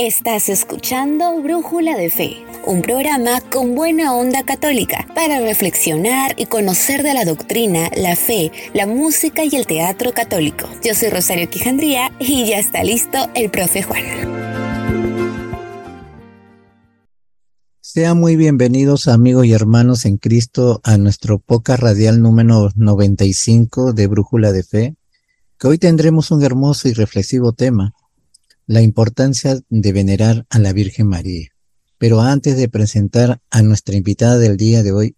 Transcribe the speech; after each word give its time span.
Estás 0.00 0.48
escuchando 0.48 1.42
Brújula 1.42 1.96
de 1.96 2.08
Fe, 2.08 2.36
un 2.64 2.82
programa 2.82 3.40
con 3.40 3.74
buena 3.74 4.14
onda 4.14 4.44
católica 4.44 5.08
para 5.12 5.40
reflexionar 5.40 6.36
y 6.38 6.46
conocer 6.46 7.02
de 7.02 7.14
la 7.14 7.24
doctrina, 7.24 7.90
la 7.96 8.14
fe, 8.14 8.52
la 8.74 8.86
música 8.86 9.42
y 9.42 9.56
el 9.56 9.66
teatro 9.66 10.12
católico. 10.12 10.68
Yo 10.84 10.94
soy 10.94 11.08
Rosario 11.08 11.50
Quijandría 11.50 12.12
y 12.20 12.46
ya 12.46 12.60
está 12.60 12.84
listo 12.84 13.18
el 13.34 13.50
profe 13.50 13.82
Juan. 13.82 14.04
Sean 17.80 18.20
muy 18.20 18.36
bienvenidos 18.36 19.08
amigos 19.08 19.46
y 19.46 19.52
hermanos 19.52 20.04
en 20.04 20.18
Cristo 20.18 20.80
a 20.84 20.96
nuestro 20.96 21.40
poca 21.40 21.76
radial 21.76 22.22
número 22.22 22.70
95 22.76 23.94
de 23.94 24.06
Brújula 24.06 24.52
de 24.52 24.62
Fe, 24.62 24.94
que 25.58 25.66
hoy 25.66 25.78
tendremos 25.78 26.30
un 26.30 26.44
hermoso 26.44 26.86
y 26.86 26.92
reflexivo 26.92 27.52
tema 27.52 27.96
la 28.68 28.82
importancia 28.82 29.58
de 29.70 29.92
venerar 29.92 30.46
a 30.50 30.58
la 30.58 30.74
Virgen 30.74 31.08
María. 31.08 31.48
Pero 31.96 32.20
antes 32.20 32.58
de 32.58 32.68
presentar 32.68 33.40
a 33.50 33.62
nuestra 33.62 33.96
invitada 33.96 34.38
del 34.38 34.58
día 34.58 34.82
de 34.82 34.92
hoy, 34.92 35.16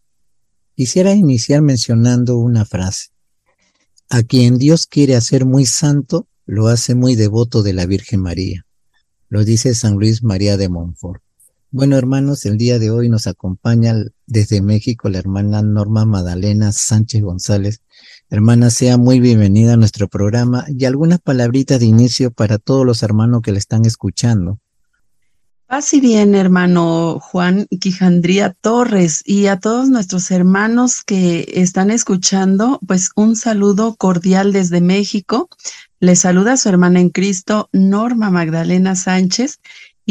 quisiera 0.77 1.15
iniciar 1.15 1.61
mencionando 1.61 2.39
una 2.39 2.65
frase. 2.65 3.09
A 4.09 4.23
quien 4.23 4.57
Dios 4.57 4.87
quiere 4.87 5.17
hacer 5.17 5.47
muy 5.47 5.67
santo, 5.67 6.29
lo 6.47 6.69
hace 6.69 6.95
muy 6.95 7.17
devoto 7.17 7.65
de 7.65 7.73
la 7.73 7.87
Virgen 7.87 8.21
María. 8.21 8.67
Lo 9.29 9.45
dice 9.45 9.75
San 9.75 9.95
Luis 9.95 10.23
María 10.23 10.57
de 10.57 10.69
Montfort. 10.69 11.21
Bueno, 11.73 11.97
hermanos, 11.97 12.47
el 12.47 12.59
día 12.59 12.79
de 12.79 12.91
hoy 12.91 13.09
nos 13.09 13.27
acompaña 13.27 13.95
desde 14.27 14.61
México 14.61 15.09
la 15.09 15.19
hermana 15.19 15.63
Norma 15.63 16.05
Magdalena 16.05 16.73
Sánchez 16.73 17.23
González, 17.23 17.81
Hermana, 18.33 18.71
sea 18.71 18.97
muy 18.97 19.19
bienvenida 19.19 19.73
a 19.73 19.77
nuestro 19.77 20.07
programa 20.07 20.65
y 20.69 20.85
algunas 20.85 21.19
palabritas 21.19 21.81
de 21.81 21.87
inicio 21.87 22.31
para 22.31 22.59
todos 22.59 22.87
los 22.87 23.03
hermanos 23.03 23.43
que 23.43 23.51
le 23.51 23.59
están 23.59 23.85
escuchando. 23.85 24.61
Y 25.93 26.01
bien, 26.01 26.37
hermano 26.37 27.19
Juan 27.21 27.67
Quijandría 27.81 28.55
Torres 28.61 29.23
y 29.25 29.47
a 29.47 29.59
todos 29.59 29.89
nuestros 29.89 30.31
hermanos 30.31 31.03
que 31.03 31.53
están 31.55 31.91
escuchando, 31.91 32.79
pues 32.87 33.11
un 33.17 33.35
saludo 33.35 33.97
cordial 33.97 34.53
desde 34.53 34.81
México. 34.81 35.49
Les 35.99 36.21
saluda 36.21 36.57
su 36.57 36.69
hermana 36.69 37.01
en 37.01 37.11
Cristo, 37.11 37.69
Norma 37.73 38.31
Magdalena 38.31 38.95
Sánchez, 38.95 39.59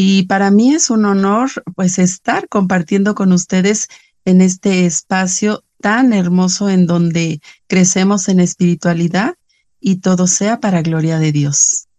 y 0.02 0.24
para 0.24 0.50
mí 0.50 0.74
es 0.74 0.90
un 0.92 1.04
honor 1.04 1.50
pues 1.76 2.00
estar 2.00 2.48
compartiendo 2.48 3.16
con 3.16 3.34
ustedes 3.34 3.90
en 4.24 4.40
este 4.40 4.86
espacio 4.86 5.66
tan 5.82 6.14
hermoso 6.14 6.70
en 6.70 6.88
donde 6.88 7.42
crecemos 7.68 8.30
en 8.30 8.40
espiritualidad 8.40 9.36
y 9.82 9.98
todo 9.98 10.26
sea 10.28 10.62
para 10.62 10.84
gloria 10.84 11.20
de 11.20 11.34
Dios. 11.34 11.90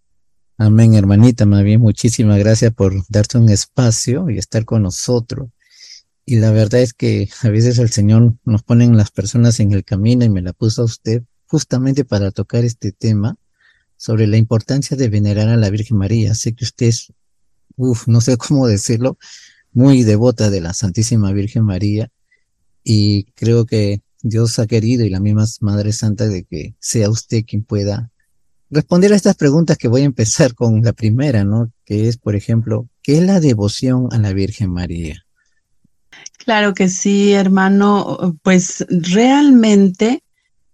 Amén, 0.56 0.94
hermanita. 0.94 1.44
Más 1.44 1.62
muchísimas 1.78 2.38
gracias 2.38 2.72
por 2.72 3.04
darte 3.10 3.36
un 3.36 3.50
espacio 3.50 4.30
y 4.30 4.38
estar 4.38 4.64
con 4.64 4.80
nosotros. 4.80 5.50
Y 6.24 6.36
la 6.36 6.52
verdad 6.52 6.80
es 6.80 6.94
que 6.94 7.28
a 7.42 7.50
veces 7.50 7.76
el 7.76 7.90
Señor 7.90 8.32
nos 8.46 8.62
pone 8.62 8.86
las 8.88 9.10
personas 9.10 9.60
en 9.60 9.72
el 9.72 9.84
camino 9.84 10.24
y 10.24 10.30
me 10.30 10.40
la 10.40 10.54
puso 10.54 10.80
a 10.80 10.86
usted 10.86 11.22
justamente 11.44 12.06
para 12.06 12.30
tocar 12.30 12.64
este 12.64 12.92
tema 12.92 13.36
sobre 13.98 14.26
la 14.26 14.38
importancia 14.38 14.96
de 14.96 15.10
venerar 15.10 15.50
a 15.50 15.58
la 15.58 15.68
Virgen 15.68 15.98
María. 15.98 16.34
Sé 16.34 16.54
que 16.54 16.64
usted 16.64 16.86
es, 16.86 17.12
uff, 17.80 18.06
no 18.06 18.20
sé 18.20 18.36
cómo 18.36 18.66
decirlo, 18.66 19.18
muy 19.72 20.02
devota 20.02 20.50
de 20.50 20.60
la 20.60 20.74
Santísima 20.74 21.32
Virgen 21.32 21.64
María 21.64 22.10
y 22.84 23.24
creo 23.34 23.66
que 23.66 24.02
Dios 24.22 24.58
ha 24.58 24.66
querido 24.66 25.04
y 25.04 25.10
la 25.10 25.20
misma 25.20 25.46
Madre 25.60 25.92
Santa 25.92 26.28
de 26.28 26.44
que 26.44 26.74
sea 26.78 27.08
usted 27.08 27.44
quien 27.46 27.62
pueda 27.62 28.10
responder 28.70 29.12
a 29.12 29.16
estas 29.16 29.36
preguntas 29.36 29.78
que 29.78 29.88
voy 29.88 30.02
a 30.02 30.06
empezar 30.06 30.54
con 30.54 30.82
la 30.82 30.92
primera, 30.92 31.44
¿no? 31.44 31.72
Que 31.84 32.08
es, 32.08 32.16
por 32.16 32.36
ejemplo, 32.36 32.88
¿qué 33.02 33.18
es 33.18 33.24
la 33.24 33.40
devoción 33.40 34.08
a 34.12 34.18
la 34.18 34.32
Virgen 34.32 34.70
María? 34.70 35.24
Claro 36.38 36.74
que 36.74 36.88
sí, 36.88 37.32
hermano. 37.32 38.38
Pues 38.42 38.86
realmente 38.88 40.22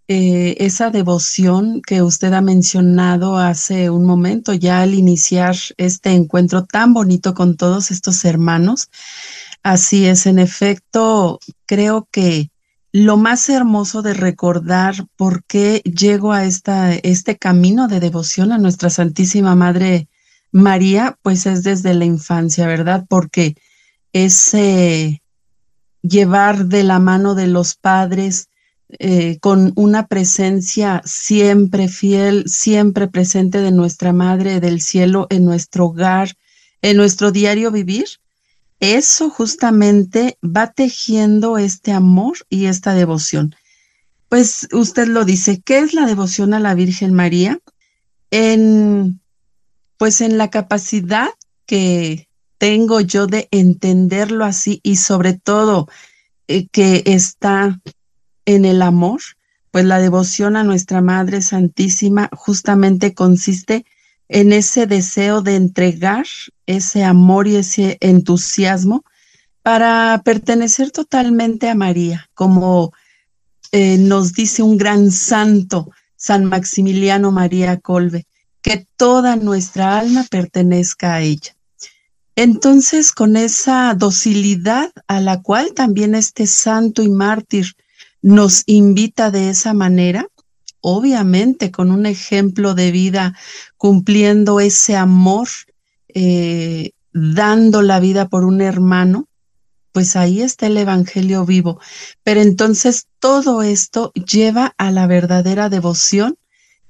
eh, 0.07 0.55
esa 0.59 0.89
devoción 0.89 1.81
que 1.81 2.01
usted 2.01 2.33
ha 2.33 2.41
mencionado 2.41 3.37
hace 3.37 3.89
un 3.89 4.05
momento, 4.05 4.53
ya 4.53 4.81
al 4.81 4.93
iniciar 4.93 5.55
este 5.77 6.11
encuentro 6.11 6.65
tan 6.65 6.93
bonito 6.93 7.33
con 7.33 7.57
todos 7.57 7.91
estos 7.91 8.23
hermanos, 8.25 8.89
Así 9.63 10.05
es, 10.05 10.25
en 10.27 10.39
efecto, 10.39 11.39
creo 11.65 12.07
que 12.09 12.51
lo 12.93 13.17
más 13.17 13.49
hermoso 13.49 14.01
de 14.01 14.13
recordar 14.13 14.95
por 15.17 15.43
qué 15.43 15.81
llego 15.81 16.31
a 16.31 16.45
esta, 16.45 16.93
este 16.93 17.37
camino 17.37 17.89
de 17.89 17.99
devoción 17.99 18.53
a 18.53 18.59
nuestra 18.59 18.89
Santísima 18.89 19.55
Madre 19.55 20.07
María, 20.53 21.19
pues 21.21 21.45
es 21.45 21.63
desde 21.63 21.93
la 21.95 22.05
infancia, 22.05 22.65
¿verdad? 22.65 23.05
Porque 23.09 23.55
ese 24.13 25.21
llevar 26.01 26.67
de 26.67 26.83
la 26.85 26.99
mano 26.99 27.35
de 27.35 27.47
los 27.47 27.75
padres 27.75 28.47
eh, 28.99 29.37
con 29.39 29.73
una 29.75 30.07
presencia 30.07 31.01
siempre 31.05 31.89
fiel, 31.89 32.45
siempre 32.47 33.07
presente 33.07 33.59
de 33.59 33.71
nuestra 33.71 34.13
Madre 34.13 34.61
del 34.61 34.81
Cielo 34.81 35.27
en 35.29 35.43
nuestro 35.43 35.87
hogar, 35.87 36.35
en 36.81 36.95
nuestro 36.95 37.31
diario 37.31 37.69
vivir, 37.71 38.05
eso 38.79 39.29
justamente 39.29 40.37
va 40.43 40.71
tejiendo 40.71 41.57
este 41.57 41.91
amor 41.91 42.37
y 42.49 42.65
esta 42.65 42.93
devoción. 42.93 43.55
Pues 44.29 44.67
usted 44.71 45.07
lo 45.07 45.25
dice, 45.25 45.61
¿qué 45.61 45.79
es 45.79 45.93
la 45.93 46.05
devoción 46.05 46.53
a 46.53 46.59
la 46.59 46.75
Virgen 46.75 47.13
María? 47.13 47.59
En, 48.29 49.19
pues 49.97 50.21
en 50.21 50.37
la 50.37 50.49
capacidad 50.49 51.29
que 51.65 52.27
tengo 52.57 53.01
yo 53.01 53.27
de 53.27 53.47
entenderlo 53.51 54.45
así 54.45 54.79
y 54.83 54.97
sobre 54.97 55.33
todo 55.33 55.87
eh, 56.47 56.67
que 56.67 57.03
está 57.05 57.79
en 58.47 58.65
el 58.65 58.81
amor, 58.81 59.21
pues 59.71 59.85
la 59.85 59.99
devoción 59.99 60.55
a 60.55 60.63
nuestra 60.63 61.01
Madre 61.01 61.41
Santísima 61.41 62.29
justamente 62.33 63.13
consiste 63.13 63.85
en 64.29 64.53
ese 64.53 64.87
deseo 64.87 65.41
de 65.41 65.55
entregar 65.55 66.25
ese 66.65 67.03
amor 67.03 67.47
y 67.47 67.57
ese 67.57 67.97
entusiasmo 67.99 69.03
para 69.61 70.21
pertenecer 70.23 70.91
totalmente 70.91 71.69
a 71.69 71.75
María, 71.75 72.29
como 72.33 72.93
eh, 73.73 73.97
nos 73.97 74.31
dice 74.31 74.63
un 74.63 74.77
gran 74.77 75.11
santo, 75.11 75.91
San 76.15 76.45
Maximiliano 76.45 77.31
María 77.33 77.77
Colbe, 77.77 78.25
que 78.61 78.87
toda 78.95 79.35
nuestra 79.35 79.99
alma 79.99 80.25
pertenezca 80.29 81.15
a 81.15 81.21
ella. 81.21 81.53
Entonces, 82.37 83.11
con 83.11 83.35
esa 83.35 83.93
docilidad 83.93 84.91
a 85.07 85.19
la 85.19 85.41
cual 85.41 85.73
también 85.73 86.15
este 86.15 86.47
santo 86.47 87.03
y 87.03 87.09
mártir 87.09 87.75
nos 88.27 88.63
invita 88.65 89.31
de 89.31 89.49
esa 89.49 89.73
manera, 89.73 90.27
obviamente 90.81 91.71
con 91.71 91.91
un 91.91 92.05
ejemplo 92.05 92.75
de 92.75 92.91
vida, 92.91 93.37
cumpliendo 93.77 94.59
ese 94.59 94.97
amor, 94.97 95.47
eh, 96.09 96.91
dando 97.13 97.81
la 97.81 98.01
vida 98.01 98.27
por 98.27 98.43
un 98.43 98.59
hermano, 98.59 99.29
pues 99.93 100.17
ahí 100.17 100.41
está 100.41 100.67
el 100.67 100.75
Evangelio 100.75 101.45
vivo. 101.45 101.79
Pero 102.23 102.41
entonces 102.41 103.07
todo 103.19 103.61
esto 103.61 104.11
lleva 104.11 104.73
a 104.77 104.91
la 104.91 105.07
verdadera 105.07 105.69
devoción 105.69 106.37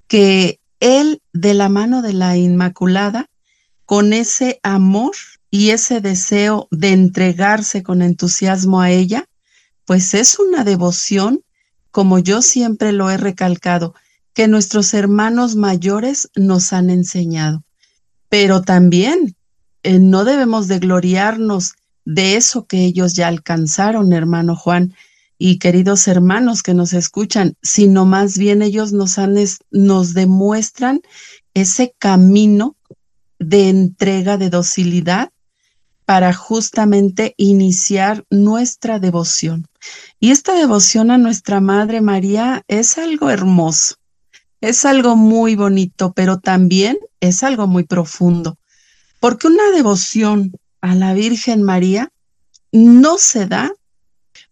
que 0.07 0.59
Él 0.79 1.21
de 1.33 1.53
la 1.53 1.69
mano 1.69 2.01
de 2.01 2.13
la 2.13 2.35
Inmaculada, 2.35 3.29
con 3.85 4.11
ese 4.11 4.59
amor 4.63 5.13
y 5.51 5.69
ese 5.69 6.01
deseo 6.01 6.67
de 6.71 6.93
entregarse 6.93 7.83
con 7.83 8.01
entusiasmo 8.01 8.81
a 8.81 8.89
ella, 8.89 9.27
pues 9.87 10.13
es 10.13 10.37
una 10.37 10.63
devoción 10.63 11.41
como 11.91 12.19
yo 12.19 12.43
siempre 12.43 12.91
lo 12.91 13.09
he 13.09 13.17
recalcado, 13.17 13.95
que 14.33 14.47
nuestros 14.47 14.93
hermanos 14.93 15.55
mayores 15.55 16.29
nos 16.35 16.73
han 16.73 16.91
enseñado. 16.91 17.63
Pero 18.29 18.61
también 18.61 19.35
eh, 19.81 19.97
no 19.97 20.25
debemos 20.25 20.67
de 20.67 20.77
gloriarnos 20.77 21.73
de 22.05 22.35
eso 22.35 22.67
que 22.67 22.83
ellos 22.83 23.15
ya 23.15 23.27
alcanzaron, 23.27 24.13
hermano 24.13 24.55
Juan 24.55 24.93
y 25.39 25.57
queridos 25.57 26.07
hermanos 26.07 26.61
que 26.61 26.73
nos 26.73 26.93
escuchan, 26.93 27.55
sino 27.63 28.05
más 28.05 28.37
bien 28.37 28.61
ellos 28.61 28.91
nos, 28.91 29.17
han, 29.17 29.35
nos 29.71 30.13
demuestran 30.13 31.01
ese 31.53 31.95
camino 31.97 32.75
de 33.39 33.69
entrega, 33.69 34.37
de 34.37 34.49
docilidad 34.49 35.31
para 36.07 36.31
justamente 36.31 37.33
iniciar 37.35 38.23
nuestra 38.29 38.97
devoción. 38.97 39.67
Y 40.21 40.31
esta 40.31 40.53
devoción 40.53 41.11
a 41.11 41.17
nuestra 41.17 41.59
Madre 41.59 41.99
María 41.99 42.63
es 42.69 42.97
algo 42.97 43.29
hermoso, 43.29 43.95
es 44.61 44.85
algo 44.85 45.17
muy 45.17 45.57
bonito, 45.57 46.13
pero 46.13 46.39
también 46.39 46.97
es 47.19 47.43
algo 47.43 47.67
muy 47.67 47.83
profundo, 47.83 48.57
porque 49.19 49.47
una 49.47 49.69
devoción 49.75 50.53
a 50.79 50.95
la 50.95 51.13
Virgen 51.13 51.61
María 51.61 52.09
no 52.71 53.17
se 53.17 53.45
da 53.45 53.73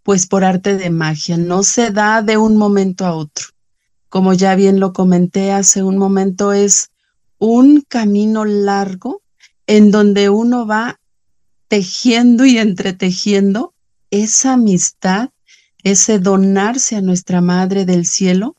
pues 0.03 0.27
por 0.27 0.43
arte 0.43 0.75
de 0.75 0.89
magia, 0.89 1.37
no 1.37 1.63
se 1.63 1.91
da 1.91 2.21
de 2.21 2.35
un 2.35 2.57
momento 2.57 3.05
a 3.05 3.15
otro. 3.15 3.45
Como 4.09 4.33
ya 4.33 4.55
bien 4.55 4.81
lo 4.81 4.91
comenté 4.91 5.53
hace 5.53 5.83
un 5.83 5.97
momento, 5.97 6.51
es 6.51 6.91
un 7.37 7.79
camino 7.79 8.43
largo 8.43 9.21
en 9.67 9.89
donde 9.89 10.29
uno 10.29 10.67
va 10.67 10.99
tejiendo 11.67 12.45
y 12.45 12.57
entretejiendo 12.57 13.73
esa 14.11 14.53
amistad, 14.53 15.29
ese 15.83 16.19
donarse 16.19 16.95
a 16.95 17.01
nuestra 17.01 17.41
Madre 17.41 17.85
del 17.85 18.05
Cielo, 18.05 18.55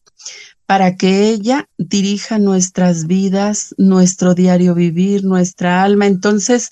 para 0.66 0.96
que 0.96 1.28
ella 1.28 1.68
dirija 1.78 2.38
nuestras 2.38 3.06
vidas, 3.06 3.74
nuestro 3.78 4.34
diario 4.34 4.74
vivir, 4.74 5.24
nuestra 5.24 5.82
alma. 5.82 6.06
Entonces, 6.06 6.70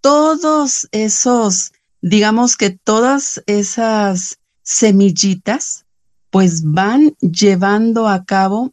todos 0.00 0.88
esos, 0.92 1.72
digamos 2.00 2.56
que 2.56 2.70
todas 2.70 3.42
esas 3.46 4.38
semillitas, 4.62 5.84
pues 6.30 6.62
van 6.64 7.14
llevando 7.20 8.08
a 8.08 8.24
cabo 8.24 8.72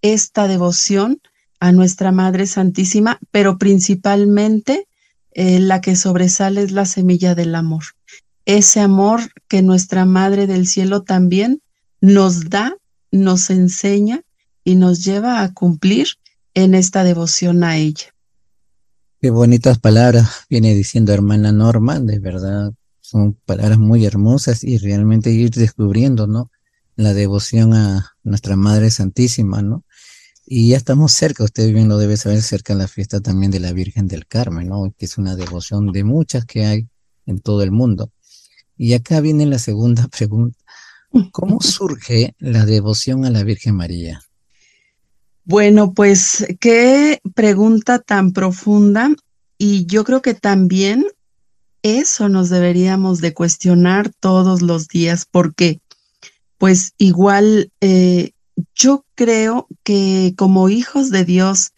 esta 0.00 0.46
devoción 0.46 1.20
a 1.58 1.72
nuestra 1.72 2.12
Madre 2.12 2.46
Santísima, 2.46 3.18
pero 3.32 3.58
principalmente 3.58 4.86
eh, 5.34 5.58
la 5.60 5.80
que 5.80 5.96
sobresale 5.96 6.62
es 6.62 6.72
la 6.72 6.84
semilla 6.84 7.34
del 7.34 7.54
amor. 7.54 7.84
Ese 8.44 8.80
amor 8.80 9.20
que 9.48 9.62
nuestra 9.62 10.04
Madre 10.04 10.46
del 10.46 10.66
Cielo 10.66 11.02
también 11.02 11.62
nos 12.00 12.50
da 12.50 12.74
nos 13.12 13.50
enseña 13.50 14.22
y 14.64 14.74
nos 14.74 15.04
lleva 15.04 15.42
a 15.42 15.52
cumplir 15.52 16.08
en 16.54 16.74
esta 16.74 17.04
devoción 17.04 17.62
a 17.62 17.76
ella. 17.76 18.14
Qué 19.20 19.30
bonitas 19.30 19.78
palabras 19.78 20.46
viene 20.50 20.74
diciendo 20.74 21.12
hermana 21.12 21.52
Norma, 21.52 22.00
de 22.00 22.18
verdad 22.18 22.72
son 23.00 23.34
palabras 23.34 23.78
muy 23.78 24.04
hermosas 24.04 24.64
y 24.64 24.78
realmente 24.78 25.30
ir 25.30 25.50
descubriendo, 25.50 26.26
¿no? 26.26 26.50
La 26.96 27.14
devoción 27.14 27.74
a 27.74 28.16
nuestra 28.24 28.56
Madre 28.56 28.90
Santísima, 28.90 29.62
¿no? 29.62 29.84
Y 30.54 30.68
ya 30.68 30.76
estamos 30.76 31.12
cerca, 31.12 31.44
usted 31.44 31.72
bien 31.72 31.88
lo 31.88 31.96
debe 31.96 32.18
saber, 32.18 32.42
cerca 32.42 32.74
de 32.74 32.80
la 32.80 32.86
fiesta 32.86 33.22
también 33.22 33.50
de 33.50 33.58
la 33.58 33.72
Virgen 33.72 34.06
del 34.06 34.26
Carmen, 34.26 34.68
¿no? 34.68 34.94
Que 34.98 35.06
es 35.06 35.16
una 35.16 35.34
devoción 35.34 35.92
de 35.92 36.04
muchas 36.04 36.44
que 36.44 36.66
hay 36.66 36.88
en 37.24 37.40
todo 37.40 37.62
el 37.62 37.70
mundo. 37.70 38.12
Y 38.76 38.92
acá 38.92 39.22
viene 39.22 39.46
la 39.46 39.58
segunda 39.58 40.08
pregunta. 40.18 40.58
¿Cómo 41.30 41.58
surge 41.62 42.34
la 42.38 42.66
devoción 42.66 43.24
a 43.24 43.30
la 43.30 43.44
Virgen 43.44 43.76
María? 43.76 44.20
Bueno, 45.46 45.94
pues 45.94 46.44
qué 46.60 47.22
pregunta 47.34 47.98
tan 47.98 48.34
profunda 48.34 49.08
y 49.56 49.86
yo 49.86 50.04
creo 50.04 50.20
que 50.20 50.34
también 50.34 51.06
eso 51.80 52.28
nos 52.28 52.50
deberíamos 52.50 53.22
de 53.22 53.32
cuestionar 53.32 54.12
todos 54.20 54.60
los 54.60 54.86
días 54.88 55.24
porque 55.24 55.80
pues 56.58 56.92
igual 56.98 57.72
eh, 57.80 58.32
yo 58.74 59.04
creo 59.14 59.66
que 59.82 60.34
como 60.36 60.68
hijos 60.68 61.10
de 61.10 61.24
Dios, 61.24 61.72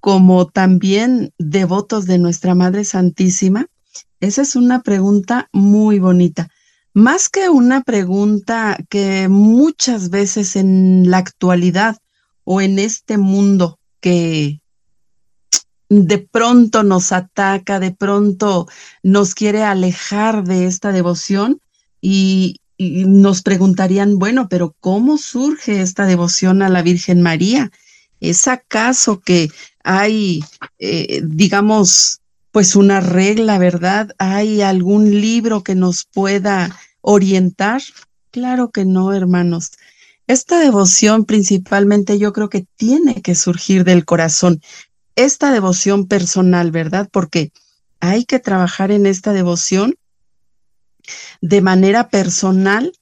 como 0.00 0.46
también 0.46 1.32
devotos 1.38 2.06
de 2.06 2.18
nuestra 2.18 2.54
Madre 2.54 2.84
Santísima, 2.84 3.66
esa 4.20 4.42
es 4.42 4.56
una 4.56 4.82
pregunta 4.82 5.48
muy 5.52 5.98
bonita. 5.98 6.48
Más 6.94 7.28
que 7.28 7.48
una 7.50 7.82
pregunta 7.82 8.78
que 8.88 9.28
muchas 9.28 10.08
veces 10.08 10.56
en 10.56 11.10
la 11.10 11.18
actualidad 11.18 11.98
o 12.44 12.60
en 12.60 12.78
este 12.78 13.18
mundo 13.18 13.78
que 14.00 14.60
de 15.88 16.18
pronto 16.18 16.82
nos 16.82 17.12
ataca, 17.12 17.78
de 17.80 17.92
pronto 17.92 18.66
nos 19.02 19.34
quiere 19.34 19.62
alejar 19.62 20.44
de 20.44 20.66
esta 20.66 20.92
devoción 20.92 21.60
nos 22.78 23.42
preguntarían, 23.42 24.18
bueno, 24.18 24.48
pero 24.48 24.74
¿cómo 24.80 25.18
surge 25.18 25.80
esta 25.80 26.06
devoción 26.06 26.62
a 26.62 26.68
la 26.68 26.82
Virgen 26.82 27.22
María? 27.22 27.70
¿Es 28.20 28.48
acaso 28.48 29.20
que 29.20 29.50
hay, 29.84 30.42
eh, 30.78 31.22
digamos, 31.24 32.20
pues 32.50 32.76
una 32.76 33.00
regla, 33.00 33.58
¿verdad? 33.58 34.10
¿Hay 34.18 34.62
algún 34.62 35.20
libro 35.20 35.62
que 35.62 35.74
nos 35.74 36.04
pueda 36.04 36.76
orientar? 37.02 37.82
Claro 38.30 38.70
que 38.70 38.84
no, 38.84 39.12
hermanos. 39.12 39.72
Esta 40.26 40.58
devoción 40.58 41.24
principalmente 41.24 42.18
yo 42.18 42.32
creo 42.32 42.48
que 42.48 42.66
tiene 42.76 43.22
que 43.22 43.34
surgir 43.34 43.84
del 43.84 44.04
corazón. 44.04 44.60
Esta 45.14 45.52
devoción 45.52 46.06
personal, 46.06 46.70
¿verdad? 46.70 47.08
Porque 47.12 47.52
hay 48.00 48.24
que 48.24 48.38
trabajar 48.38 48.90
en 48.90 49.06
esta 49.06 49.32
devoción 49.32 49.94
de 51.40 51.60
manera 51.60 52.08
personal 52.08 52.92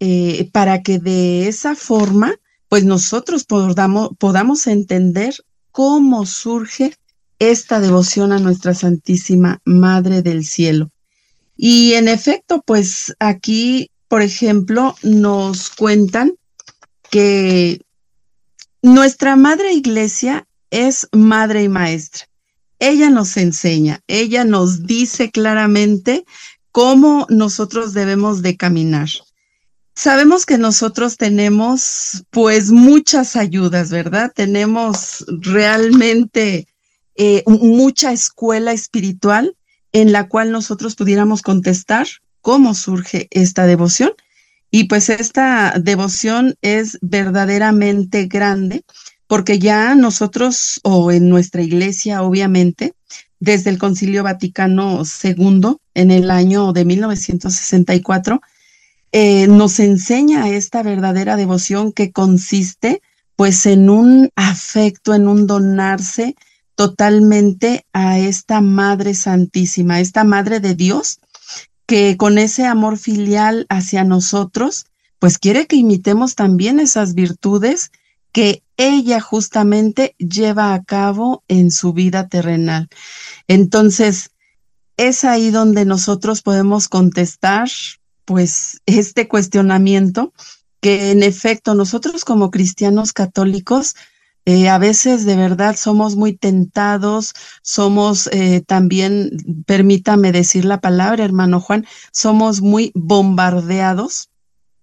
eh, 0.00 0.48
para 0.52 0.82
que 0.82 0.98
de 0.98 1.48
esa 1.48 1.74
forma, 1.74 2.34
pues 2.68 2.84
nosotros 2.84 3.44
podamos, 3.44 4.10
podamos 4.18 4.66
entender 4.66 5.34
cómo 5.70 6.26
surge 6.26 6.94
esta 7.38 7.80
devoción 7.80 8.32
a 8.32 8.38
nuestra 8.38 8.74
Santísima 8.74 9.60
Madre 9.64 10.22
del 10.22 10.44
Cielo. 10.44 10.90
Y 11.56 11.94
en 11.94 12.08
efecto, 12.08 12.62
pues 12.64 13.14
aquí, 13.18 13.90
por 14.08 14.22
ejemplo, 14.22 14.96
nos 15.02 15.70
cuentan 15.70 16.34
que 17.10 17.80
nuestra 18.80 19.36
Madre 19.36 19.72
Iglesia 19.72 20.46
es 20.70 21.08
madre 21.12 21.62
y 21.62 21.68
maestra. 21.68 22.26
Ella 22.80 23.10
nos 23.10 23.36
enseña, 23.36 24.00
ella 24.08 24.44
nos 24.44 24.86
dice 24.86 25.30
claramente 25.30 26.24
cómo 26.72 27.26
nosotros 27.28 27.92
debemos 27.92 28.42
de 28.42 28.56
caminar. 28.56 29.08
Sabemos 29.94 30.46
que 30.46 30.56
nosotros 30.56 31.18
tenemos 31.18 32.24
pues 32.30 32.70
muchas 32.70 33.36
ayudas, 33.36 33.90
¿verdad? 33.90 34.32
Tenemos 34.34 35.24
realmente 35.28 36.66
eh, 37.14 37.44
mucha 37.46 38.12
escuela 38.12 38.72
espiritual 38.72 39.54
en 39.92 40.12
la 40.12 40.28
cual 40.28 40.50
nosotros 40.50 40.96
pudiéramos 40.96 41.42
contestar 41.42 42.06
cómo 42.40 42.74
surge 42.74 43.28
esta 43.30 43.66
devoción. 43.66 44.12
Y 44.70 44.84
pues 44.84 45.10
esta 45.10 45.74
devoción 45.78 46.54
es 46.62 46.98
verdaderamente 47.02 48.24
grande 48.24 48.82
porque 49.26 49.58
ya 49.58 49.94
nosotros 49.94 50.80
o 50.82 51.12
en 51.12 51.28
nuestra 51.28 51.60
iglesia, 51.60 52.22
obviamente, 52.22 52.94
desde 53.42 53.70
el 53.70 53.78
Concilio 53.78 54.22
Vaticano 54.22 55.02
II 55.02 55.76
en 55.94 56.12
el 56.12 56.30
año 56.30 56.72
de 56.72 56.84
1964, 56.84 58.40
eh, 59.10 59.48
nos 59.48 59.80
enseña 59.80 60.48
esta 60.48 60.84
verdadera 60.84 61.34
devoción 61.34 61.92
que 61.92 62.12
consiste 62.12 63.02
pues 63.34 63.66
en 63.66 63.90
un 63.90 64.30
afecto, 64.36 65.12
en 65.12 65.26
un 65.26 65.48
donarse, 65.48 66.36
totalmente 66.76 67.84
a 67.92 68.16
esta 68.16 68.60
Madre 68.60 69.12
Santísima, 69.12 69.98
esta 69.98 70.22
Madre 70.22 70.60
de 70.60 70.76
Dios, 70.76 71.18
que 71.86 72.16
con 72.16 72.38
ese 72.38 72.64
amor 72.64 72.96
filial 72.96 73.66
hacia 73.68 74.04
nosotros, 74.04 74.86
pues 75.18 75.38
quiere 75.38 75.66
que 75.66 75.74
imitemos 75.74 76.36
también 76.36 76.78
esas 76.78 77.14
virtudes 77.14 77.90
que 78.32 78.62
ella 78.76 79.20
justamente 79.20 80.14
lleva 80.18 80.74
a 80.74 80.82
cabo 80.82 81.44
en 81.48 81.70
su 81.70 81.92
vida 81.92 82.28
terrenal. 82.28 82.88
Entonces, 83.46 84.30
es 84.96 85.24
ahí 85.24 85.50
donde 85.50 85.84
nosotros 85.84 86.42
podemos 86.42 86.88
contestar, 86.88 87.68
pues, 88.24 88.80
este 88.86 89.28
cuestionamiento 89.28 90.32
que 90.80 91.12
en 91.12 91.22
efecto 91.22 91.74
nosotros 91.74 92.24
como 92.24 92.50
cristianos 92.50 93.12
católicos 93.12 93.94
eh, 94.44 94.68
a 94.68 94.78
veces 94.78 95.24
de 95.24 95.36
verdad 95.36 95.76
somos 95.76 96.16
muy 96.16 96.36
tentados, 96.36 97.32
somos 97.62 98.28
eh, 98.32 98.60
también, 98.66 99.30
permítame 99.66 100.32
decir 100.32 100.64
la 100.64 100.80
palabra, 100.80 101.24
hermano 101.24 101.60
Juan, 101.60 101.86
somos 102.10 102.60
muy 102.60 102.90
bombardeados 102.94 104.31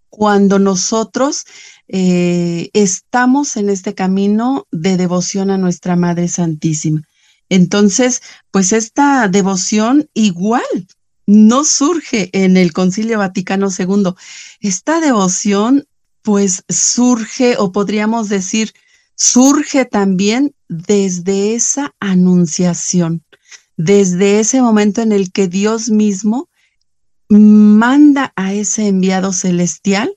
cuando 0.10 0.60
nosotros 0.60 1.46
eh, 1.88 2.70
estamos 2.74 3.58
en 3.58 3.70
este 3.70 3.96
camino 3.96 4.68
de 4.72 4.98
devoción 4.98 5.50
a 5.50 5.58
nuestra 5.58 5.96
Madre 5.96 6.28
Santísima. 6.28 7.02
Entonces, 7.50 8.22
pues 8.52 8.74
esta 8.74 9.28
devoción 9.28 10.10
igual 10.14 10.64
no 11.26 11.64
surge 11.64 12.30
en 12.34 12.58
el 12.58 12.74
Concilio 12.74 13.20
Vaticano 13.20 13.70
II. 13.70 14.14
Esta 14.62 15.00
devoción 15.00 15.88
pues 16.22 16.64
surge 16.68 17.56
o 17.58 17.72
podríamos 17.72 18.30
decir 18.30 18.74
surge 19.16 19.86
también 19.86 20.56
desde 20.68 21.54
esa 21.54 21.94
anunciación, 22.00 23.24
desde 23.78 24.40
ese 24.40 24.62
momento 24.62 25.02
en 25.02 25.12
el 25.12 25.32
que 25.32 25.48
Dios 25.48 25.90
mismo 25.90 26.49
manda 27.30 28.34
a 28.36 28.54
ese 28.54 28.88
enviado 28.88 29.32
celestial 29.34 30.16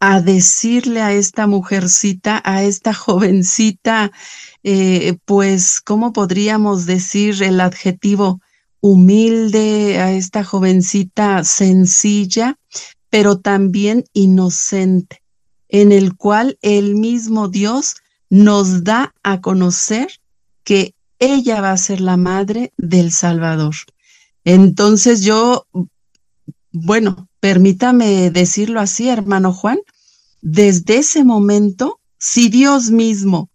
a 0.00 0.20
decirle 0.20 1.00
a 1.00 1.12
esta 1.12 1.46
mujercita, 1.46 2.42
a 2.44 2.64
esta 2.64 2.92
jovencita, 2.92 4.10
eh, 4.64 5.16
pues, 5.24 5.80
¿cómo 5.80 6.12
podríamos 6.12 6.86
decir 6.86 7.40
el 7.42 7.60
adjetivo 7.60 8.40
humilde, 8.80 10.00
a 10.00 10.12
esta 10.12 10.42
jovencita 10.42 11.44
sencilla, 11.44 12.58
pero 13.10 13.38
también 13.38 14.04
inocente, 14.12 15.22
en 15.68 15.92
el 15.92 16.16
cual 16.16 16.58
el 16.62 16.96
mismo 16.96 17.48
Dios 17.48 17.96
nos 18.28 18.82
da 18.82 19.14
a 19.22 19.40
conocer 19.40 20.08
que 20.64 20.94
ella 21.20 21.60
va 21.60 21.70
a 21.70 21.76
ser 21.76 22.00
la 22.00 22.16
madre 22.16 22.72
del 22.76 23.12
Salvador. 23.12 23.74
Entonces 24.44 25.22
yo, 25.22 25.66
bueno, 26.72 27.28
permítame 27.40 28.30
decirlo 28.30 28.80
así, 28.80 29.08
hermano 29.08 29.52
Juan, 29.52 29.78
desde 30.40 30.98
ese 30.98 31.22
momento, 31.22 32.00
si 32.18 32.48
Dios 32.48 32.90
mismo 32.90 33.50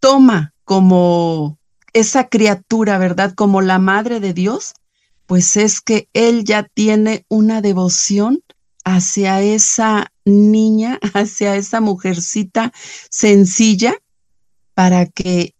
toma 0.00 0.54
como 0.64 1.58
esa 1.92 2.28
criatura, 2.28 2.98
¿verdad? 2.98 3.34
Como 3.34 3.60
la 3.60 3.78
madre 3.78 4.20
de 4.20 4.32
Dios, 4.32 4.74
pues 5.26 5.56
es 5.56 5.80
que 5.80 6.08
Él 6.12 6.44
ya 6.44 6.62
tiene 6.62 7.26
una 7.28 7.60
devoción 7.60 8.42
hacia 8.84 9.42
esa 9.42 10.12
niña, 10.24 10.98
hacia 11.14 11.56
esa 11.56 11.80
mujercita 11.80 12.72
sencilla, 13.10 13.94
para 14.74 15.06
que 15.06 15.54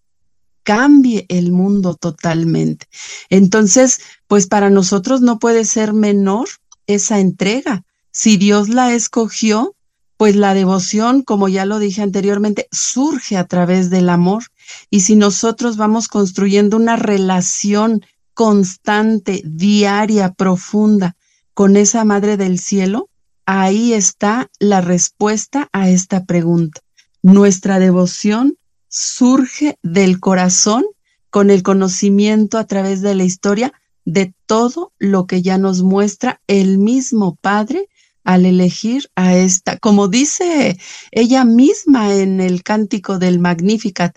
cambie 0.63 1.27
el 1.29 1.51
mundo 1.51 1.95
totalmente. 1.95 2.87
Entonces, 3.31 4.01
pues 4.27 4.47
para 4.47 4.71
nosotros 4.71 5.23
no 5.23 5.39
puede 5.39 5.65
ser 5.65 5.93
menor 5.93 6.49
esa 6.89 7.21
entrega. 7.21 7.85
Si 8.11 8.37
Dios 8.37 8.69
la 8.69 8.93
escogió, 8.93 9.77
pues 10.17 10.35
la 10.35 10.53
devoción, 10.53 11.23
como 11.23 11.49
ya 11.49 11.65
lo 11.65 11.79
dije 11.79 12.03
anteriormente, 12.03 12.67
surge 12.73 13.37
a 13.37 13.47
través 13.47 13.89
del 13.89 14.09
amor. 14.09 14.43
Y 14.91 15.01
si 15.01 15.15
nosotros 15.15 15.77
vamos 15.77 16.09
construyendo 16.09 16.77
una 16.77 16.97
relación 16.97 18.05
constante, 18.35 19.43
diaria, 19.45 20.33
profunda 20.33 21.15
con 21.55 21.77
esa 21.77 22.05
Madre 22.05 22.37
del 22.37 22.59
Cielo, 22.59 23.09
ahí 23.47 23.93
está 23.93 24.51
la 24.59 24.81
respuesta 24.81 25.69
a 25.73 25.89
esta 25.89 26.25
pregunta. 26.25 26.81
Nuestra 27.23 27.79
devoción 27.79 28.57
surge 28.89 29.79
del 29.83 30.19
corazón 30.19 30.85
con 31.31 31.51
el 31.51 31.63
conocimiento 31.63 32.59
a 32.59 32.65
través 32.65 33.03
de 33.03 33.15
la 33.15 33.25
historia 33.25 33.73
de 34.09 34.33
todo 34.47 34.95
lo 34.99 35.27
que 35.27 35.43
ya 35.43 35.59
nos 35.59 35.83
muestra 35.83 36.41
el 36.47 36.79
mismo 36.79 37.37
Padre 37.43 37.91
al 38.25 38.47
elegir 38.47 39.11
a 39.17 39.37
esta, 39.37 39.77
como 39.77 40.09
dice 40.09 40.79
ella 41.11 41.45
misma 41.45 42.15
en 42.15 42.41
el 42.41 42.63
cántico 42.63 43.19
del 43.19 43.39
Magnificat, 43.39 44.17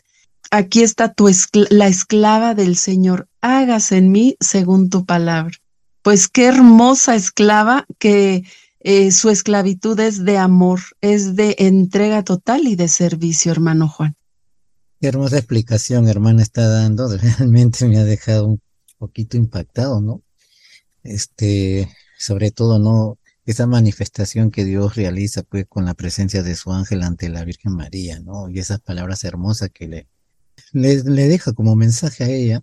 aquí 0.50 0.82
está 0.82 1.14
tu 1.14 1.30
la 1.72 1.88
esclava 1.90 2.56
del 2.56 2.78
Señor, 2.78 3.28
hágase 3.42 3.98
en 3.98 4.14
mí 4.14 4.38
según 4.40 4.90
tu 4.90 5.06
palabra. 5.06 5.58
Pues 6.04 6.30
qué 6.30 6.46
hermosa 6.46 7.16
esclava 7.16 7.86
que 8.00 8.46
eh, 8.80 9.12
su 9.12 9.30
esclavitud 9.30 10.00
es 10.00 10.24
de 10.24 10.38
amor, 10.38 10.80
es 11.02 11.36
de 11.36 11.58
entrega 11.60 12.24
total 12.24 12.66
y 12.66 12.78
de 12.78 12.88
servicio, 12.88 13.52
hermano 13.52 13.90
Juan. 13.90 14.16
Qué 15.02 15.10
hermosa 15.10 15.38
explicación, 15.38 16.08
hermana, 16.08 16.44
está 16.44 16.70
dando. 16.70 17.10
Realmente 17.18 17.86
me 17.90 17.98
ha 17.98 18.06
dejado 18.06 18.48
un 18.48 18.62
poquito 19.02 19.38
impactado, 19.38 20.00
¿no? 20.00 20.22
Este, 21.04 21.90
sobre 22.20 22.52
todo, 22.52 22.80
¿no? 22.80 23.18
Esa 23.46 23.66
manifestación 23.68 24.52
que 24.52 24.64
Dios 24.66 24.96
realiza, 24.96 25.42
pues, 25.44 25.66
con 25.68 25.86
la 25.86 25.96
presencia 25.96 26.44
de 26.44 26.56
su 26.56 26.72
ángel 26.72 27.02
ante 27.04 27.30
la 27.30 27.44
Virgen 27.44 27.74
María, 27.74 28.20
¿no? 28.20 28.50
Y 28.50 28.60
esas 28.60 28.80
palabras 28.82 29.24
hermosas 29.24 29.72
que 29.74 29.88
le, 29.88 30.08
le, 30.74 31.04
le 31.04 31.28
deja 31.28 31.54
como 31.54 31.76
mensaje 31.76 32.24
a 32.24 32.30
ella, 32.30 32.62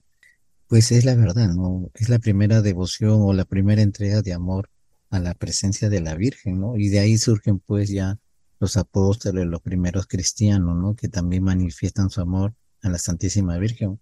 pues 0.69 0.93
es 0.93 1.05
la 1.05 1.17
verdad, 1.17 1.49
¿no? 1.55 1.91
Es 1.95 2.09
la 2.09 2.21
primera 2.21 2.63
devoción 2.63 3.21
o 3.23 3.33
la 3.33 3.45
primera 3.45 3.83
entrega 3.83 4.23
de 4.23 4.33
amor 4.33 4.71
a 5.11 5.19
la 5.19 5.35
presencia 5.35 5.89
de 5.89 6.01
la 6.01 6.15
Virgen, 6.15 6.61
¿no? 6.61 6.77
Y 6.77 6.89
de 6.89 7.01
ahí 7.01 7.19
surgen 7.19 7.59
pues 7.59 7.89
ya 7.91 8.19
los 8.61 8.77
apóstoles, 8.77 9.47
los 9.47 9.63
primeros 9.63 10.07
cristianos, 10.07 10.77
¿no? 10.77 10.95
Que 10.95 11.09
también 11.09 11.43
manifiestan 11.45 12.11
su 12.11 12.21
amor 12.21 12.55
a 12.83 12.91
la 12.91 12.99
Santísima 12.99 13.59
Virgen. 13.59 14.01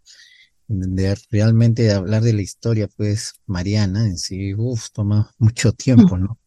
De 0.69 1.17
realmente 1.31 1.93
hablar 1.93 2.23
de 2.23 2.33
la 2.33 2.43
historia, 2.43 2.89
pues, 2.97 3.35
mariana 3.47 4.05
en 4.07 4.19
sí, 4.19 4.55
uff, 4.55 4.91
toma 4.91 5.33
mucho 5.39 5.73
tiempo, 5.73 6.19
¿no? 6.19 6.39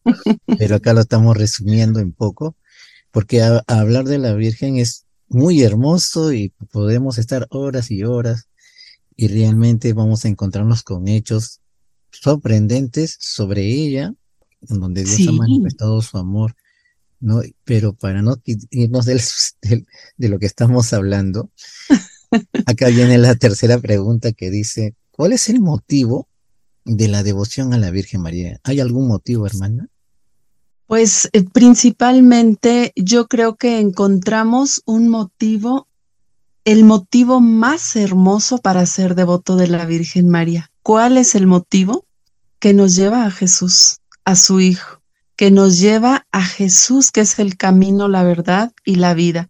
Pero 0.58 0.76
acá 0.76 0.92
lo 0.92 1.00
estamos 1.00 1.36
resumiendo 1.36 2.00
en 2.00 2.12
poco, 2.12 2.54
porque 3.10 3.42
hablar 3.66 4.04
de 4.04 4.18
la 4.18 4.34
Virgen 4.34 4.76
es 4.76 5.06
muy 5.28 5.62
hermoso 5.62 6.32
y 6.32 6.50
podemos 6.70 7.16
estar 7.16 7.46
horas 7.50 7.90
y 7.90 8.04
horas 8.04 8.48
y 9.16 9.28
realmente 9.28 9.92
vamos 9.92 10.24
a 10.24 10.28
encontrarnos 10.28 10.82
con 10.82 11.08
hechos 11.08 11.60
sorprendentes 12.10 13.16
sobre 13.20 13.64
ella 13.64 14.12
en 14.68 14.80
donde 14.80 15.04
Dios 15.04 15.28
ha 15.28 15.32
manifestado 15.32 16.02
su 16.02 16.18
amor, 16.18 16.54
¿no? 17.20 17.40
Pero 17.64 17.94
para 17.94 18.22
no 18.22 18.36
irnos 18.44 19.06
de 19.06 20.28
lo 20.28 20.38
que 20.38 20.46
estamos 20.46 20.92
hablando, 20.92 21.50
acá 22.66 22.88
viene 22.88 23.18
la 23.18 23.34
tercera 23.34 23.78
pregunta 23.78 24.32
que 24.32 24.50
dice, 24.50 24.94
¿cuál 25.10 25.32
es 25.32 25.48
el 25.48 25.60
motivo 25.60 26.28
de 26.84 27.08
la 27.08 27.22
devoción 27.22 27.74
a 27.74 27.78
la 27.78 27.90
Virgen 27.90 28.22
María? 28.22 28.60
¿Hay 28.64 28.80
algún 28.80 29.08
motivo, 29.08 29.46
hermana? 29.46 29.88
Pues 30.86 31.28
eh, 31.32 31.44
principalmente 31.44 32.92
yo 32.96 33.28
creo 33.28 33.56
que 33.56 33.78
encontramos 33.78 34.82
un 34.86 35.08
motivo, 35.08 35.86
el 36.64 36.84
motivo 36.84 37.40
más 37.40 37.94
hermoso 37.96 38.58
para 38.58 38.84
ser 38.86 39.14
devoto 39.14 39.56
de 39.56 39.68
la 39.68 39.84
Virgen 39.86 40.28
María. 40.28 40.70
¿Cuál 40.82 41.16
es 41.16 41.34
el 41.34 41.46
motivo? 41.46 42.06
Que 42.58 42.74
nos 42.74 42.96
lleva 42.96 43.24
a 43.24 43.30
Jesús 43.30 44.00
a 44.24 44.36
su 44.36 44.60
Hijo, 44.60 45.00
que 45.36 45.50
nos 45.50 45.78
lleva 45.78 46.26
a 46.30 46.44
Jesús, 46.44 47.10
que 47.10 47.22
es 47.22 47.38
el 47.38 47.56
camino, 47.56 48.08
la 48.08 48.22
verdad 48.22 48.72
y 48.84 48.96
la 48.96 49.14
vida. 49.14 49.49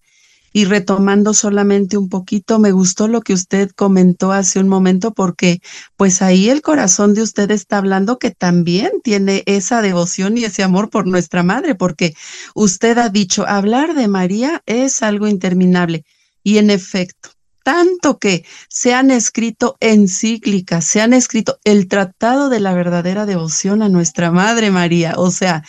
Y 0.53 0.65
retomando 0.65 1.33
solamente 1.33 1.97
un 1.97 2.09
poquito, 2.09 2.59
me 2.59 2.73
gustó 2.73 3.07
lo 3.07 3.21
que 3.21 3.33
usted 3.33 3.71
comentó 3.71 4.33
hace 4.33 4.59
un 4.59 4.69
momento 4.69 5.13
porque 5.13 5.61
pues 5.97 6.23
ahí 6.23 6.49
el 6.49 6.61
corazón 6.61 7.15
de 7.15 7.23
usted 7.23 7.51
está 7.53 7.79
hablando 7.79 8.19
que 8.19 8.33
también 8.33 8.91
tiene 9.05 9.45
esa 9.47 9.81
devoción 9.81 10.37
y 10.37 10.45
ese 10.45 10.63
amor 10.65 10.91
por 10.91 11.07
nuestra 11.07 11.43
madre, 11.43 11.75
porque 11.75 12.15
usted 12.55 12.99
ha 12.99 13.09
dicho, 13.09 13.47
hablar 13.47 13.95
de 13.95 14.09
María 14.09 14.63
es 14.67 15.03
algo 15.03 15.29
interminable. 15.29 16.05
Y 16.43 16.59
en 16.59 16.71
efecto, 16.71 17.31
tanto 17.63 18.19
que 18.19 18.45
se 18.69 18.95
han 18.95 19.11
escrito 19.11 19.77
encíclicas, 19.81 20.85
se 20.85 21.01
han 21.01 21.13
escrito 21.13 21.59
el 21.65 21.87
tratado 21.89 22.49
de 22.49 22.61
la 22.61 22.75
verdadera 22.75 23.27
devoción 23.27 23.83
a 23.83 23.89
nuestra 23.89 24.31
Madre 24.31 24.71
María. 24.71 25.15
O 25.17 25.31
sea, 25.31 25.63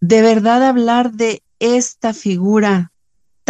de 0.00 0.22
verdad 0.22 0.62
hablar 0.62 1.12
de 1.12 1.42
esta 1.58 2.12
figura 2.14 2.92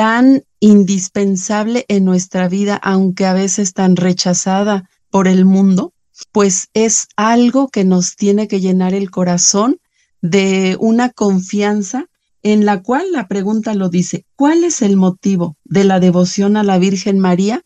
tan 0.01 0.45
indispensable 0.61 1.85
en 1.89 2.07
nuestra 2.07 2.49
vida, 2.49 2.77
aunque 2.77 3.27
a 3.27 3.35
veces 3.35 3.75
tan 3.75 3.97
rechazada 3.97 4.89
por 5.11 5.29
el 5.29 5.45
mundo, 5.45 5.93
pues 6.33 6.69
es 6.73 7.07
algo 7.17 7.69
que 7.69 7.85
nos 7.85 8.17
tiene 8.17 8.49
que 8.49 8.61
llenar 8.61 8.95
el 8.95 9.11
corazón 9.11 9.79
de 10.23 10.79
una 10.81 11.11
confianza 11.11 12.07
en 12.43 12.65
la 12.65 12.83
cual 12.83 13.13
la 13.13 13.29
pregunta 13.29 13.75
lo 13.75 13.91
dice, 13.91 14.25
¿cuál 14.37 14.65
es 14.65 14.81
el 14.81 14.97
motivo 14.97 15.59
de 15.65 15.85
la 15.85 16.01
devoción 16.01 16.57
a 16.57 16.63
la 16.63 16.79
Virgen 16.79 17.19
María? 17.19 17.63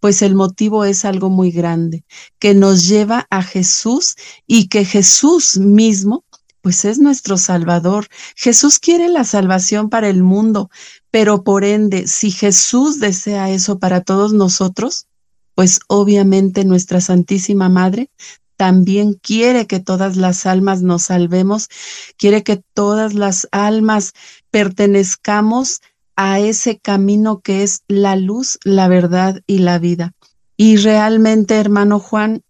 Pues 0.00 0.22
el 0.22 0.34
motivo 0.34 0.84
es 0.84 1.04
algo 1.04 1.30
muy 1.30 1.52
grande, 1.52 2.04
que 2.40 2.52
nos 2.52 2.88
lleva 2.88 3.28
a 3.30 3.44
Jesús 3.44 4.16
y 4.44 4.66
que 4.66 4.84
Jesús 4.84 5.56
mismo, 5.56 6.24
pues 6.62 6.84
es 6.84 6.98
nuestro 6.98 7.36
Salvador. 7.36 8.08
Jesús 8.34 8.80
quiere 8.80 9.08
la 9.08 9.22
salvación 9.22 9.88
para 9.88 10.08
el 10.08 10.24
mundo, 10.24 10.68
pero 11.10 11.42
por 11.44 11.64
ende, 11.64 12.06
si 12.06 12.30
Jesús 12.30 13.00
desea 13.00 13.50
eso 13.50 13.78
para 13.78 14.00
todos 14.00 14.32
nosotros, 14.32 15.06
pues 15.54 15.80
obviamente 15.88 16.64
nuestra 16.64 17.00
Santísima 17.00 17.68
Madre 17.68 18.10
también 18.56 19.14
quiere 19.14 19.66
que 19.66 19.80
todas 19.80 20.16
las 20.16 20.46
almas 20.46 20.82
nos 20.82 21.04
salvemos, 21.04 21.68
quiere 22.16 22.42
que 22.42 22.62
todas 22.74 23.14
las 23.14 23.48
almas 23.52 24.12
pertenezcamos 24.50 25.80
a 26.16 26.40
ese 26.40 26.78
camino 26.78 27.40
que 27.40 27.62
es 27.62 27.82
la 27.88 28.16
luz, 28.16 28.58
la 28.64 28.88
verdad 28.88 29.42
y 29.46 29.58
la 29.58 29.78
vida. 29.78 30.14
Y 30.56 30.76
realmente, 30.76 31.56
hermano 31.56 32.00
Juan, 32.00 32.42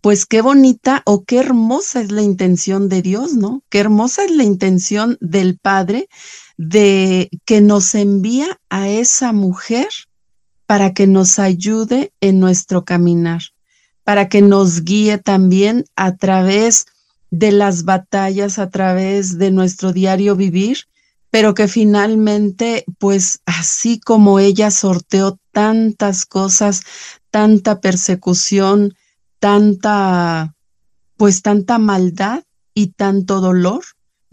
pues 0.00 0.24
qué 0.24 0.40
bonita 0.40 1.02
o 1.04 1.24
qué 1.24 1.38
hermosa 1.38 2.00
es 2.00 2.10
la 2.10 2.22
intención 2.22 2.88
de 2.88 3.02
Dios, 3.02 3.34
¿no? 3.34 3.62
Qué 3.68 3.80
hermosa 3.80 4.24
es 4.24 4.30
la 4.30 4.44
intención 4.44 5.18
del 5.20 5.58
Padre 5.58 6.08
de 6.56 7.30
que 7.44 7.60
nos 7.60 7.94
envía 7.94 8.60
a 8.70 8.88
esa 8.88 9.32
mujer 9.32 9.88
para 10.66 10.94
que 10.94 11.06
nos 11.06 11.38
ayude 11.38 12.12
en 12.20 12.40
nuestro 12.40 12.84
caminar 12.84 13.42
para 14.04 14.28
que 14.28 14.42
nos 14.42 14.84
guíe 14.84 15.18
también 15.18 15.86
a 15.96 16.16
través 16.16 16.86
de 17.30 17.50
las 17.50 17.84
batallas, 17.84 18.58
a 18.58 18.70
través 18.70 19.38
de 19.38 19.50
nuestro 19.50 19.92
diario 19.92 20.36
vivir, 20.36 20.84
pero 21.30 21.54
que 21.54 21.66
finalmente, 21.66 22.84
pues 22.98 23.40
así 23.44 23.98
como 23.98 24.38
ella 24.38 24.70
sorteó 24.70 25.38
tantas 25.50 26.26
cosas, 26.26 26.82
tanta 27.30 27.80
persecución, 27.80 28.94
tanta, 29.40 30.54
pues 31.16 31.42
tanta 31.42 31.78
maldad 31.78 32.44
y 32.72 32.88
tanto 32.88 33.40
dolor, 33.40 33.82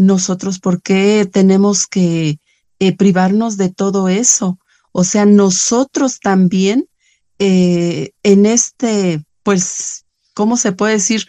nosotros, 0.01 0.59
¿por 0.59 0.81
qué 0.81 1.29
tenemos 1.31 1.85
que 1.85 2.39
eh, 2.79 2.97
privarnos 2.97 3.57
de 3.57 3.69
todo 3.69 4.09
eso? 4.09 4.57
O 4.91 5.03
sea, 5.03 5.25
nosotros 5.25 6.19
también 6.19 6.87
eh, 7.37 8.11
en 8.23 8.45
este, 8.45 9.23
pues, 9.43 10.05
¿cómo 10.33 10.57
se 10.57 10.71
puede 10.71 10.93
decir? 10.93 11.27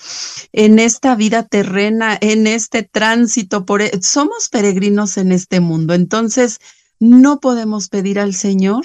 En 0.52 0.78
esta 0.78 1.14
vida 1.14 1.42
terrena, 1.42 2.16
en 2.20 2.46
este 2.46 2.82
tránsito, 2.82 3.66
por, 3.66 3.82
e, 3.82 3.90
somos 4.02 4.48
peregrinos 4.48 5.18
en 5.18 5.32
este 5.32 5.60
mundo. 5.60 5.92
Entonces, 5.94 6.58
no 6.98 7.40
podemos 7.40 7.88
pedir 7.88 8.18
al 8.18 8.34
Señor 8.34 8.84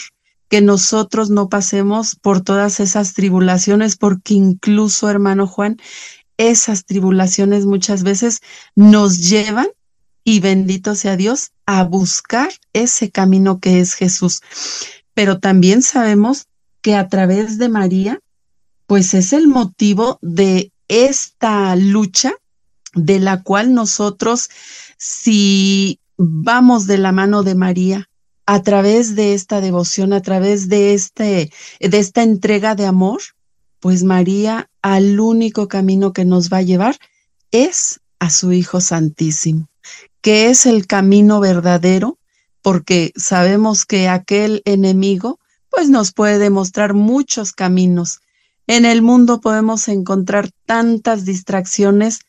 que 0.50 0.62
nosotros 0.62 1.30
no 1.30 1.50
pasemos 1.50 2.16
por 2.16 2.42
todas 2.42 2.80
esas 2.80 3.14
tribulaciones, 3.14 3.96
porque 3.96 4.34
incluso, 4.34 5.10
hermano 5.10 5.48
Juan, 5.48 5.78
esas 6.38 6.86
tribulaciones 6.86 7.66
muchas 7.66 8.04
veces 8.04 8.42
nos 8.76 9.30
llevan, 9.30 9.68
y 10.28 10.42
bendito 10.42 10.94
sea 10.94 11.16
Dios, 11.16 11.54
a 11.66 11.86
buscar 11.86 12.50
ese 12.74 13.12
camino 13.12 13.62
que 13.62 13.80
es 13.80 13.94
Jesús. 13.94 14.42
Pero 15.14 15.40
también 15.40 15.82
sabemos 15.82 16.48
que 16.82 16.96
a 16.96 17.08
través 17.08 17.58
de 17.58 17.70
María, 17.70 18.20
pues 18.88 19.14
es 19.14 19.32
el 19.32 19.48
motivo 19.48 20.20
de 20.22 20.74
esta 20.90 21.74
lucha 21.78 22.34
de 22.94 23.22
la 23.22 23.42
cual 23.42 23.74
nosotros, 23.74 24.50
si 24.98 26.02
vamos 26.18 26.88
de 26.88 26.98
la 26.98 27.14
mano 27.14 27.44
de 27.44 27.56
María, 27.56 28.10
a 28.46 28.62
través 28.64 29.16
de 29.16 29.34
esta 29.34 29.62
devoción, 29.62 30.12
a 30.12 30.22
través 30.22 30.68
de, 30.68 30.94
este, 30.94 31.54
de 31.80 32.00
esta 32.00 32.22
entrega 32.22 32.76
de 32.76 32.86
amor, 32.86 33.22
pues 33.80 34.04
María 34.04 34.70
al 34.82 35.22
único 35.22 35.70
camino 35.70 36.12
que 36.12 36.26
nos 36.26 36.52
va 36.52 36.58
a 36.58 36.64
llevar 36.64 36.98
es 37.52 38.02
a 38.20 38.30
su 38.30 38.52
Hijo 38.52 38.82
Santísimo, 38.82 39.70
que 40.22 40.50
es 40.50 40.66
el 40.66 40.88
camino 40.88 41.40
verdadero, 41.40 42.18
porque 42.62 43.14
sabemos 43.16 43.86
que 43.86 44.10
aquel 44.10 44.62
enemigo 44.66 45.40
pues 45.70 45.90
nos 45.90 46.12
puede 46.12 46.38
demostrar 46.38 46.94
muchos 46.94 47.54
caminos. 47.54 48.20
En 48.68 48.86
el 48.86 49.02
mundo 49.02 49.40
podemos 49.40 49.88
encontrar 49.88 50.50
tantas 50.66 51.24
distracciones, 51.24 52.20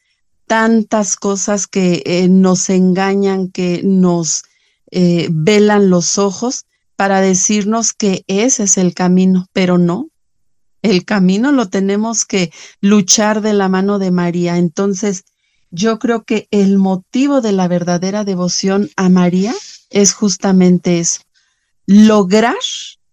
tantas 0.47 1.16
cosas 1.16 1.66
que 1.66 2.02
eh, 2.07 2.28
nos 2.28 2.71
engañan, 2.71 3.49
que 3.50 3.83
nos 3.85 4.45
eh, 4.90 5.28
velan 5.30 5.90
los 5.90 6.18
ojos 6.18 6.66
para 6.97 7.21
decirnos 7.21 7.92
que 7.92 8.25
ese 8.26 8.64
es 8.64 8.78
el 8.78 8.95
camino, 8.95 9.47
pero 9.52 9.78
no. 9.78 10.09
El 10.83 11.04
camino 11.04 11.52
lo 11.52 11.68
tenemos 11.68 12.25
que 12.25 12.52
luchar 12.80 13.40
de 13.40 13.52
la 13.52 13.68
mano 13.68 13.99
de 13.99 14.11
María. 14.11 14.59
Entonces, 14.59 15.25
yo 15.70 15.98
creo 15.98 16.25
que 16.25 16.48
el 16.50 16.78
motivo 16.78 17.40
de 17.40 17.52
la 17.52 17.68
verdadera 17.68 18.25
devoción 18.25 18.90
a 18.96 19.08
María 19.08 19.54
es 19.90 20.12
justamente 20.12 20.98
eso, 20.98 21.22
lograr 21.87 22.54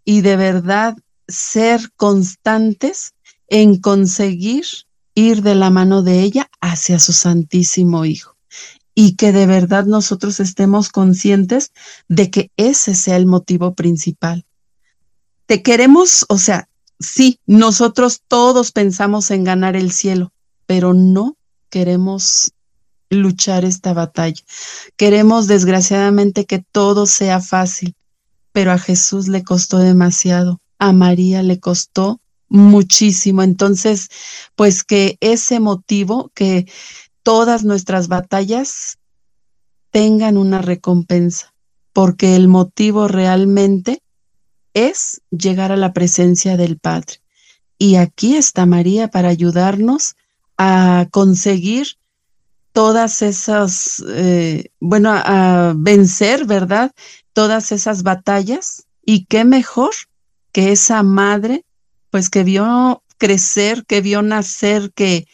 y 0.04 0.22
de 0.22 0.36
verdad 0.36 0.96
ser 1.28 1.92
constantes 1.96 3.14
en 3.48 3.80
conseguir 3.80 4.66
ir 5.16 5.42
de 5.42 5.56
la 5.56 5.70
mano 5.70 6.04
de 6.04 6.22
ella 6.22 6.50
hacia 6.62 7.00
su 7.00 7.14
Santísimo 7.14 8.06
Hijo. 8.06 8.36
Y 8.94 9.16
que 9.16 9.34
de 9.34 9.46
verdad 9.46 9.86
nosotros 9.86 10.40
estemos 10.40 10.90
conscientes 10.90 11.72
de 12.08 12.30
que 12.30 12.52
ese 12.56 12.96
sea 12.96 13.18
el 13.18 13.26
motivo 13.26 13.74
principal. 13.74 14.46
Te 15.48 15.62
queremos, 15.62 16.26
o 16.30 16.38
sea, 16.38 16.70
sí, 17.00 17.40
nosotros 17.46 18.22
todos 18.28 18.72
pensamos 18.72 19.32
en 19.32 19.44
ganar 19.44 19.76
el 19.76 19.92
cielo, 19.92 20.32
pero 20.66 20.94
no 20.94 21.36
queremos 21.70 22.54
luchar 23.10 23.66
esta 23.66 23.94
batalla. 23.94 24.42
Queremos 24.98 25.48
desgraciadamente 25.48 26.46
que 26.46 26.60
todo 26.60 27.06
sea 27.06 27.40
fácil, 27.40 27.96
pero 28.52 28.72
a 28.72 28.78
Jesús 28.78 29.28
le 29.28 29.44
costó 29.44 29.78
demasiado, 29.78 30.62
a 30.80 30.92
María 30.92 31.44
le 31.44 31.60
costó 31.60 32.20
muchísimo. 32.50 33.44
Entonces, 33.44 34.10
pues 34.56 34.84
que 34.84 35.18
ese 35.20 35.60
motivo, 35.60 36.32
que 36.34 36.68
todas 37.24 37.64
nuestras 37.64 38.08
batallas 38.08 38.98
tengan 39.92 40.38
una 40.38 40.62
recompensa, 40.62 41.54
porque 41.94 42.36
el 42.36 42.48
motivo 42.48 43.08
realmente 43.08 44.02
es 44.74 45.22
llegar 45.32 45.72
a 45.72 45.78
la 45.78 45.94
presencia 45.94 46.58
del 46.58 46.78
Padre. 46.78 47.22
Y 47.78 47.96
aquí 47.96 48.36
está 48.36 48.66
María 48.66 49.10
para 49.10 49.30
ayudarnos 49.30 50.16
a 50.58 51.08
conseguir 51.12 51.88
todas 52.72 53.22
esas, 53.22 54.04
eh, 54.10 54.70
bueno, 54.80 55.12
a 55.14 55.74
vencer, 55.76 56.46
¿verdad? 56.46 56.92
todas 57.36 57.74
esas 57.74 58.02
batallas 58.02 58.88
y 59.06 59.26
qué 59.26 59.44
mejor 59.44 59.94
que 60.54 60.72
esa 60.72 61.04
madre, 61.04 61.66
pues 62.10 62.30
que 62.30 62.46
vio 62.46 63.04
crecer, 63.18 63.86
que 63.86 64.00
vio 64.00 64.22
nacer, 64.22 64.94
que 64.94 65.28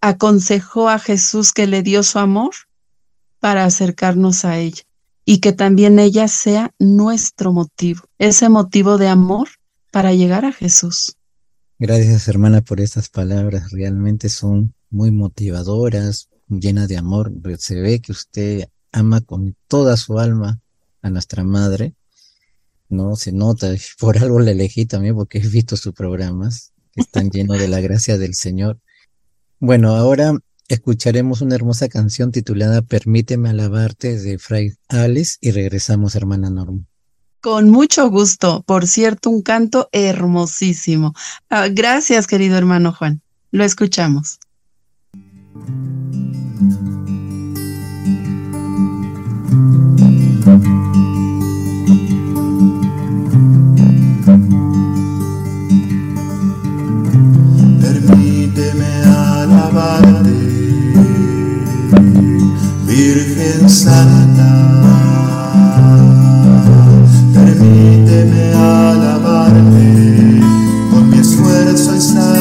aconsejó 0.00 0.88
a 0.88 1.00
Jesús, 1.00 1.52
que 1.52 1.66
le 1.66 1.82
dio 1.82 2.04
su 2.04 2.20
amor 2.20 2.52
para 3.40 3.64
acercarnos 3.64 4.44
a 4.44 4.58
ella 4.58 4.84
y 5.24 5.38
que 5.38 5.52
también 5.52 5.98
ella 5.98 6.28
sea 6.28 6.72
nuestro 6.78 7.52
motivo, 7.52 8.04
ese 8.18 8.48
motivo 8.48 8.96
de 8.96 9.08
amor 9.08 9.48
para 9.90 10.12
llegar 10.14 10.44
a 10.44 10.52
Jesús. 10.52 11.16
Gracias 11.82 12.28
hermana 12.28 12.60
por 12.60 12.78
estas 12.78 13.08
palabras, 13.08 13.70
realmente 13.70 14.28
son 14.28 14.74
muy 14.90 15.10
motivadoras, 15.10 16.28
llenas 16.46 16.88
de 16.88 16.98
amor. 16.98 17.32
Se 17.56 17.80
ve 17.80 18.02
que 18.02 18.12
usted 18.12 18.68
ama 18.92 19.22
con 19.22 19.56
toda 19.66 19.96
su 19.96 20.18
alma 20.18 20.60
a 21.00 21.08
nuestra 21.08 21.42
madre, 21.42 21.94
¿no? 22.90 23.16
Se 23.16 23.32
nota, 23.32 23.74
por 23.98 24.18
algo 24.18 24.40
la 24.40 24.50
elegí 24.50 24.84
también 24.84 25.14
porque 25.14 25.38
he 25.38 25.48
visto 25.48 25.74
sus 25.74 25.94
programas 25.94 26.74
que 26.92 27.00
están 27.00 27.30
llenos 27.30 27.58
de 27.58 27.68
la 27.68 27.80
gracia 27.80 28.18
del 28.18 28.34
Señor. 28.34 28.78
Bueno, 29.58 29.96
ahora 29.96 30.34
escucharemos 30.68 31.40
una 31.40 31.54
hermosa 31.54 31.88
canción 31.88 32.30
titulada 32.30 32.82
Permíteme 32.82 33.48
alabarte 33.48 34.18
de 34.18 34.38
Fray 34.38 34.74
Alice 34.88 35.38
y 35.40 35.50
regresamos, 35.52 36.14
hermana 36.14 36.50
Norma. 36.50 36.89
Con 37.40 37.70
mucho 37.70 38.10
gusto. 38.10 38.62
Por 38.66 38.86
cierto, 38.86 39.30
un 39.30 39.42
canto 39.42 39.88
hermosísimo. 39.92 41.14
Ah, 41.48 41.68
gracias, 41.68 42.26
querido 42.26 42.56
hermano 42.58 42.92
Juan. 42.92 43.22
Lo 43.50 43.64
escuchamos. 43.64 44.38
Virgen 62.86 63.68
Santa, 63.70 64.39
mi 71.70 71.76
esfuerzo 71.76 72.18
y 72.34 72.39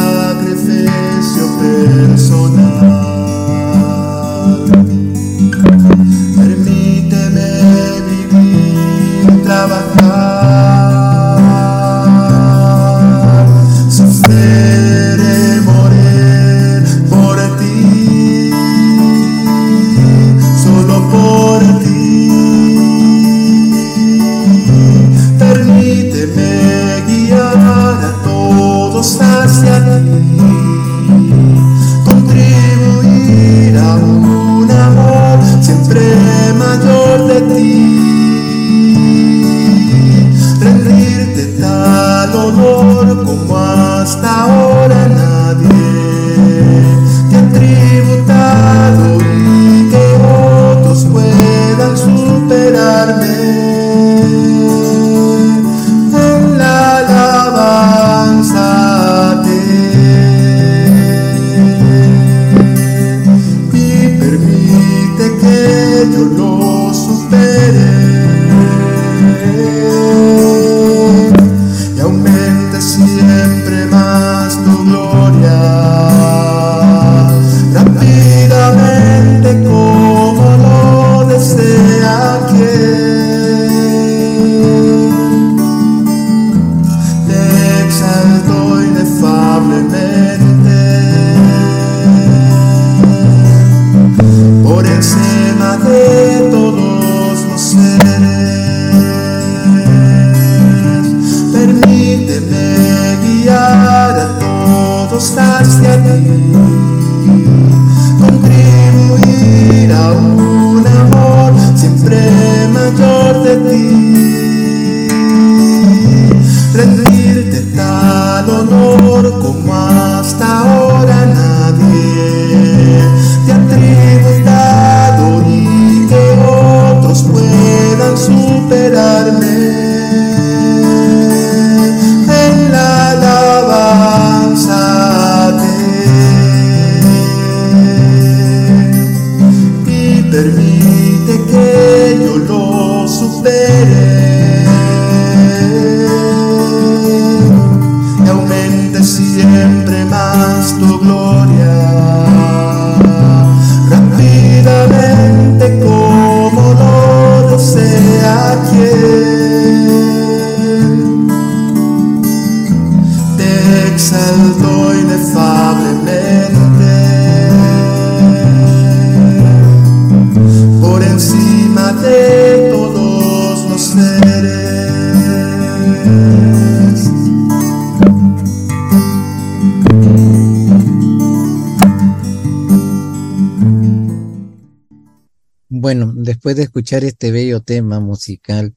escuchar 186.80 187.04
este 187.04 187.32
bello 187.32 187.60
tema 187.60 188.00
musical 188.00 188.74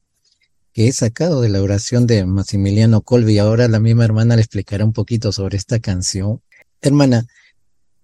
que 0.73 0.89
he 0.89 0.91
sacado 0.91 1.39
de 1.39 1.47
la 1.47 1.61
oración 1.61 2.05
de 2.05 2.25
Maximiliano 2.25 2.99
Colby, 3.01 3.37
ahora 3.37 3.69
la 3.69 3.79
misma 3.79 4.03
hermana 4.03 4.35
le 4.35 4.41
explicará 4.41 4.83
un 4.83 4.91
poquito 4.91 5.31
sobre 5.31 5.55
esta 5.55 5.79
canción. 5.79 6.41
Hermana, 6.81 7.25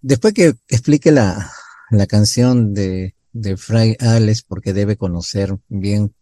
después 0.02 0.34
que 0.34 0.56
explique 0.70 1.12
la, 1.12 1.52
la 1.92 2.08
canción 2.08 2.74
de, 2.74 3.14
de 3.34 3.58
Fray 3.58 3.98
Alex, 4.00 4.44
porque 4.44 4.72
debe 4.72 4.96
conocer 4.96 5.58
bien 5.68 6.14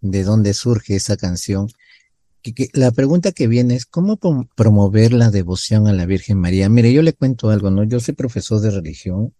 de 0.00 0.24
dónde 0.24 0.52
surge 0.52 0.96
esa 0.96 1.16
canción, 1.16 1.68
la 2.72 2.90
pregunta 2.90 3.30
que 3.30 3.46
viene 3.46 3.76
es, 3.76 3.86
¿cómo 3.86 4.18
prom- 4.18 4.48
promover 4.56 5.12
la 5.12 5.30
devoción 5.30 5.86
a 5.86 5.92
la 5.92 6.04
Virgen 6.04 6.40
María? 6.40 6.68
Mire, 6.68 6.92
yo 6.92 7.02
le 7.02 7.12
cuento 7.12 7.50
algo, 7.50 7.70
¿no? 7.70 7.84
Yo 7.84 8.00
soy 8.00 8.14
profesor 8.14 8.60
de 8.60 8.72
religión 8.72 9.32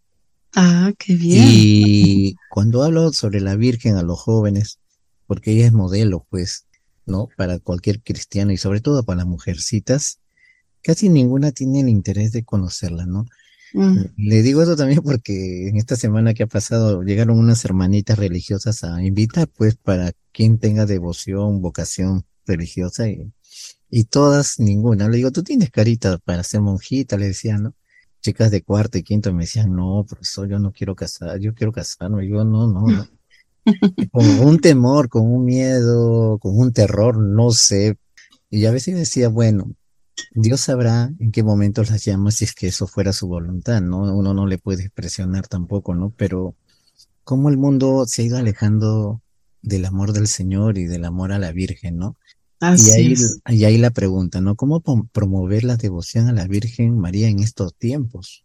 Ah, 0.54 0.92
qué 0.98 1.14
bien. 1.16 1.44
y 1.48 2.36
cuando 2.48 2.82
hablo 2.84 3.12
sobre 3.12 3.40
la 3.40 3.56
Virgen 3.56 3.96
a 3.96 4.02
los 4.02 4.20
jóvenes, 4.20 4.78
porque 5.26 5.52
ella 5.52 5.66
es 5.66 5.72
modelo, 5.72 6.26
pues, 6.30 6.66
¿no? 7.06 7.28
Para 7.36 7.58
cualquier 7.58 8.02
cristiano 8.02 8.52
y 8.52 8.56
sobre 8.56 8.80
todo 8.80 9.04
para 9.04 9.18
las 9.18 9.26
mujercitas, 9.26 10.20
casi 10.82 11.08
ninguna 11.08 11.52
tiene 11.52 11.80
el 11.80 11.88
interés 11.88 12.32
de 12.32 12.44
conocerla, 12.44 13.06
¿no? 13.06 13.26
Mm, 13.72 14.04
Le 14.16 14.42
digo 14.42 14.62
eso 14.62 14.76
también 14.76 15.02
porque 15.02 15.68
en 15.68 15.76
esta 15.76 15.96
semana 15.96 16.34
que 16.34 16.44
ha 16.44 16.46
pasado 16.46 17.02
llegaron 17.02 17.38
unas 17.38 17.64
hermanitas 17.64 18.18
religiosas 18.18 18.84
a 18.84 19.02
invitar, 19.02 19.48
pues, 19.48 19.76
para 19.76 20.12
quien 20.32 20.58
tenga 20.58 20.86
devoción, 20.86 21.60
vocación 21.62 22.24
religiosa 22.46 23.08
y, 23.08 23.32
y 23.90 24.04
todas, 24.04 24.58
ninguna. 24.60 25.08
Le 25.08 25.16
digo, 25.18 25.30
tú 25.32 25.42
tienes 25.42 25.70
carita 25.70 26.18
para 26.18 26.42
ser 26.44 26.60
monjita, 26.62 27.16
le 27.18 27.26
decía, 27.28 27.58
¿no? 27.58 27.74
Chicas 28.24 28.50
de 28.50 28.62
cuarto 28.62 28.96
y 28.96 29.02
quinto 29.02 29.34
me 29.34 29.42
decían, 29.42 29.76
no, 29.76 30.02
profesor, 30.08 30.48
yo 30.48 30.58
no 30.58 30.72
quiero 30.72 30.94
casar, 30.94 31.38
yo 31.40 31.52
quiero 31.52 31.72
casarme. 31.72 32.26
Yo, 32.26 32.42
no, 32.42 32.66
no, 32.66 32.86
no. 32.86 33.06
Con 34.12 34.26
un 34.40 34.58
temor, 34.60 35.10
con 35.10 35.30
un 35.30 35.44
miedo, 35.44 36.38
con 36.38 36.58
un 36.58 36.72
terror, 36.72 37.18
no 37.18 37.50
sé. 37.50 37.98
Y 38.48 38.64
a 38.64 38.70
veces 38.70 38.94
decía, 38.94 39.28
bueno, 39.28 39.72
Dios 40.32 40.62
sabrá 40.62 41.12
en 41.18 41.32
qué 41.32 41.42
momento 41.42 41.82
las 41.82 42.02
llama 42.02 42.30
si 42.30 42.44
es 42.46 42.54
que 42.54 42.68
eso 42.68 42.86
fuera 42.86 43.12
su 43.12 43.28
voluntad, 43.28 43.82
¿no? 43.82 44.16
Uno 44.16 44.32
no 44.32 44.46
le 44.46 44.56
puede 44.56 44.88
presionar 44.88 45.46
tampoco, 45.46 45.94
¿no? 45.94 46.08
Pero 46.16 46.54
cómo 47.24 47.50
el 47.50 47.58
mundo 47.58 48.06
se 48.06 48.22
ha 48.22 48.24
ido 48.24 48.38
alejando 48.38 49.20
del 49.60 49.84
amor 49.84 50.14
del 50.14 50.28
Señor 50.28 50.78
y 50.78 50.84
del 50.84 51.04
amor 51.04 51.30
a 51.30 51.38
la 51.38 51.52
Virgen, 51.52 51.98
¿no? 51.98 52.16
Y 52.76 52.90
ahí, 52.90 53.12
es. 53.12 53.40
y 53.48 53.64
ahí 53.64 53.78
la 53.78 53.90
pregunta, 53.90 54.40
¿no? 54.40 54.56
¿Cómo 54.56 54.80
promover 55.12 55.64
la 55.64 55.76
devoción 55.76 56.28
a 56.28 56.32
la 56.32 56.46
Virgen 56.46 56.98
María 56.98 57.28
en 57.28 57.40
estos 57.40 57.74
tiempos? 57.74 58.44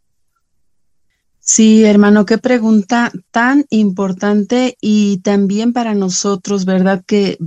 Sí, 1.39 1.83
hermano, 1.83 2.25
qué 2.25 2.37
pregunta 2.37 3.11
tan 3.31 3.65
importante 3.69 4.77
y 4.81 5.17
también 5.19 5.73
para 5.73 5.95
nosotros, 5.95 6.65
¿verdad? 6.65 7.03
Que 7.07 7.37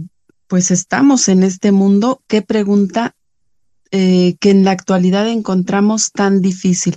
pues 0.48 0.70
estamos 0.70 1.28
en 1.28 1.42
este 1.42 1.72
mundo, 1.72 2.22
qué 2.26 2.42
pregunta 2.42 3.14
eh, 3.90 4.36
que 4.40 4.50
en 4.50 4.64
la 4.64 4.70
actualidad 4.70 5.28
encontramos 5.28 6.12
tan 6.12 6.40
difícil. 6.40 6.96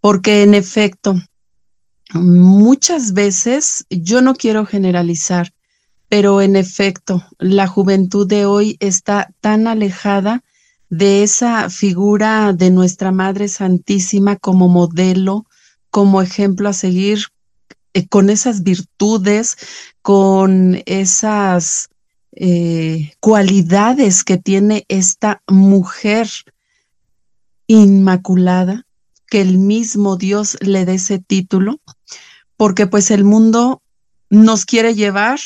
Porque 0.00 0.42
en 0.42 0.52
efecto, 0.52 1.16
muchas 2.12 3.14
veces, 3.14 3.86
yo 3.88 4.20
no 4.20 4.34
quiero 4.34 4.66
generalizar, 4.66 5.53
pero 6.16 6.40
en 6.40 6.54
efecto, 6.54 7.24
la 7.40 7.66
juventud 7.66 8.24
de 8.24 8.46
hoy 8.46 8.76
está 8.78 9.34
tan 9.40 9.66
alejada 9.66 10.44
de 10.88 11.24
esa 11.24 11.68
figura 11.70 12.52
de 12.52 12.70
nuestra 12.70 13.10
Madre 13.10 13.48
Santísima 13.48 14.36
como 14.36 14.68
modelo, 14.68 15.44
como 15.90 16.22
ejemplo 16.22 16.68
a 16.68 16.72
seguir, 16.72 17.24
eh, 17.94 18.06
con 18.06 18.30
esas 18.30 18.62
virtudes, 18.62 19.56
con 20.02 20.80
esas 20.86 21.88
eh, 22.30 23.14
cualidades 23.18 24.22
que 24.22 24.38
tiene 24.38 24.84
esta 24.86 25.42
mujer 25.48 26.28
inmaculada, 27.66 28.86
que 29.26 29.40
el 29.40 29.58
mismo 29.58 30.16
Dios 30.16 30.58
le 30.60 30.84
dé 30.84 30.94
ese 30.94 31.18
título, 31.18 31.80
porque 32.56 32.86
pues 32.86 33.10
el 33.10 33.24
mundo 33.24 33.82
nos 34.30 34.64
quiere 34.64 34.94
llevar 34.94 35.40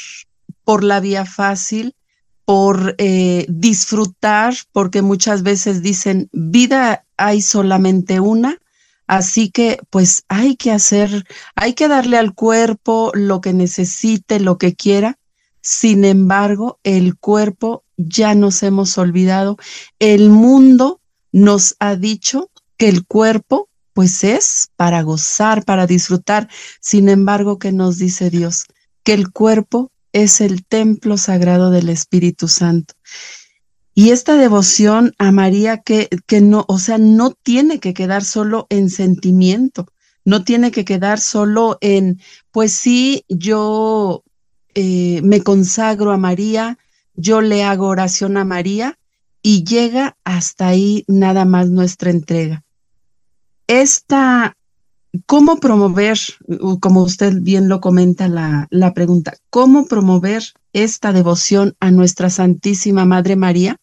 por 0.69 0.85
la 0.85 1.01
vía 1.01 1.25
fácil, 1.25 1.95
por 2.45 2.95
eh, 2.99 3.47
disfrutar, 3.49 4.53
porque 4.71 5.01
muchas 5.01 5.43
veces 5.43 5.81
dicen, 5.81 6.29
vida 6.31 7.07
hay 7.17 7.41
solamente 7.41 8.21
una, 8.21 8.59
así 9.07 9.51
que 9.51 9.81
pues 9.89 10.25
hay 10.29 10.57
que 10.57 10.71
hacer, 10.71 11.27
hay 11.55 11.73
que 11.73 11.89
darle 11.89 12.19
al 12.19 12.35
cuerpo 12.35 13.13
lo 13.15 13.41
que 13.41 13.55
necesite, 13.55 14.41
lo 14.41 14.59
que 14.59 14.75
quiera. 14.75 15.19
Sin 15.63 16.05
embargo, 16.05 16.79
el 16.83 17.17
cuerpo 17.17 17.85
ya 17.97 18.35
nos 18.35 18.63
hemos 18.63 18.99
olvidado. 18.99 19.57
El 19.99 20.29
mundo 20.29 21.01
nos 21.33 21.77
ha 21.79 21.97
dicho 21.97 22.51
que 22.77 22.91
el 22.91 23.07
cuerpo 23.07 23.71
pues 23.95 24.23
es 24.23 24.69
para 24.77 25.01
gozar, 25.01 25.65
para 25.65 25.87
disfrutar. 25.87 26.51
Sin 26.83 27.09
embargo, 27.09 27.59
¿qué 27.59 27.73
nos 27.73 27.97
dice 27.97 28.29
Dios? 28.29 28.67
Que 29.03 29.15
el 29.15 29.33
cuerpo 29.33 29.93
es 30.13 30.41
el 30.41 30.65
templo 30.65 31.17
sagrado 31.17 31.71
del 31.71 31.89
Espíritu 31.89 32.49
Santo. 32.49 32.95
Y 33.95 34.11
esta 34.11 34.37
devoción 34.37 35.15
a 35.19 35.33
María 35.33 35.79
que, 35.79 36.09
que 36.27 36.41
no, 36.41 36.65
o 36.69 36.79
sea, 36.79 36.99
no 36.99 37.33
tiene 37.33 37.81
que 37.81 37.95
quedar 37.95 38.25
solo 38.25 38.67
en 38.71 38.91
sentimiento, 38.91 39.87
no 40.25 40.45
tiene 40.45 40.71
que 40.71 40.85
quedar 40.85 41.19
solo 41.19 41.79
en, 41.81 42.21
pues 42.53 42.73
sí, 42.73 43.25
yo 43.29 44.23
eh, 44.75 45.21
me 45.23 45.43
consagro 45.43 46.13
a 46.13 46.19
María, 46.19 46.79
yo 47.15 47.41
le 47.41 47.65
hago 47.65 47.87
oración 47.87 48.37
a 48.37 48.45
María 48.45 48.99
y 49.43 49.65
llega 49.65 50.17
hasta 50.25 50.69
ahí 50.69 51.05
nada 51.09 51.47
más 51.47 51.71
nuestra 51.71 52.11
entrega. 52.11 52.65
Esta, 53.67 54.58
¿cómo 55.27 55.59
promover, 55.59 56.19
como 56.81 57.03
usted 57.03 57.35
bien 57.41 57.69
lo 57.69 57.81
comenta 57.81 58.29
la, 58.29 58.67
la 58.71 58.95
pregunta, 58.95 59.35
cómo 59.51 59.87
promover 59.87 60.43
esta 60.73 61.13
devoción 61.13 61.77
a 61.81 61.91
nuestra 61.91 62.31
Santísima 62.31 63.05
Madre 63.05 63.37
María? 63.37 63.77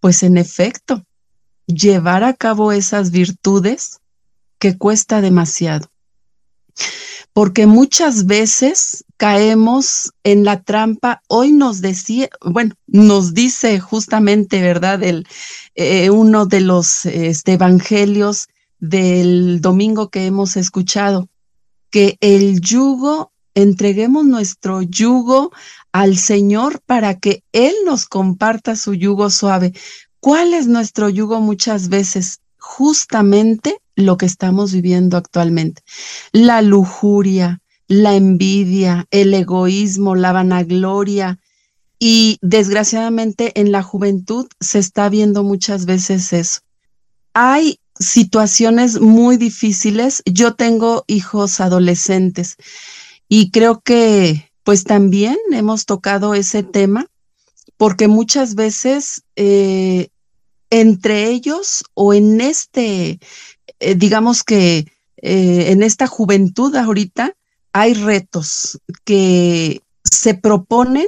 Pues 0.00 0.22
en 0.22 0.36
efecto, 0.36 1.04
llevar 1.66 2.24
a 2.24 2.34
cabo 2.34 2.72
esas 2.72 3.10
virtudes 3.10 4.00
que 4.58 4.76
cuesta 4.76 5.20
demasiado. 5.20 5.88
Porque 7.32 7.66
muchas 7.66 8.26
veces 8.26 9.04
caemos 9.16 10.12
en 10.22 10.44
la 10.44 10.62
trampa. 10.62 11.22
Hoy 11.26 11.52
nos 11.52 11.80
decía, 11.80 12.28
bueno, 12.44 12.74
nos 12.86 13.34
dice 13.34 13.80
justamente, 13.80 14.60
¿verdad? 14.60 15.02
El, 15.02 15.26
eh, 15.74 16.10
uno 16.10 16.46
de 16.46 16.60
los 16.60 17.06
este, 17.06 17.54
evangelios 17.54 18.48
del 18.88 19.62
domingo 19.62 20.10
que 20.10 20.26
hemos 20.26 20.56
escuchado, 20.56 21.28
que 21.90 22.18
el 22.20 22.60
yugo, 22.60 23.32
entreguemos 23.54 24.26
nuestro 24.26 24.82
yugo 24.82 25.52
al 25.92 26.18
Señor 26.18 26.82
para 26.84 27.18
que 27.18 27.44
Él 27.52 27.72
nos 27.86 28.04
comparta 28.04 28.76
su 28.76 28.94
yugo 28.94 29.30
suave. 29.30 29.72
¿Cuál 30.20 30.52
es 30.52 30.66
nuestro 30.66 31.08
yugo 31.08 31.40
muchas 31.40 31.88
veces? 31.88 32.40
Justamente 32.58 33.78
lo 33.96 34.18
que 34.18 34.26
estamos 34.26 34.72
viviendo 34.72 35.16
actualmente. 35.16 35.82
La 36.32 36.60
lujuria, 36.60 37.62
la 37.86 38.16
envidia, 38.16 39.06
el 39.10 39.32
egoísmo, 39.32 40.14
la 40.14 40.32
vanagloria. 40.32 41.38
Y 41.98 42.38
desgraciadamente 42.42 43.58
en 43.58 43.72
la 43.72 43.82
juventud 43.82 44.46
se 44.60 44.78
está 44.78 45.08
viendo 45.08 45.42
muchas 45.42 45.86
veces 45.86 46.32
eso. 46.34 46.60
Hay 47.32 47.78
situaciones 47.98 49.00
muy 49.00 49.36
difíciles. 49.36 50.22
Yo 50.26 50.54
tengo 50.54 51.04
hijos 51.06 51.60
adolescentes 51.60 52.56
y 53.28 53.50
creo 53.50 53.80
que 53.80 54.50
pues 54.64 54.84
también 54.84 55.36
hemos 55.52 55.84
tocado 55.84 56.34
ese 56.34 56.62
tema 56.62 57.06
porque 57.76 58.08
muchas 58.08 58.54
veces 58.54 59.22
eh, 59.36 60.08
entre 60.70 61.28
ellos 61.28 61.84
o 61.94 62.14
en 62.14 62.40
este, 62.40 63.20
eh, 63.80 63.94
digamos 63.94 64.42
que 64.42 64.86
eh, 65.18 65.70
en 65.70 65.82
esta 65.82 66.06
juventud 66.06 66.74
ahorita 66.76 67.34
hay 67.72 67.94
retos 67.94 68.80
que 69.04 69.82
se 70.02 70.34
proponen 70.34 71.06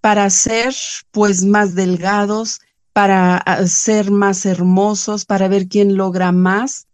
para 0.00 0.28
ser 0.30 0.74
pues 1.10 1.44
más 1.44 1.74
delgados, 1.74 2.60
para 2.94 3.36
ah, 3.36 3.66
ser 3.66 4.10
más 4.10 4.46
hermosos, 4.46 5.26
para 5.26 5.48
ver 5.48 5.68
quién 5.68 5.96
logra 5.96 6.32
más. 6.32 6.86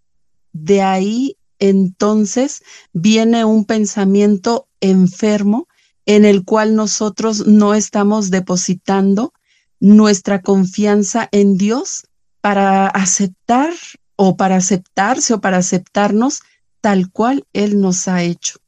De 0.53 0.83
ahí 0.83 1.37
entonces 1.61 2.63
viene 2.93 3.45
un 3.45 3.67
pensamiento 3.67 4.67
enfermo 4.81 5.69
en 6.07 6.25
el 6.25 6.45
cual 6.45 6.75
nosotros 6.75 7.47
no 7.47 7.75
estamos 7.75 8.31
depositando 8.31 9.35
nuestra 9.79 10.41
confianza 10.41 11.29
en 11.33 11.59
Dios 11.59 12.09
para 12.41 12.87
aceptar 12.87 13.75
o 14.17 14.37
para 14.39 14.57
aceptarse 14.57 15.35
o 15.35 15.41
para 15.43 15.59
aceptarnos 15.59 16.41
tal 16.81 17.11
cual 17.13 17.45
Él 17.53 17.79
nos 17.79 18.09
ha 18.09 18.23
hecho. 18.23 18.59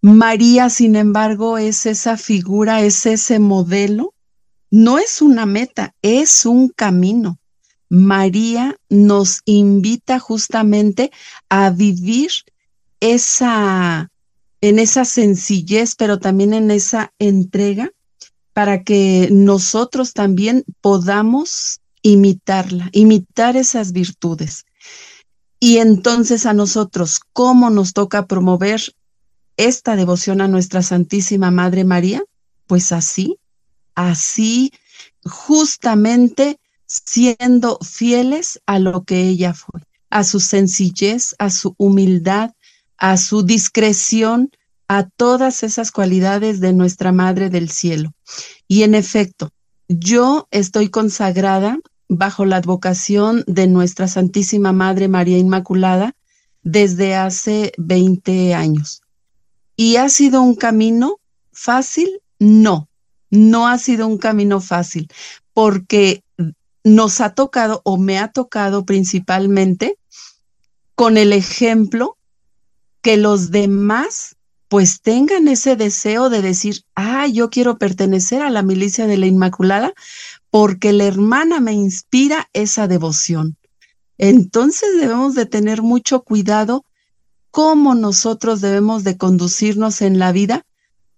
María, 0.00 0.70
sin 0.70 0.94
embargo, 0.94 1.58
es 1.58 1.84
esa 1.84 2.16
figura, 2.16 2.82
es 2.82 3.06
ese 3.06 3.40
modelo 3.40 4.14
no 4.70 4.98
es 4.98 5.22
una 5.22 5.46
meta, 5.46 5.94
es 6.02 6.46
un 6.46 6.68
camino. 6.68 7.38
María 7.88 8.76
nos 8.90 9.40
invita 9.46 10.18
justamente 10.18 11.10
a 11.48 11.70
vivir 11.70 12.30
esa, 13.00 14.10
en 14.60 14.78
esa 14.78 15.04
sencillez, 15.04 15.94
pero 15.94 16.18
también 16.18 16.52
en 16.52 16.70
esa 16.70 17.12
entrega 17.18 17.90
para 18.52 18.82
que 18.82 19.28
nosotros 19.30 20.12
también 20.12 20.64
podamos 20.80 21.80
imitarla, 22.02 22.90
imitar 22.92 23.56
esas 23.56 23.92
virtudes. 23.92 24.66
Y 25.60 25.78
entonces 25.78 26.46
a 26.46 26.52
nosotros, 26.54 27.20
¿cómo 27.32 27.70
nos 27.70 27.92
toca 27.92 28.26
promover 28.26 28.80
esta 29.56 29.96
devoción 29.96 30.40
a 30.40 30.48
nuestra 30.48 30.82
Santísima 30.82 31.50
Madre 31.50 31.84
María? 31.84 32.22
Pues 32.66 32.92
así, 32.92 33.38
así 33.98 34.72
justamente 35.24 36.60
siendo 36.86 37.78
fieles 37.82 38.60
a 38.64 38.78
lo 38.78 39.02
que 39.02 39.28
ella 39.28 39.54
fue, 39.54 39.82
a 40.08 40.22
su 40.22 40.38
sencillez, 40.38 41.34
a 41.40 41.50
su 41.50 41.74
humildad, 41.78 42.52
a 42.96 43.16
su 43.16 43.42
discreción, 43.42 44.50
a 44.86 45.08
todas 45.08 45.64
esas 45.64 45.90
cualidades 45.90 46.60
de 46.60 46.72
nuestra 46.72 47.10
Madre 47.10 47.50
del 47.50 47.70
Cielo. 47.70 48.12
Y 48.68 48.84
en 48.84 48.94
efecto, 48.94 49.50
yo 49.88 50.46
estoy 50.52 50.88
consagrada 50.90 51.78
bajo 52.08 52.44
la 52.44 52.56
advocación 52.56 53.42
de 53.48 53.66
nuestra 53.66 54.06
Santísima 54.06 54.72
Madre 54.72 55.08
María 55.08 55.38
Inmaculada 55.38 56.14
desde 56.62 57.16
hace 57.16 57.72
20 57.78 58.54
años. 58.54 59.02
¿Y 59.76 59.96
ha 59.96 60.08
sido 60.08 60.40
un 60.40 60.54
camino 60.54 61.16
fácil? 61.52 62.20
No, 62.38 62.87
no 63.30 63.68
ha 63.68 63.78
sido 63.78 64.06
un 64.06 64.18
camino 64.18 64.60
fácil 64.60 65.08
porque 65.52 66.22
nos 66.84 67.20
ha 67.20 67.34
tocado 67.34 67.82
o 67.84 67.98
me 67.98 68.18
ha 68.18 68.28
tocado 68.28 68.84
principalmente 68.84 69.98
con 70.94 71.16
el 71.16 71.32
ejemplo 71.32 72.16
que 73.02 73.16
los 73.16 73.50
demás 73.50 74.36
pues 74.68 75.00
tengan 75.00 75.48
ese 75.48 75.76
deseo 75.76 76.28
de 76.28 76.42
decir, 76.42 76.82
ah, 76.94 77.26
yo 77.26 77.48
quiero 77.48 77.78
pertenecer 77.78 78.42
a 78.42 78.50
la 78.50 78.62
milicia 78.62 79.06
de 79.06 79.16
la 79.16 79.26
Inmaculada 79.26 79.94
porque 80.50 80.92
la 80.92 81.04
hermana 81.04 81.60
me 81.60 81.72
inspira 81.72 82.48
esa 82.52 82.86
devoción. 82.86 83.56
Entonces 84.18 84.88
debemos 85.00 85.34
de 85.34 85.46
tener 85.46 85.82
mucho 85.82 86.22
cuidado 86.22 86.84
cómo 87.50 87.94
nosotros 87.94 88.60
debemos 88.60 89.04
de 89.04 89.16
conducirnos 89.16 90.02
en 90.02 90.18
la 90.18 90.32
vida 90.32 90.66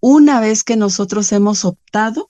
una 0.01 0.41
vez 0.41 0.63
que 0.63 0.75
nosotros 0.75 1.31
hemos 1.31 1.63
optado 1.63 2.29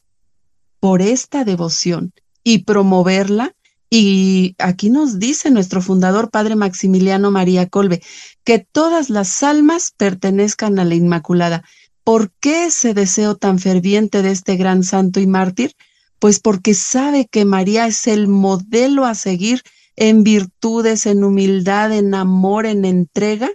por 0.80 1.02
esta 1.02 1.44
devoción 1.44 2.14
y 2.44 2.60
promoverla. 2.60 3.56
Y 3.90 4.56
aquí 4.60 4.90
nos 4.90 5.20
dice 5.20 5.52
nuestro 5.52 5.82
fundador, 5.82 6.30
Padre 6.30 6.56
Maximiliano 6.56 7.32
María 7.32 7.68
Colbe, 7.68 8.02
que 8.44 8.60
todas 8.60 9.10
las 9.10 9.44
almas 9.44 9.94
pertenezcan 9.98 10.80
a 10.80 10.86
la 10.86 10.96
Inmaculada. 10.96 11.64
¿Por 12.04 12.32
qué 12.40 12.66
ese 12.66 12.94
deseo 12.94 13.36
tan 13.36 13.60
ferviente 13.60 14.22
de 14.22 14.32
este 14.32 14.56
gran 14.56 14.84
santo 14.84 15.20
y 15.20 15.28
mártir? 15.28 15.76
Pues 16.20 16.40
porque 16.40 16.74
sabe 16.74 17.28
que 17.28 17.46
María 17.46 17.88
es 17.88 18.08
el 18.08 18.28
modelo 18.28 19.06
a 19.06 19.16
seguir 19.16 19.62
en 19.96 20.24
virtudes, 20.24 21.06
en 21.06 21.24
humildad, 21.24 21.92
en 21.92 22.16
amor, 22.16 22.66
en 22.66 22.86
entrega, 22.86 23.50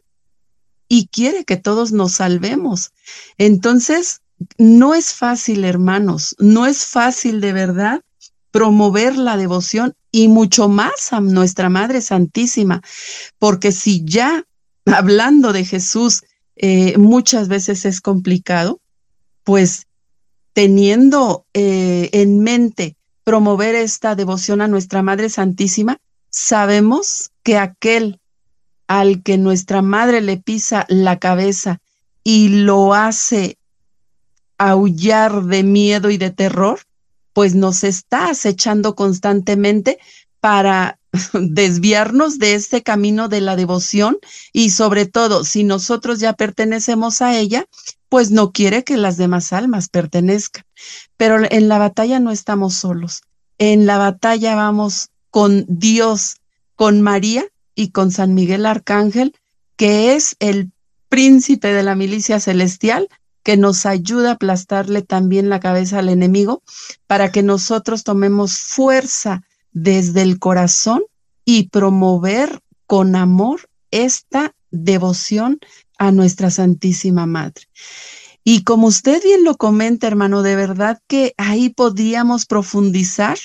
y 0.88 1.08
quiere 1.08 1.44
que 1.44 1.56
todos 1.56 1.92
nos 1.92 2.12
salvemos. 2.12 2.92
Entonces, 3.38 4.20
no 4.58 4.94
es 4.94 5.14
fácil, 5.14 5.64
hermanos, 5.64 6.36
no 6.38 6.66
es 6.66 6.84
fácil 6.84 7.40
de 7.40 7.52
verdad 7.52 8.02
promover 8.50 9.16
la 9.16 9.36
devoción 9.36 9.94
y 10.10 10.28
mucho 10.28 10.68
más 10.68 11.12
a 11.12 11.20
nuestra 11.20 11.68
Madre 11.68 12.00
Santísima, 12.00 12.82
porque 13.38 13.72
si 13.72 14.04
ya 14.04 14.44
hablando 14.86 15.52
de 15.52 15.64
Jesús 15.64 16.22
eh, 16.56 16.96
muchas 16.96 17.48
veces 17.48 17.84
es 17.84 18.00
complicado, 18.00 18.80
pues 19.44 19.86
teniendo 20.54 21.44
eh, 21.52 22.08
en 22.12 22.40
mente 22.40 22.96
promover 23.24 23.74
esta 23.74 24.14
devoción 24.14 24.62
a 24.62 24.68
nuestra 24.68 25.02
Madre 25.02 25.28
Santísima, 25.28 25.98
sabemos 26.30 27.30
que 27.42 27.58
aquel 27.58 28.20
al 28.88 29.22
que 29.22 29.38
nuestra 29.38 29.82
madre 29.82 30.20
le 30.20 30.36
pisa 30.36 30.86
la 30.88 31.18
cabeza 31.18 31.80
y 32.22 32.48
lo 32.48 32.94
hace 32.94 33.58
aullar 34.58 35.44
de 35.44 35.62
miedo 35.62 36.10
y 36.10 36.16
de 36.16 36.30
terror, 36.30 36.80
pues 37.32 37.54
nos 37.54 37.84
está 37.84 38.30
acechando 38.30 38.94
constantemente 38.94 39.98
para 40.40 40.98
desviarnos 41.32 42.38
de 42.38 42.54
este 42.54 42.82
camino 42.82 43.28
de 43.28 43.40
la 43.40 43.56
devoción 43.56 44.18
y 44.52 44.70
sobre 44.70 45.06
todo 45.06 45.44
si 45.44 45.64
nosotros 45.64 46.20
ya 46.20 46.32
pertenecemos 46.32 47.22
a 47.22 47.36
ella, 47.36 47.66
pues 48.08 48.30
no 48.30 48.52
quiere 48.52 48.84
que 48.84 48.96
las 48.96 49.16
demás 49.16 49.52
almas 49.52 49.88
pertenezcan. 49.88 50.64
Pero 51.16 51.38
en 51.50 51.68
la 51.68 51.78
batalla 51.78 52.20
no 52.20 52.30
estamos 52.30 52.74
solos. 52.74 53.22
En 53.58 53.86
la 53.86 53.98
batalla 53.98 54.54
vamos 54.54 55.10
con 55.30 55.64
Dios, 55.68 56.36
con 56.74 57.00
María 57.02 57.44
y 57.76 57.90
con 57.90 58.10
San 58.10 58.34
Miguel 58.34 58.66
Arcángel, 58.66 59.36
que 59.76 60.16
es 60.16 60.34
el 60.40 60.72
príncipe 61.08 61.72
de 61.72 61.84
la 61.84 61.94
milicia 61.94 62.40
celestial, 62.40 63.08
que 63.44 63.56
nos 63.56 63.86
ayuda 63.86 64.30
a 64.30 64.32
aplastarle 64.32 65.02
también 65.02 65.48
la 65.48 65.60
cabeza 65.60 66.00
al 66.00 66.08
enemigo, 66.08 66.64
para 67.06 67.30
que 67.30 67.44
nosotros 67.44 68.02
tomemos 68.02 68.58
fuerza 68.58 69.44
desde 69.70 70.22
el 70.22 70.40
corazón 70.40 71.04
y 71.44 71.68
promover 71.68 72.60
con 72.86 73.14
amor 73.14 73.68
esta 73.92 74.52
devoción 74.72 75.60
a 75.98 76.10
nuestra 76.10 76.50
Santísima 76.50 77.26
Madre. 77.26 77.68
Y 78.42 78.62
como 78.62 78.86
usted 78.86 79.22
bien 79.22 79.44
lo 79.44 79.56
comenta, 79.56 80.06
hermano, 80.06 80.42
de 80.42 80.56
verdad 80.56 81.00
que 81.06 81.34
ahí 81.36 81.68
podíamos 81.68 82.46
profundizar. 82.46 83.38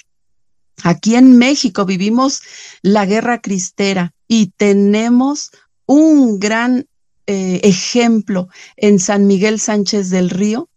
Aquí 0.84 1.16
en 1.16 1.38
México 1.38 1.86
vivimos 1.86 2.42
la 2.82 3.06
guerra 3.06 3.42
cristera, 3.42 4.14
y 4.32 4.54
tenemos 4.56 5.52
un 5.86 6.40
gran 6.40 6.86
eh, 7.28 7.60
ejemplo 7.64 8.48
en 8.78 8.98
San 8.98 9.28
Miguel 9.28 9.60
Sánchez 9.60 10.10
del 10.10 10.30
Río 10.30 10.70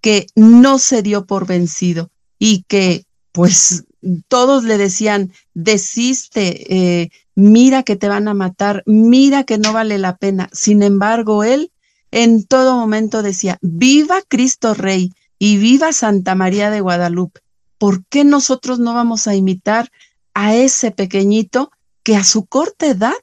que 0.00 0.26
no 0.34 0.80
se 0.80 1.02
dio 1.02 1.24
por 1.24 1.46
vencido 1.46 2.10
y 2.40 2.64
que 2.66 3.04
pues 3.30 3.84
todos 4.26 4.64
le 4.64 4.76
decían, 4.76 5.32
desiste, 5.54 6.74
eh, 6.74 7.10
mira 7.36 7.84
que 7.84 7.94
te 7.94 8.08
van 8.08 8.26
a 8.26 8.34
matar, 8.34 8.82
mira 8.86 9.44
que 9.44 9.58
no 9.58 9.72
vale 9.72 9.98
la 9.98 10.16
pena. 10.16 10.48
Sin 10.52 10.82
embargo, 10.82 11.44
él 11.44 11.70
en 12.10 12.44
todo 12.44 12.74
momento 12.74 13.22
decía, 13.22 13.56
viva 13.62 14.20
Cristo 14.26 14.74
Rey 14.74 15.12
y 15.38 15.58
viva 15.58 15.92
Santa 15.92 16.34
María 16.34 16.70
de 16.70 16.80
Guadalupe. 16.80 17.40
¿Por 17.78 18.04
qué 18.06 18.24
nosotros 18.24 18.80
no 18.80 18.94
vamos 18.94 19.28
a 19.28 19.36
imitar 19.36 19.92
a 20.34 20.56
ese 20.56 20.90
pequeñito 20.90 21.70
que 22.06 22.14
a 22.14 22.22
su 22.22 22.46
corta 22.46 22.86
edad 22.86 23.16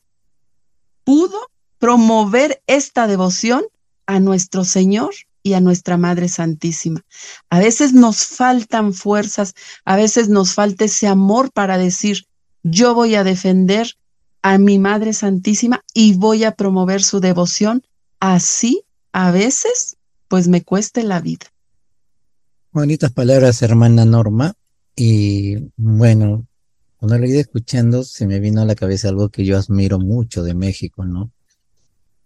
pudo 1.06 1.40
promover 1.80 2.62
esta 2.68 3.08
devoción 3.08 3.64
a 4.08 4.20
nuestro 4.20 4.66
Señor 4.66 5.14
y 5.42 5.54
a 5.54 5.62
nuestra 5.62 5.96
Madre 5.96 6.28
Santísima. 6.28 7.02
A 7.50 7.60
veces 7.60 7.94
nos 7.94 8.26
faltan 8.26 8.94
fuerzas, 8.94 9.56
a 9.86 9.96
veces 9.96 10.28
nos 10.28 10.52
falta 10.52 10.84
ese 10.84 11.08
amor 11.08 11.54
para 11.54 11.78
decir, 11.78 12.26
yo 12.62 12.94
voy 12.94 13.16
a 13.16 13.24
defender 13.24 13.96
a 14.42 14.58
mi 14.58 14.80
Madre 14.80 15.14
Santísima 15.14 15.82
y 15.94 16.16
voy 16.16 16.44
a 16.44 16.52
promover 16.52 17.04
su 17.04 17.22
devoción, 17.22 17.84
así 18.20 18.84
a 19.14 19.32
veces 19.32 19.96
pues 20.28 20.50
me 20.50 20.62
cueste 20.62 21.04
la 21.04 21.22
vida. 21.22 21.46
Bonitas 22.74 23.14
palabras, 23.14 23.62
hermana 23.62 24.04
Norma. 24.04 24.56
Y 24.94 25.72
bueno, 25.78 26.46
cuando 27.04 27.20
lo 27.20 27.28
iba 27.28 27.42
escuchando, 27.42 28.06
se 28.06 28.26
me 28.26 28.40
vino 28.40 28.62
a 28.62 28.66
la 28.66 28.76
cabeza 28.76 29.10
algo 29.10 29.28
que 29.28 29.44
yo 29.44 29.58
admiro 29.58 30.00
mucho 30.00 30.42
de 30.42 30.54
México, 30.54 31.04
¿no? 31.04 31.34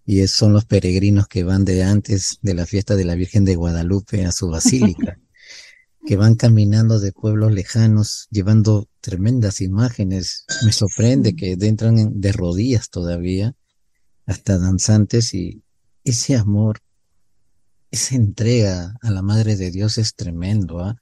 y 0.05 0.27
son 0.27 0.53
los 0.53 0.65
peregrinos 0.65 1.27
que 1.27 1.43
van 1.43 1.65
de 1.65 1.83
antes 1.83 2.37
de 2.43 2.53
la 2.53 2.67
fiesta 2.67 2.95
de 2.95 3.03
la 3.03 3.15
Virgen 3.15 3.43
de 3.43 3.55
Guadalupe 3.55 4.23
a 4.23 4.31
su 4.31 4.49
basílica, 4.49 5.19
que 6.05 6.15
van 6.15 6.35
caminando 6.35 6.99
de 6.99 7.11
pueblos 7.11 7.51
lejanos, 7.51 8.27
llevando 8.29 8.87
tremendas 9.01 9.61
imágenes. 9.61 10.45
Me 10.63 10.71
sorprende 10.71 11.35
que 11.35 11.53
entran 11.59 12.21
de 12.21 12.31
rodillas 12.31 12.91
todavía, 12.91 13.55
hasta 14.27 14.59
danzantes, 14.59 15.33
y 15.33 15.63
ese 16.03 16.35
amor, 16.35 16.81
esa 17.89 18.13
entrega 18.13 18.95
a 19.01 19.09
la 19.09 19.23
Madre 19.23 19.55
de 19.55 19.71
Dios 19.71 19.97
es 19.97 20.13
tremendo. 20.13 20.81
¿ah? 20.81 20.97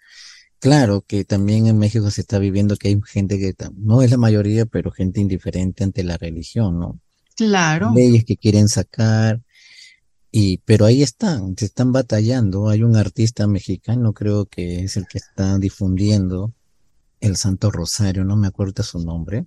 Claro 0.66 1.06
que 1.06 1.24
también 1.26 1.68
en 1.68 1.78
México 1.78 2.10
se 2.10 2.22
está 2.22 2.40
viviendo 2.40 2.76
que 2.76 2.88
hay 2.88 3.00
gente 3.06 3.38
que 3.38 3.54
no 3.78 4.02
es 4.02 4.10
la 4.10 4.18
mayoría, 4.18 4.66
pero 4.66 4.90
gente 4.90 5.22
indiferente 5.22 5.84
ante 5.84 6.04
la 6.04 6.18
religión, 6.18 6.80
¿no? 6.80 7.00
Claro. 7.36 7.92
Leyes 7.94 8.26
que 8.26 8.36
quieren 8.36 8.68
sacar. 8.68 9.44
Y, 10.32 10.58
pero 10.66 10.86
ahí 10.86 11.04
están, 11.04 11.56
se 11.56 11.66
están 11.66 11.92
batallando. 11.92 12.68
Hay 12.68 12.82
un 12.82 12.96
artista 12.96 13.46
mexicano, 13.46 14.12
creo 14.14 14.48
que 14.48 14.84
es 14.84 14.98
el 14.98 15.06
que 15.06 15.20
está 15.20 15.60
difundiendo 15.60 16.52
el 17.20 17.38
Santo 17.38 17.70
Rosario, 17.70 18.26
no 18.26 18.36
me 18.36 18.48
acuerdo 18.48 18.82
su 18.82 18.98
nombre. 19.06 19.46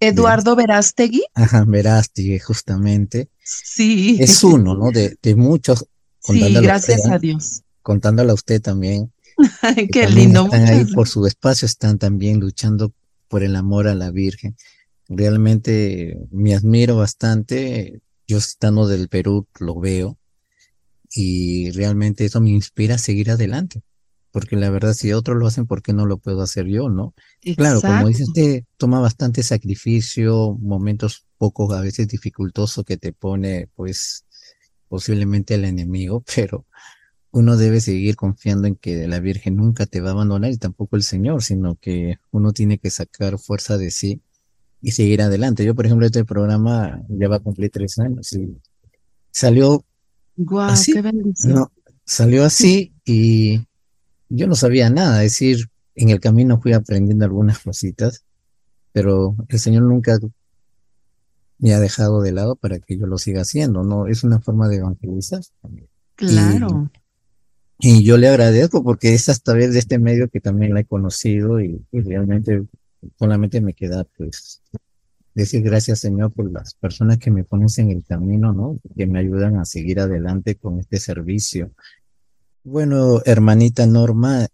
Eduardo 0.00 0.54
Verástegui. 0.54 1.24
Ajá, 1.32 1.64
Verástegui, 1.66 2.38
justamente. 2.40 3.30
Sí. 3.42 4.18
Es 4.20 4.44
uno, 4.44 4.74
¿no? 4.74 4.90
De, 4.90 5.16
de 5.22 5.34
muchos. 5.34 5.86
Sí, 6.18 6.52
gracias 6.60 7.06
a, 7.06 7.18
Dios. 7.18 7.62
Contándole 7.80 8.32
a 8.32 8.34
usted 8.34 8.60
también. 8.60 9.10
Qué 9.92 10.08
lindo. 10.08 10.44
Están 10.44 10.66
ahí 10.66 10.84
por 10.86 11.08
su 11.08 11.26
espacio, 11.26 11.66
están 11.66 11.98
también 11.98 12.40
luchando 12.40 12.92
por 13.28 13.42
el 13.42 13.56
amor 13.56 13.88
a 13.88 13.94
la 13.94 14.10
Virgen. 14.10 14.56
Realmente 15.08 16.18
me 16.30 16.54
admiro 16.54 16.96
bastante. 16.96 18.00
Yo 18.26 18.38
estando 18.38 18.86
del 18.86 19.08
Perú 19.08 19.46
lo 19.58 19.78
veo 19.78 20.18
y 21.14 21.70
realmente 21.72 22.24
eso 22.24 22.40
me 22.40 22.50
inspira 22.50 22.96
a 22.96 22.98
seguir 22.98 23.30
adelante. 23.30 23.82
Porque 24.30 24.56
la 24.56 24.70
verdad, 24.70 24.94
si 24.94 25.12
otros 25.12 25.36
lo 25.36 25.46
hacen, 25.46 25.66
¿por 25.66 25.82
qué 25.82 25.92
no 25.92 26.06
lo 26.06 26.16
puedo 26.16 26.40
hacer 26.40 26.66
yo, 26.66 26.88
no? 26.88 27.14
Claro, 27.56 27.82
como 27.82 28.08
dice 28.08 28.24
usted, 28.24 28.64
toma 28.78 28.98
bastante 28.98 29.42
sacrificio, 29.42 30.56
momentos 30.58 31.26
poco 31.36 31.70
a 31.74 31.82
veces 31.82 32.08
dificultosos 32.08 32.82
que 32.86 32.96
te 32.96 33.12
pone, 33.12 33.68
pues, 33.74 34.24
posiblemente 34.88 35.54
el 35.54 35.66
enemigo, 35.66 36.24
pero 36.34 36.64
uno 37.32 37.56
debe 37.56 37.80
seguir 37.80 38.14
confiando 38.14 38.68
en 38.68 38.76
que 38.76 39.08
la 39.08 39.18
Virgen 39.18 39.56
nunca 39.56 39.86
te 39.86 40.00
va 40.00 40.10
a 40.10 40.12
abandonar 40.12 40.52
y 40.52 40.58
tampoco 40.58 40.96
el 40.96 41.02
Señor, 41.02 41.42
sino 41.42 41.76
que 41.76 42.18
uno 42.30 42.52
tiene 42.52 42.78
que 42.78 42.90
sacar 42.90 43.38
fuerza 43.38 43.78
de 43.78 43.90
sí 43.90 44.20
y 44.82 44.92
seguir 44.92 45.22
adelante. 45.22 45.64
Yo, 45.64 45.74
por 45.74 45.86
ejemplo, 45.86 46.04
este 46.04 46.26
programa 46.26 47.02
ya 47.08 47.28
va 47.28 47.36
a 47.36 47.40
cumplir 47.40 47.70
tres 47.70 47.98
años 47.98 48.32
y 48.34 48.54
salió 49.30 49.82
así. 50.60 50.92
no, 51.44 51.72
salió 52.04 52.44
así 52.44 52.92
y 53.04 53.62
yo 54.28 54.46
no 54.46 54.54
sabía 54.54 54.90
nada, 54.90 55.24
es 55.24 55.32
decir, 55.32 55.70
en 55.94 56.10
el 56.10 56.20
camino 56.20 56.60
fui 56.60 56.74
aprendiendo 56.74 57.24
algunas 57.24 57.60
cositas, 57.60 58.24
pero 58.92 59.36
el 59.48 59.58
Señor 59.58 59.84
nunca 59.84 60.18
me 61.58 61.72
ha 61.72 61.80
dejado 61.80 62.20
de 62.20 62.32
lado 62.32 62.56
para 62.56 62.78
que 62.78 62.98
yo 62.98 63.06
lo 63.06 63.16
siga 63.16 63.42
haciendo, 63.42 63.84
¿no? 63.84 64.06
Es 64.06 64.22
una 64.22 64.40
forma 64.40 64.68
de 64.68 64.76
evangelizar. 64.76 65.40
Claro. 66.16 66.90
Y, 66.92 67.01
yo 67.82 68.16
le 68.16 68.28
agradezco 68.28 68.84
porque 68.84 69.14
es 69.14 69.28
hasta 69.28 69.54
vez 69.54 69.72
de 69.72 69.80
este 69.80 69.98
medio 69.98 70.28
que 70.28 70.40
también 70.40 70.74
la 70.74 70.80
he 70.80 70.84
conocido 70.84 71.60
y 71.60 71.84
realmente 71.90 72.64
solamente 73.18 73.60
me 73.60 73.74
queda 73.74 74.04
pues 74.16 74.62
decir 75.34 75.62
gracias 75.62 76.00
Señor 76.00 76.32
por 76.32 76.50
las 76.50 76.74
personas 76.74 77.18
que 77.18 77.30
me 77.30 77.44
ponen 77.44 77.68
en 77.78 77.90
el 77.90 78.04
camino, 78.04 78.52
¿no? 78.52 78.78
Que 78.96 79.06
me 79.06 79.18
ayudan 79.18 79.56
a 79.56 79.64
seguir 79.64 80.00
adelante 80.00 80.56
con 80.56 80.78
este 80.78 81.00
servicio. 81.00 81.72
Bueno, 82.64 83.22
hermanita 83.24 83.86
Norma, 83.86 84.46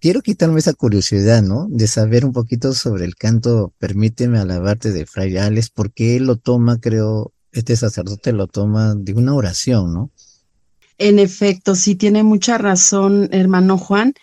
quiero 0.00 0.22
quitarme 0.22 0.60
esa 0.60 0.72
curiosidad, 0.72 1.42
¿no? 1.42 1.66
De 1.68 1.86
saber 1.86 2.24
un 2.24 2.32
poquito 2.32 2.72
sobre 2.72 3.04
el 3.04 3.16
canto 3.16 3.72
Permíteme 3.78 4.38
alabarte 4.38 4.92
de 4.92 5.06
Fray 5.06 5.36
Alex, 5.36 5.70
porque 5.70 6.16
él 6.16 6.26
lo 6.26 6.36
toma, 6.36 6.80
creo, 6.80 7.32
este 7.52 7.76
sacerdote 7.76 8.32
lo 8.32 8.46
toma 8.46 8.94
de 8.94 9.12
una 9.14 9.34
oración, 9.34 9.92
¿no? 9.92 10.10
En 10.98 11.18
efecto, 11.18 11.74
sí 11.74 11.94
tiene 11.94 12.22
mucha 12.22 12.58
razón, 12.58 13.28
hermano 13.32 13.78
Juan. 13.78 14.14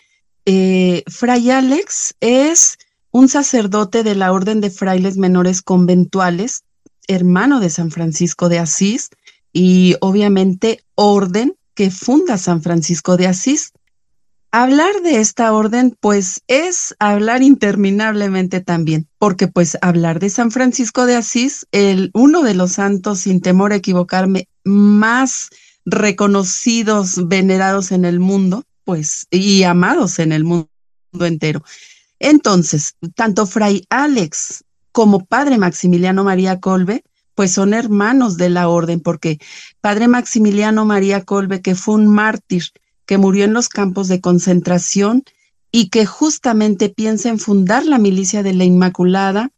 Eh, 0.46 1.04
Fray 1.06 1.50
Alex 1.50 2.14
es 2.20 2.78
un 3.10 3.28
sacerdote 3.28 4.02
de 4.02 4.14
la 4.14 4.32
Orden 4.32 4.60
de 4.60 4.70
Frailes 4.70 5.16
Menores 5.16 5.62
Conventuales, 5.62 6.64
hermano 7.08 7.60
de 7.60 7.70
San 7.70 7.90
Francisco 7.90 8.48
de 8.48 8.58
Asís, 8.58 9.10
y 9.52 9.96
obviamente 10.00 10.82
orden 10.94 11.54
que 11.74 11.90
funda 11.90 12.38
San 12.38 12.62
Francisco 12.62 13.16
de 13.16 13.26
Asís. 13.26 13.72
Hablar 14.50 15.00
de 15.02 15.20
esta 15.20 15.52
orden, 15.52 15.96
pues, 16.00 16.42
es 16.46 16.94
hablar 16.98 17.42
interminablemente 17.42 18.60
también, 18.60 19.08
porque 19.18 19.48
pues 19.48 19.78
hablar 19.80 20.20
de 20.20 20.28
San 20.28 20.50
Francisco 20.50 21.06
de 21.06 21.16
Asís, 21.16 21.66
el 21.72 22.10
uno 22.12 22.42
de 22.42 22.54
los 22.54 22.72
santos, 22.72 23.20
sin 23.20 23.40
temor 23.40 23.72
a 23.72 23.76
equivocarme, 23.76 24.48
más 24.64 25.48
reconocidos, 25.84 27.28
venerados 27.28 27.92
en 27.92 28.04
el 28.04 28.20
mundo, 28.20 28.64
pues, 28.84 29.26
y 29.30 29.62
amados 29.62 30.18
en 30.18 30.32
el 30.32 30.44
mundo 30.44 30.68
entero. 31.20 31.62
Entonces, 32.18 32.94
tanto 33.14 33.46
Fray 33.46 33.84
Alex 33.90 34.64
como 34.92 35.24
Padre 35.24 35.58
Maximiliano 35.58 36.24
María 36.24 36.60
Colbe, 36.60 37.04
pues 37.34 37.52
son 37.52 37.74
hermanos 37.74 38.36
de 38.36 38.50
la 38.50 38.68
orden, 38.68 39.00
porque 39.00 39.38
Padre 39.80 40.06
Maximiliano 40.06 40.84
María 40.84 41.24
Colbe, 41.24 41.62
que 41.62 41.74
fue 41.74 41.94
un 41.94 42.06
mártir, 42.06 42.64
que 43.06 43.18
murió 43.18 43.44
en 43.44 43.52
los 43.52 43.68
campos 43.68 44.08
de 44.08 44.20
concentración 44.20 45.24
y 45.70 45.88
que 45.88 46.06
justamente 46.06 46.90
piensa 46.90 47.30
en 47.30 47.38
fundar 47.38 47.84
la 47.86 47.98
milicia 47.98 48.42
de 48.42 48.52
la 48.52 48.64
Inmaculada 48.64 49.50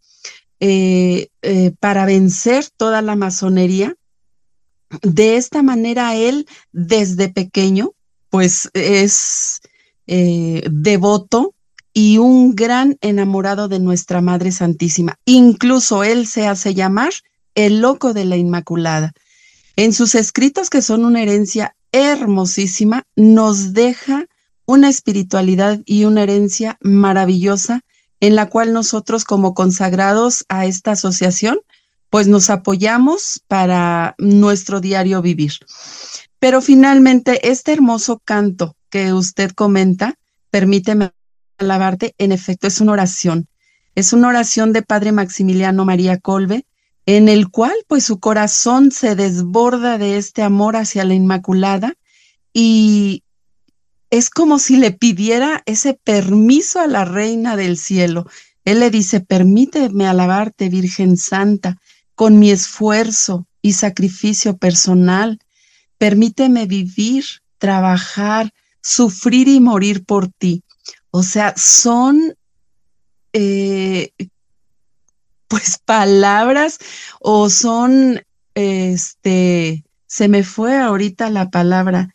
eh, 0.60 1.28
eh, 1.42 1.72
para 1.80 2.06
vencer 2.06 2.66
toda 2.76 3.02
la 3.02 3.16
masonería. 3.16 3.96
De 5.02 5.36
esta 5.36 5.62
manera, 5.62 6.14
él 6.14 6.46
desde 6.72 7.28
pequeño, 7.28 7.92
pues 8.30 8.70
es 8.74 9.60
eh, 10.06 10.62
devoto 10.70 11.54
y 11.92 12.18
un 12.18 12.54
gran 12.54 12.98
enamorado 13.00 13.68
de 13.68 13.78
nuestra 13.78 14.20
Madre 14.20 14.50
Santísima. 14.50 15.16
Incluso 15.24 16.02
él 16.04 16.26
se 16.26 16.46
hace 16.46 16.74
llamar 16.74 17.12
el 17.54 17.80
loco 17.80 18.12
de 18.12 18.24
la 18.24 18.36
Inmaculada. 18.36 19.12
En 19.76 19.92
sus 19.92 20.14
escritos, 20.14 20.70
que 20.70 20.82
son 20.82 21.04
una 21.04 21.22
herencia 21.22 21.76
hermosísima, 21.92 23.04
nos 23.14 23.72
deja 23.72 24.26
una 24.66 24.88
espiritualidad 24.88 25.80
y 25.84 26.04
una 26.04 26.22
herencia 26.22 26.78
maravillosa 26.80 27.82
en 28.20 28.34
la 28.34 28.48
cual 28.48 28.72
nosotros 28.72 29.24
como 29.24 29.54
consagrados 29.54 30.44
a 30.48 30.66
esta 30.66 30.92
asociación, 30.92 31.60
pues 32.14 32.28
nos 32.28 32.48
apoyamos 32.48 33.42
para 33.48 34.14
nuestro 34.18 34.80
diario 34.80 35.20
vivir. 35.20 35.54
Pero 36.38 36.62
finalmente, 36.62 37.50
este 37.50 37.72
hermoso 37.72 38.22
canto 38.24 38.76
que 38.88 39.12
usted 39.12 39.50
comenta, 39.50 40.14
permíteme 40.48 41.10
alabarte, 41.58 42.14
en 42.18 42.30
efecto, 42.30 42.68
es 42.68 42.80
una 42.80 42.92
oración. 42.92 43.48
Es 43.96 44.12
una 44.12 44.28
oración 44.28 44.72
de 44.72 44.82
Padre 44.82 45.10
Maximiliano 45.10 45.84
María 45.84 46.20
Colbe, 46.20 46.66
en 47.04 47.28
el 47.28 47.50
cual 47.50 47.74
pues 47.88 48.04
su 48.04 48.20
corazón 48.20 48.92
se 48.92 49.16
desborda 49.16 49.98
de 49.98 50.16
este 50.16 50.42
amor 50.42 50.76
hacia 50.76 51.04
la 51.04 51.14
Inmaculada 51.14 51.94
y 52.52 53.24
es 54.10 54.30
como 54.30 54.60
si 54.60 54.76
le 54.76 54.92
pidiera 54.92 55.64
ese 55.66 55.94
permiso 55.94 56.78
a 56.78 56.86
la 56.86 57.04
Reina 57.04 57.56
del 57.56 57.76
Cielo. 57.76 58.28
Él 58.64 58.78
le 58.78 58.90
dice, 58.90 59.18
permíteme 59.18 60.06
alabarte, 60.06 60.68
Virgen 60.68 61.16
Santa, 61.16 61.80
con 62.14 62.38
mi 62.38 62.50
esfuerzo 62.50 63.46
y 63.62 63.72
sacrificio 63.72 64.56
personal. 64.56 65.38
Permíteme 65.98 66.66
vivir, 66.66 67.24
trabajar, 67.58 68.52
sufrir 68.80 69.48
y 69.48 69.60
morir 69.60 70.04
por 70.04 70.28
ti. 70.28 70.62
O 71.10 71.22
sea, 71.22 71.54
son 71.56 72.34
eh, 73.32 74.12
pues 75.48 75.78
palabras 75.84 76.78
o 77.20 77.48
son, 77.50 78.20
este, 78.54 79.84
se 80.06 80.28
me 80.28 80.42
fue 80.44 80.78
ahorita 80.78 81.30
la 81.30 81.50
palabra, 81.50 82.14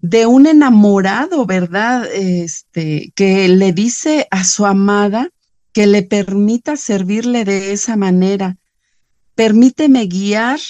de 0.00 0.26
un 0.26 0.46
enamorado, 0.46 1.46
¿verdad? 1.46 2.06
Este, 2.12 3.12
que 3.14 3.48
le 3.48 3.72
dice 3.72 4.28
a 4.30 4.44
su 4.44 4.66
amada 4.66 5.30
que 5.72 5.86
le 5.86 6.02
permita 6.02 6.76
servirle 6.76 7.44
de 7.44 7.72
esa 7.72 7.96
manera. 7.96 8.58
Permíteme 9.34 10.06
guiar 10.06 10.60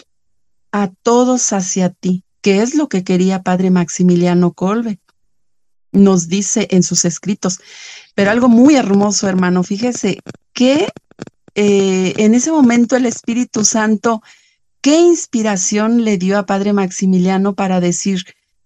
a 0.73 0.89
todos 1.03 1.53
hacia 1.53 1.91
ti, 1.91 2.25
que 2.41 2.63
es 2.63 2.75
lo 2.75 2.89
que 2.89 3.05
quería 3.05 3.43
Padre 3.43 3.71
Maximiliano 3.71 4.53
Colbe. 4.53 4.99
Nos 5.93 6.29
dice 6.29 6.67
en 6.71 6.83
sus 6.83 7.05
escritos. 7.05 7.61
Pero 8.15 8.31
algo 8.31 8.49
muy 8.49 8.75
hermoso, 8.75 9.29
hermano, 9.29 9.63
fíjese 9.63 10.19
que 10.53 10.89
eh, 11.55 12.15
en 12.17 12.35
ese 12.35 12.51
momento 12.51 12.97
el 12.97 13.07
Espíritu 13.07 13.65
Santo, 13.65 14.23
¿qué 14.81 14.99
inspiración 14.99 16.05
le 16.05 16.19
dio 16.19 16.39
a 16.39 16.47
Padre 16.47 16.73
Maximiliano 16.73 17.55
para 17.55 17.81
decir, 17.81 18.25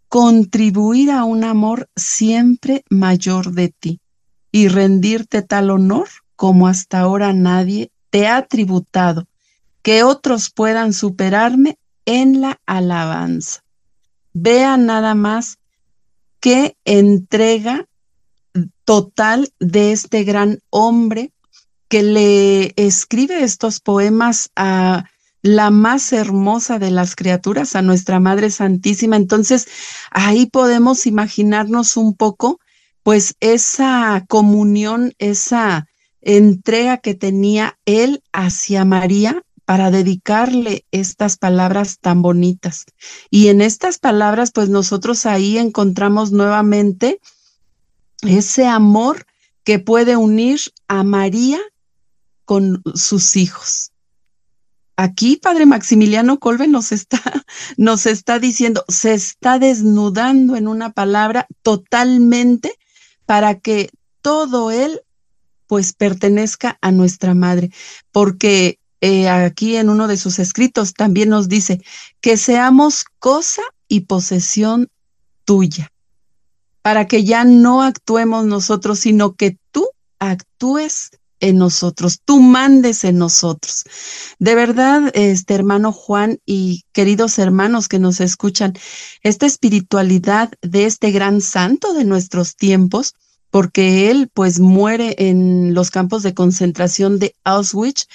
contribuir 0.09 1.11
a 1.11 1.25
un 1.25 1.45
amor 1.45 1.89
siempre 1.95 2.85
mayor 2.89 3.53
de 3.53 3.69
ti 3.69 4.01
y 4.51 4.69
rendirte 4.69 5.43
tal 5.43 5.71
honor 5.71 6.09
como 6.35 6.67
hasta 6.67 7.01
ahora 7.01 7.33
nadie 7.33 7.91
te 8.11 8.27
ha 8.27 8.47
tributado, 8.47 9.27
que 9.83 10.03
otros 10.03 10.51
puedan 10.51 10.93
superarme 10.93 11.79
en 12.05 12.41
la 12.41 12.61
alabanza. 12.67 13.63
Vea 14.33 14.77
nada 14.77 15.15
más 15.15 15.59
qué 16.41 16.77
entrega 16.85 17.87
total 18.85 19.53
de 19.59 19.93
este 19.93 20.25
gran 20.25 20.61
hombre 20.71 21.33
que 21.89 22.03
le 22.03 22.73
escribe 22.77 23.43
estos 23.43 23.81
poemas 23.81 24.51
a 24.57 25.05
la 25.43 25.71
más 25.71 26.13
hermosa 26.13 26.79
de 26.79 26.91
las 26.91 27.15
criaturas, 27.15 27.77
a 27.77 27.83
nuestra 27.83 28.21
Madre 28.21 28.51
Santísima. 28.51 29.17
Entonces, 29.17 29.69
ahí 30.11 30.47
podemos 30.47 31.07
imaginarnos 31.07 31.97
un 31.97 32.15
poco, 32.15 32.61
pues, 33.03 33.37
esa 33.41 34.25
comunión, 34.29 35.15
esa 35.19 35.87
entrega 36.21 36.99
que 36.99 37.15
tenía 37.15 37.79
él 37.85 38.23
hacia 38.33 38.85
María 38.85 39.43
para 39.69 39.91
dedicarle 39.91 40.87
estas 40.93 41.37
palabras 41.37 41.99
tan 42.01 42.23
bonitas. 42.23 42.87
Y 43.29 43.49
en 43.49 43.61
estas 43.61 43.99
palabras, 43.99 44.51
pues 44.51 44.71
nosotros 44.71 45.27
ahí 45.27 45.59
encontramos 45.59 46.33
nuevamente 46.33 47.21
ese 48.23 48.67
amor 48.67 49.27
que 49.65 49.79
puede 49.79 50.17
unir 50.17 50.59
a 50.87 51.03
María 51.03 51.59
con 52.47 52.83
sus 52.95 53.37
hijos. 53.37 53.93
Aquí 54.97 55.37
Padre 55.37 55.67
Maximiliano 55.67 56.39
Colbe 56.41 56.67
nos 56.67 56.91
está, 56.91 57.21
nos 57.77 58.07
está 58.07 58.39
diciendo, 58.39 58.87
se 58.89 59.13
está 59.13 59.59
desnudando 59.59 60.57
en 60.57 60.67
una 60.67 60.95
palabra 60.95 61.47
totalmente 61.61 62.73
para 63.27 63.61
que 63.61 63.91
todo 64.23 64.71
él 64.71 65.03
pues 65.67 65.93
pertenezca 65.93 66.79
a 66.81 66.91
nuestra 66.91 67.35
madre, 67.35 67.71
porque 68.13 68.79
eh, 69.01 69.29
aquí 69.29 69.77
en 69.77 69.91
uno 69.91 70.09
de 70.09 70.17
sus 70.17 70.39
escritos 70.39 70.95
también 70.95 71.29
nos 71.29 71.49
dice 71.49 71.81
que 72.21 72.37
seamos 72.37 73.05
cosa 73.19 73.63
y 73.87 74.01
posesión 74.01 74.89
tuya, 75.45 75.93
para 76.83 77.07
que 77.07 77.25
ya 77.25 77.45
no 77.45 77.83
actuemos 77.83 78.45
nosotros, 78.47 79.01
sino 79.01 79.35
que 79.35 79.57
tú 79.71 79.89
actúes 80.19 81.11
en 81.41 81.59
nosotros, 81.59 82.21
tú 82.25 82.41
mandes 82.41 83.05
en 83.05 83.19
nosotros. 83.19 83.85
De 84.39 84.55
verdad, 84.55 85.11
este 85.15 85.55
hermano 85.55 85.93
Juan 85.93 86.41
y 86.45 86.83
queridos 86.93 87.39
hermanos 87.39 87.89
que 87.89 87.99
nos 87.99 88.21
escuchan, 88.21 88.75
esta 89.23 89.47
espiritualidad 89.47 90.51
de 90.63 90.87
este 90.87 91.11
gran 91.11 91.41
santo 91.41 91.95
de 91.95 92.05
nuestros 92.05 92.57
tiempos, 92.57 93.15
porque 93.51 94.11
él 94.11 94.31
pues 94.33 94.61
muere 94.61 95.15
en 95.19 95.75
los 95.75 95.91
campos 95.91 96.23
de 96.23 96.35
concentración 96.35 97.19
de 97.19 97.35
Auschwitz 97.45 98.07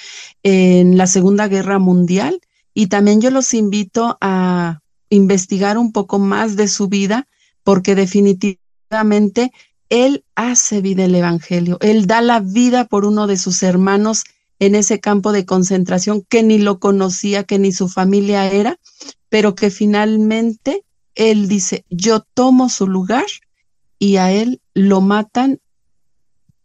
en 0.43 0.97
la 0.97 1.07
Segunda 1.07 1.47
Guerra 1.47 1.79
Mundial. 1.79 2.39
Y 2.73 2.87
también 2.87 3.21
yo 3.21 3.31
los 3.31 3.53
invito 3.53 4.17
a 4.21 4.79
investigar 5.09 5.77
un 5.77 5.91
poco 5.91 6.19
más 6.19 6.55
de 6.55 6.67
su 6.67 6.87
vida 6.87 7.27
porque 7.63 7.95
definitivamente 7.95 9.51
él 9.89 10.25
hace 10.35 10.81
vida 10.81 11.05
el 11.05 11.13
Evangelio, 11.13 11.77
Él 11.79 12.07
da 12.07 12.21
la 12.21 12.39
vida 12.39 12.85
por 12.85 13.05
uno 13.05 13.27
de 13.27 13.37
sus 13.37 13.61
hermanos 13.61 14.23
en 14.57 14.73
ese 14.73 14.99
campo 14.99 15.31
de 15.31 15.45
concentración 15.45 16.25
que 16.27 16.41
ni 16.41 16.57
lo 16.57 16.79
conocía, 16.79 17.43
que 17.43 17.59
ni 17.59 17.71
su 17.71 17.89
familia 17.89 18.51
era, 18.51 18.79
pero 19.29 19.53
que 19.53 19.69
finalmente 19.69 20.83
Él 21.13 21.47
dice, 21.47 21.85
yo 21.91 22.21
tomo 22.33 22.69
su 22.69 22.87
lugar 22.87 23.25
y 24.03 24.17
a 24.17 24.33
Él 24.33 24.59
lo 24.73 24.99
matan 24.99 25.61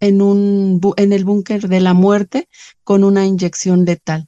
en, 0.00 0.22
un, 0.22 0.80
en 0.96 1.12
el 1.12 1.24
búnker 1.24 1.68
de 1.68 1.78
la 1.78 1.94
muerte 1.94 2.48
con 2.82 3.04
una 3.04 3.26
inyección 3.26 3.84
letal. 3.84 4.26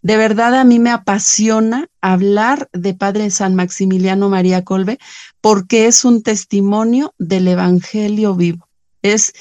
De 0.00 0.16
verdad 0.16 0.54
a 0.54 0.62
mí 0.62 0.78
me 0.78 0.90
apasiona 0.90 1.88
hablar 2.00 2.68
de 2.72 2.94
Padre 2.94 3.30
San 3.30 3.56
Maximiliano 3.56 4.28
María 4.28 4.62
Colbe 4.62 5.00
porque 5.40 5.88
es 5.88 6.04
un 6.04 6.22
testimonio 6.22 7.14
del 7.18 7.48
Evangelio 7.48 8.36
vivo. 8.36 8.68
Es, 9.02 9.32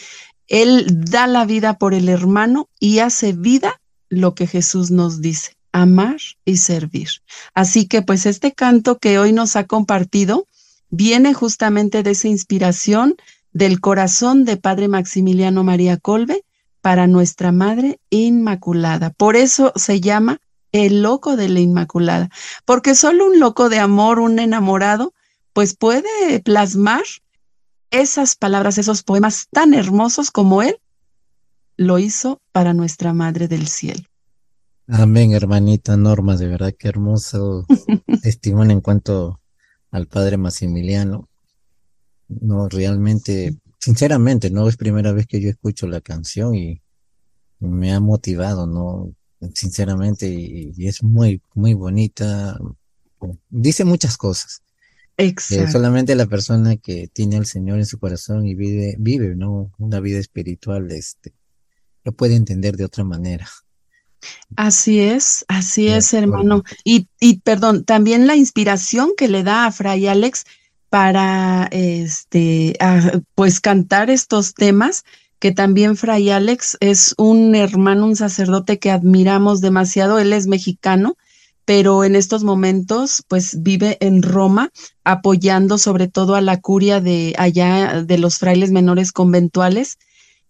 él 0.47 0.87
da 0.89 1.27
la 1.27 1.45
vida 1.45 1.77
por 1.77 1.93
el 1.93 2.09
hermano 2.09 2.69
y 2.79 2.99
hace 2.99 3.33
vida 3.33 3.79
lo 4.09 4.33
que 4.33 4.47
Jesús 4.47 4.89
nos 4.89 5.21
dice, 5.21 5.57
amar 5.71 6.17
y 6.43 6.57
servir. 6.57 7.09
Así 7.53 7.85
que 7.85 8.01
pues 8.01 8.25
este 8.25 8.51
canto 8.51 8.97
que 8.97 9.19
hoy 9.19 9.31
nos 9.31 9.55
ha 9.55 9.67
compartido 9.67 10.47
viene 10.91 11.33
justamente 11.33 12.03
de 12.03 12.11
esa 12.11 12.27
inspiración 12.27 13.15
del 13.53 13.79
corazón 13.81 14.45
de 14.45 14.57
Padre 14.57 14.87
Maximiliano 14.87 15.63
María 15.63 15.97
Colbe 15.97 16.45
para 16.81 17.07
nuestra 17.07 17.51
Madre 17.51 17.99
Inmaculada. 18.09 19.09
Por 19.11 19.35
eso 19.35 19.73
se 19.75 19.99
llama 20.01 20.39
el 20.71 21.01
loco 21.01 21.35
de 21.35 21.49
la 21.49 21.59
Inmaculada, 21.59 22.29
porque 22.65 22.95
solo 22.95 23.25
un 23.25 23.39
loco 23.39 23.69
de 23.69 23.79
amor, 23.79 24.19
un 24.19 24.39
enamorado, 24.39 25.13
pues 25.53 25.75
puede 25.75 26.39
plasmar 26.41 27.03
esas 27.89 28.35
palabras, 28.35 28.77
esos 28.77 29.03
poemas 29.03 29.47
tan 29.51 29.73
hermosos 29.73 30.31
como 30.31 30.61
él 30.61 30.77
lo 31.75 31.99
hizo 31.99 32.39
para 32.51 32.73
nuestra 32.73 33.13
Madre 33.13 33.47
del 33.47 33.67
Cielo. 33.67 34.03
Amén, 34.87 35.33
hermanita 35.33 35.97
Norma, 35.97 36.37
de 36.37 36.47
verdad 36.47 36.73
que 36.77 36.87
hermoso 36.87 37.65
testimonio 38.21 38.73
en 38.73 38.81
cuanto 38.81 39.40
al 39.91 40.07
Padre 40.07 40.37
Maximiliano. 40.37 41.29
No, 42.27 42.69
realmente, 42.69 43.55
sinceramente, 43.79 44.49
no 44.49 44.67
es 44.67 44.77
primera 44.77 45.11
vez 45.11 45.27
que 45.27 45.41
yo 45.41 45.49
escucho 45.49 45.87
la 45.87 46.01
canción 46.01 46.55
y 46.55 46.81
me 47.59 47.93
ha 47.93 47.99
motivado, 47.99 48.65
¿no? 48.65 49.13
sinceramente, 49.53 50.27
y, 50.27 50.87
es 50.87 51.03
muy, 51.03 51.41
muy 51.53 51.73
bonita. 51.73 52.57
Dice 53.49 53.85
muchas 53.85 54.17
cosas. 54.17 54.61
Exacto. 55.17 55.71
solamente 55.71 56.15
la 56.15 56.25
persona 56.25 56.77
que 56.77 57.07
tiene 57.07 57.37
al 57.37 57.45
Señor 57.45 57.77
en 57.77 57.85
su 57.85 57.99
corazón 57.99 58.47
y 58.47 58.55
vive, 58.55 58.95
vive, 58.97 59.35
¿no? 59.35 59.71
Una 59.77 59.99
vida 59.99 60.17
espiritual, 60.17 60.89
este, 60.91 61.33
lo 62.03 62.11
puede 62.11 62.35
entender 62.35 62.75
de 62.77 62.85
otra 62.85 63.03
manera. 63.03 63.47
Así 64.55 64.99
es, 64.99 65.45
así 65.47 65.87
es, 65.87 66.13
hermano. 66.13 66.63
Y, 66.83 67.07
y 67.19 67.39
perdón, 67.39 67.83
también 67.83 68.27
la 68.27 68.35
inspiración 68.35 69.11
que 69.17 69.27
le 69.27 69.43
da 69.43 69.65
a 69.65 69.71
Fray 69.71 70.07
Alex 70.07 70.45
para 70.89 71.69
este 71.71 72.77
pues 73.33 73.61
cantar 73.61 74.09
estos 74.09 74.53
temas 74.53 75.05
que 75.39 75.51
también 75.51 75.97
Fray 75.97 76.29
Alex 76.29 76.77
es 76.81 77.15
un 77.17 77.55
hermano, 77.55 78.05
un 78.05 78.15
sacerdote 78.15 78.77
que 78.77 78.91
admiramos 78.91 79.59
demasiado. 79.59 80.19
Él 80.19 80.33
es 80.33 80.45
mexicano, 80.45 81.17
pero 81.65 82.03
en 82.03 82.15
estos 82.15 82.43
momentos 82.43 83.23
pues 83.27 83.63
vive 83.63 83.97
en 84.01 84.21
Roma 84.21 84.71
apoyando 85.03 85.79
sobre 85.79 86.07
todo 86.07 86.35
a 86.35 86.41
la 86.41 86.59
curia 86.59 87.01
de 87.01 87.33
allá 87.37 88.03
de 88.03 88.17
los 88.19 88.37
frailes 88.37 88.71
menores 88.71 89.11
conventuales 89.11 89.97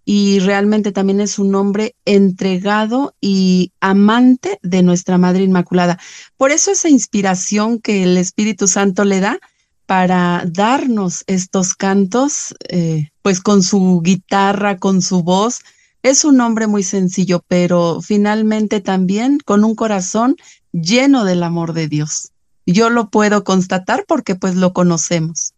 y 0.05 0.39
realmente 0.39 0.91
también 0.91 1.21
es 1.21 1.39
un 1.39 1.53
hombre 1.55 1.95
entregado 2.05 3.15
y 3.21 3.71
amante 3.79 4.59
de 4.63 4.83
nuestra 4.83 5.17
Madre 5.17 5.43
Inmaculada. 5.43 5.99
Por 6.37 6.51
eso 6.51 6.71
esa 6.71 6.89
inspiración 6.89 7.79
que 7.79 8.03
el 8.03 8.17
Espíritu 8.17 8.67
Santo 8.67 9.05
le 9.05 9.19
da 9.19 9.39
para 9.85 10.45
darnos 10.47 11.23
estos 11.27 11.73
cantos, 11.75 12.55
eh, 12.69 13.09
pues 13.21 13.41
con 13.41 13.61
su 13.61 14.01
guitarra, 14.03 14.77
con 14.77 15.01
su 15.01 15.23
voz, 15.23 15.61
Es 16.03 16.25
un 16.25 16.41
hombre 16.41 16.65
muy 16.65 16.81
sencillo, 16.81 17.43
pero 17.47 18.01
finalmente 18.01 18.81
también 18.81 19.37
con 19.45 19.63
un 19.63 19.75
corazón 19.75 20.35
lleno 20.71 21.25
del 21.25 21.43
amor 21.43 21.73
de 21.73 21.87
Dios. 21.87 22.31
Yo 22.65 22.89
lo 22.89 23.09
puedo 23.09 23.43
constatar 23.43 24.05
porque 24.07 24.33
pues 24.33 24.55
lo 24.55 24.73
conocemos. 24.73 25.53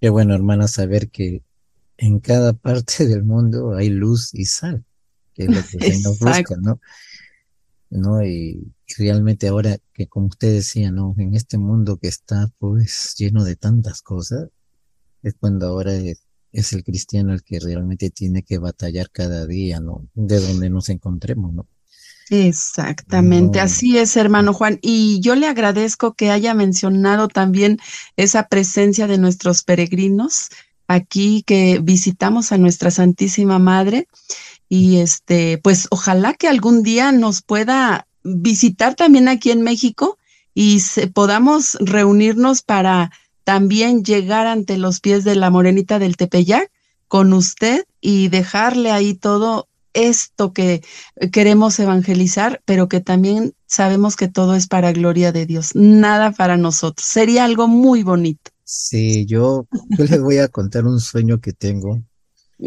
Qué 0.00 0.08
bueno, 0.08 0.34
hermana, 0.34 0.66
saber 0.66 1.10
que 1.10 1.42
en 1.98 2.20
cada 2.20 2.52
parte 2.54 3.06
del 3.06 3.24
mundo 3.24 3.74
hay 3.74 3.90
luz 3.90 4.30
y 4.32 4.46
sal, 4.46 4.84
que 5.34 5.44
es 5.44 5.48
lo 5.50 5.62
que 5.62 5.92
se 5.92 6.02
nos 6.02 6.18
busca, 6.18 6.56
¿no? 6.56 6.80
¿No? 7.90 8.24
Y, 8.24 8.72
realmente 8.96 9.48
ahora 9.48 9.76
que 9.92 10.06
como 10.06 10.28
usted 10.28 10.54
decía, 10.54 10.90
¿no? 10.90 11.14
En 11.18 11.34
este 11.34 11.58
mundo 11.58 11.98
que 11.98 12.08
está 12.08 12.50
pues 12.58 13.14
lleno 13.18 13.44
de 13.44 13.54
tantas 13.54 14.00
cosas, 14.00 14.48
es 15.22 15.34
cuando 15.38 15.66
ahora 15.66 15.92
es, 15.92 16.22
es 16.52 16.72
el 16.72 16.84
cristiano 16.84 17.34
el 17.34 17.42
que 17.42 17.60
realmente 17.60 18.08
tiene 18.08 18.42
que 18.44 18.56
batallar 18.56 19.10
cada 19.10 19.46
día, 19.46 19.78
¿no? 19.80 20.08
De 20.14 20.40
donde 20.40 20.70
nos 20.70 20.88
encontremos, 20.88 21.52
¿no? 21.52 21.66
Exactamente, 22.30 23.60
así 23.60 23.98
es, 23.98 24.16
hermano 24.16 24.54
Juan. 24.54 24.78
Y 24.80 25.20
yo 25.20 25.34
le 25.34 25.46
agradezco 25.46 26.14
que 26.14 26.30
haya 26.30 26.54
mencionado 26.54 27.28
también 27.28 27.78
esa 28.16 28.48
presencia 28.48 29.06
de 29.06 29.18
nuestros 29.18 29.62
peregrinos 29.62 30.50
aquí 30.88 31.44
que 31.46 31.78
visitamos 31.80 32.50
a 32.50 32.58
nuestra 32.58 32.90
Santísima 32.90 33.58
Madre. 33.58 34.08
Y 34.68 34.98
este, 34.98 35.58
pues 35.58 35.86
ojalá 35.90 36.34
que 36.34 36.48
algún 36.48 36.82
día 36.82 37.12
nos 37.12 37.42
pueda 37.42 38.06
visitar 38.24 38.94
también 38.94 39.28
aquí 39.28 39.50
en 39.50 39.62
México 39.62 40.18
y 40.54 40.82
podamos 41.14 41.78
reunirnos 41.80 42.62
para 42.62 43.12
también 43.44 44.02
llegar 44.02 44.46
ante 44.46 44.76
los 44.76 45.00
pies 45.00 45.24
de 45.24 45.36
la 45.36 45.50
Morenita 45.50 45.98
del 45.98 46.16
Tepeyac 46.16 46.70
con 47.06 47.32
usted 47.32 47.86
y 48.00 48.28
dejarle 48.28 48.90
ahí 48.90 49.14
todo 49.14 49.68
esto 49.94 50.52
que 50.52 50.82
queremos 51.32 51.78
evangelizar, 51.78 52.60
pero 52.64 52.88
que 52.88 53.00
también 53.00 53.54
sabemos 53.66 54.16
que 54.16 54.28
todo 54.28 54.54
es 54.54 54.66
para 54.66 54.92
gloria 54.92 55.32
de 55.32 55.46
Dios, 55.46 55.74
nada 55.74 56.32
para 56.32 56.56
nosotros. 56.56 57.06
Sería 57.06 57.44
algo 57.44 57.68
muy 57.68 58.02
bonito. 58.02 58.50
Sí, 58.70 59.24
yo, 59.24 59.66
yo 59.96 60.04
les 60.04 60.20
voy 60.20 60.36
a 60.36 60.48
contar 60.48 60.84
un 60.84 61.00
sueño 61.00 61.40
que 61.40 61.54
tengo. 61.54 62.02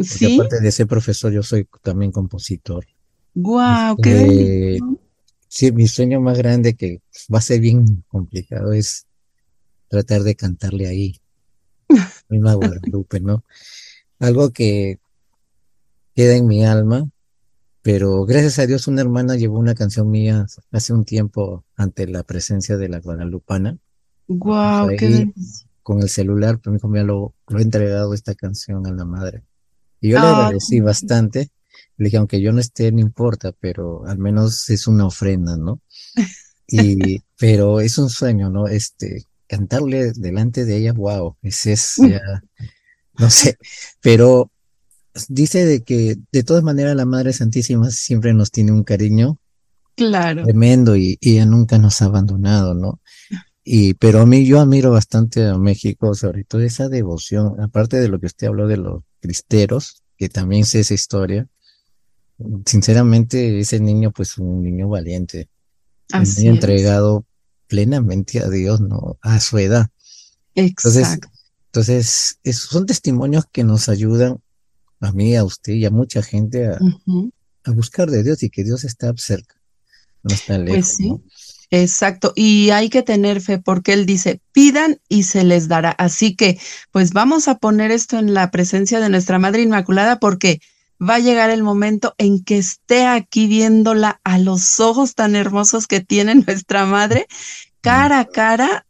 ¿Sí? 0.01 0.33
Aparte 0.33 0.59
de 0.59 0.71
ser 0.71 0.87
profesor, 0.87 1.31
yo 1.31 1.43
soy 1.43 1.67
también 1.83 2.11
compositor. 2.11 2.87
Guau, 3.35 3.97
qué 3.97 4.77
este, 4.77 4.79
Sí, 5.47 5.71
mi 5.71 5.87
sueño 5.87 6.19
más 6.19 6.39
grande 6.39 6.73
que 6.73 7.03
va 7.31 7.37
a 7.37 7.41
ser 7.41 7.59
bien 7.59 8.03
complicado 8.07 8.73
es 8.73 9.05
tratar 9.89 10.23
de 10.23 10.33
cantarle 10.33 10.87
ahí. 10.87 11.21
Misma 12.29 12.55
Guadalupe, 12.55 13.19
¿no? 13.19 13.43
Algo 14.17 14.49
que 14.49 14.97
queda 16.15 16.35
en 16.35 16.47
mi 16.47 16.65
alma, 16.65 17.07
pero 17.83 18.25
gracias 18.25 18.57
a 18.57 18.65
Dios 18.65 18.87
una 18.87 19.01
hermana 19.01 19.35
llevó 19.35 19.59
una 19.59 19.75
canción 19.75 20.09
mía 20.09 20.47
hace 20.71 20.93
un 20.93 21.05
tiempo 21.05 21.63
ante 21.75 22.07
la 22.07 22.23
presencia 22.23 22.77
de 22.77 22.89
la 22.89 23.01
guadalupana. 23.01 23.77
Wow, 24.27 24.89
qué 24.97 25.31
Con 25.83 26.01
el 26.01 26.09
celular, 26.09 26.59
pero 26.61 26.77
pues, 26.77 26.91
me 26.91 27.03
lo, 27.03 27.33
lo 27.47 27.59
he 27.59 27.61
entregado 27.61 28.13
esta 28.13 28.35
canción 28.35 28.85
a 28.85 28.91
la 28.91 29.05
madre. 29.05 29.43
Y 29.99 30.09
yo 30.09 30.19
le 30.19 30.27
agradecí 30.27 30.79
bastante. 30.79 31.49
Le 31.97 32.05
dije, 32.05 32.17
aunque 32.17 32.41
yo 32.41 32.51
no 32.51 32.59
esté, 32.59 32.91
no 32.91 32.99
importa, 32.99 33.51
pero 33.59 34.05
al 34.05 34.17
menos 34.17 34.69
es 34.69 34.87
una 34.87 35.05
ofrenda, 35.05 35.57
¿no? 35.57 35.81
Y, 36.73 37.21
pero 37.37 37.81
es 37.81 37.97
un 37.97 38.09
sueño, 38.09 38.49
¿no? 38.49 38.65
Este, 38.65 39.25
cantarle 39.51 40.13
delante 40.13 40.63
de 40.63 40.77
ella, 40.77 40.93
wow, 40.93 41.35
ese 41.41 41.73
es 41.73 41.95
ya, 41.97 42.21
no 43.19 43.29
sé, 43.29 43.57
pero 43.99 44.49
dice 45.27 45.65
de 45.65 45.83
que 45.83 46.15
de 46.31 46.43
todas 46.43 46.63
maneras 46.63 46.95
la 46.95 47.05
Madre 47.05 47.33
Santísima 47.33 47.89
siempre 47.91 48.33
nos 48.33 48.51
tiene 48.51 48.71
un 48.71 48.85
cariño 48.85 49.37
claro. 49.97 50.45
tremendo 50.45 50.95
y, 50.95 51.17
ella 51.19 51.45
nunca 51.45 51.77
nos 51.77 52.01
ha 52.01 52.05
abandonado, 52.05 52.73
¿no? 52.73 53.01
Y, 53.63 53.93
pero 53.95 54.21
a 54.21 54.25
mí 54.25 54.45
yo 54.45 54.59
admiro 54.59 54.91
bastante 54.91 55.45
a 55.45 55.57
México, 55.57 56.15
sobre 56.15 56.43
todo 56.43 56.61
esa 56.61 56.89
devoción, 56.89 57.61
aparte 57.61 57.99
de 57.99 58.07
lo 58.07 58.19
que 58.19 58.25
usted 58.25 58.47
habló 58.47 58.67
de 58.67 58.77
los 58.77 59.03
cristeros, 59.19 60.01
que 60.17 60.29
también 60.29 60.65
sé 60.65 60.79
esa 60.79 60.93
historia. 60.93 61.47
Sinceramente, 62.65 63.59
ese 63.59 63.79
niño, 63.79 64.11
pues 64.11 64.37
un 64.37 64.63
niño 64.63 64.89
valiente, 64.89 65.47
Así 66.11 66.47
entregado 66.47 67.25
plenamente 67.67 68.39
a 68.39 68.49
Dios, 68.49 68.81
¿no? 68.81 69.17
A 69.21 69.39
su 69.39 69.57
edad. 69.57 69.89
Exacto. 70.55 71.29
Entonces, 71.67 72.37
entonces 72.43 72.61
son 72.63 72.85
testimonios 72.85 73.45
que 73.49 73.63
nos 73.63 73.87
ayudan 73.87 74.41
a 74.99 75.11
mí, 75.13 75.35
a 75.35 75.43
usted 75.43 75.73
y 75.73 75.85
a 75.85 75.89
mucha 75.89 76.21
gente 76.21 76.67
a, 76.67 76.79
buscar 77.71 78.09
de 78.09 78.23
Dios 78.23 78.43
y 78.43 78.49
que 78.49 78.63
Dios 78.63 78.83
está 78.83 79.13
cerca, 79.15 79.55
no 80.23 80.33
está 80.33 80.55
pues 80.55 80.65
lejos. 80.65 80.75
Pues 80.75 80.95
sí. 80.97 81.21
Exacto, 81.73 82.33
y 82.35 82.71
hay 82.71 82.89
que 82.89 83.01
tener 83.01 83.39
fe 83.39 83.57
porque 83.57 83.93
Él 83.93 84.05
dice, 84.05 84.41
pidan 84.51 84.99
y 85.07 85.23
se 85.23 85.45
les 85.45 85.69
dará. 85.69 85.91
Así 85.91 86.35
que, 86.35 86.59
pues 86.91 87.13
vamos 87.13 87.47
a 87.47 87.59
poner 87.59 87.91
esto 87.91 88.19
en 88.19 88.33
la 88.33 88.51
presencia 88.51 88.99
de 88.99 89.07
nuestra 89.07 89.39
Madre 89.39 89.61
Inmaculada 89.61 90.19
porque 90.19 90.59
va 91.01 91.15
a 91.15 91.19
llegar 91.19 91.49
el 91.49 91.63
momento 91.63 92.13
en 92.17 92.43
que 92.43 92.57
esté 92.57 93.05
aquí 93.07 93.47
viéndola 93.47 94.19
a 94.25 94.37
los 94.37 94.81
ojos 94.81 95.15
tan 95.15 95.37
hermosos 95.37 95.87
que 95.87 96.01
tiene 96.01 96.35
nuestra 96.47 96.85
Madre 96.85 97.27
cara 97.79 98.19
a 98.19 98.25
cara 98.25 98.85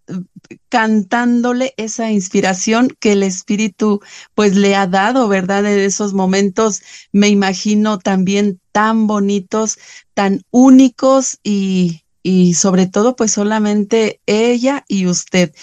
cantándole 0.70 1.74
esa 1.78 2.12
inspiración 2.12 2.90
que 3.00 3.14
el 3.14 3.24
espíritu 3.24 4.02
pues 4.36 4.56
le 4.56 4.76
ha 4.76 4.88
dado, 4.88 5.28
¿verdad? 5.28 5.66
En 5.66 5.80
esos 5.80 6.14
momentos 6.14 6.82
me 7.14 7.30
imagino 7.30 8.00
también 8.00 8.60
tan 8.72 9.08
bonitos, 9.08 9.78
tan 10.14 10.42
únicos 10.50 11.40
y, 11.44 12.01
y 12.24 12.54
sobre 12.54 12.88
todo 12.88 13.16
pues 13.16 13.32
solamente 13.32 14.22
ella 14.26 14.86
y 14.88 15.08
usted. 15.08 15.54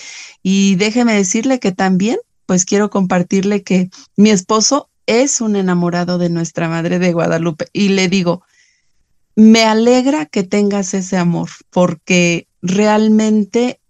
Y 0.43 0.77
déjeme 0.77 1.15
decirle 1.15 1.59
que 1.59 1.73
también 1.73 2.19
pues 2.47 2.65
quiero 2.65 2.91
compartirle 2.91 3.63
que 3.63 3.91
mi 4.17 4.31
esposo 4.31 4.89
es 5.07 5.41
un 5.41 5.57
enamorado 5.57 6.19
de 6.19 6.31
nuestra 6.31 6.69
Madre 6.69 6.99
de 6.99 7.13
Guadalupe 7.13 7.69
y 7.73 7.91
le 7.91 8.09
digo, 8.09 8.43
me 9.37 9.65
alegra 9.65 10.27
que 10.27 10.43
tengas 10.43 10.95
ese 10.95 11.17
amor 11.17 11.49
porque 11.71 12.49
realmente, 12.61 13.81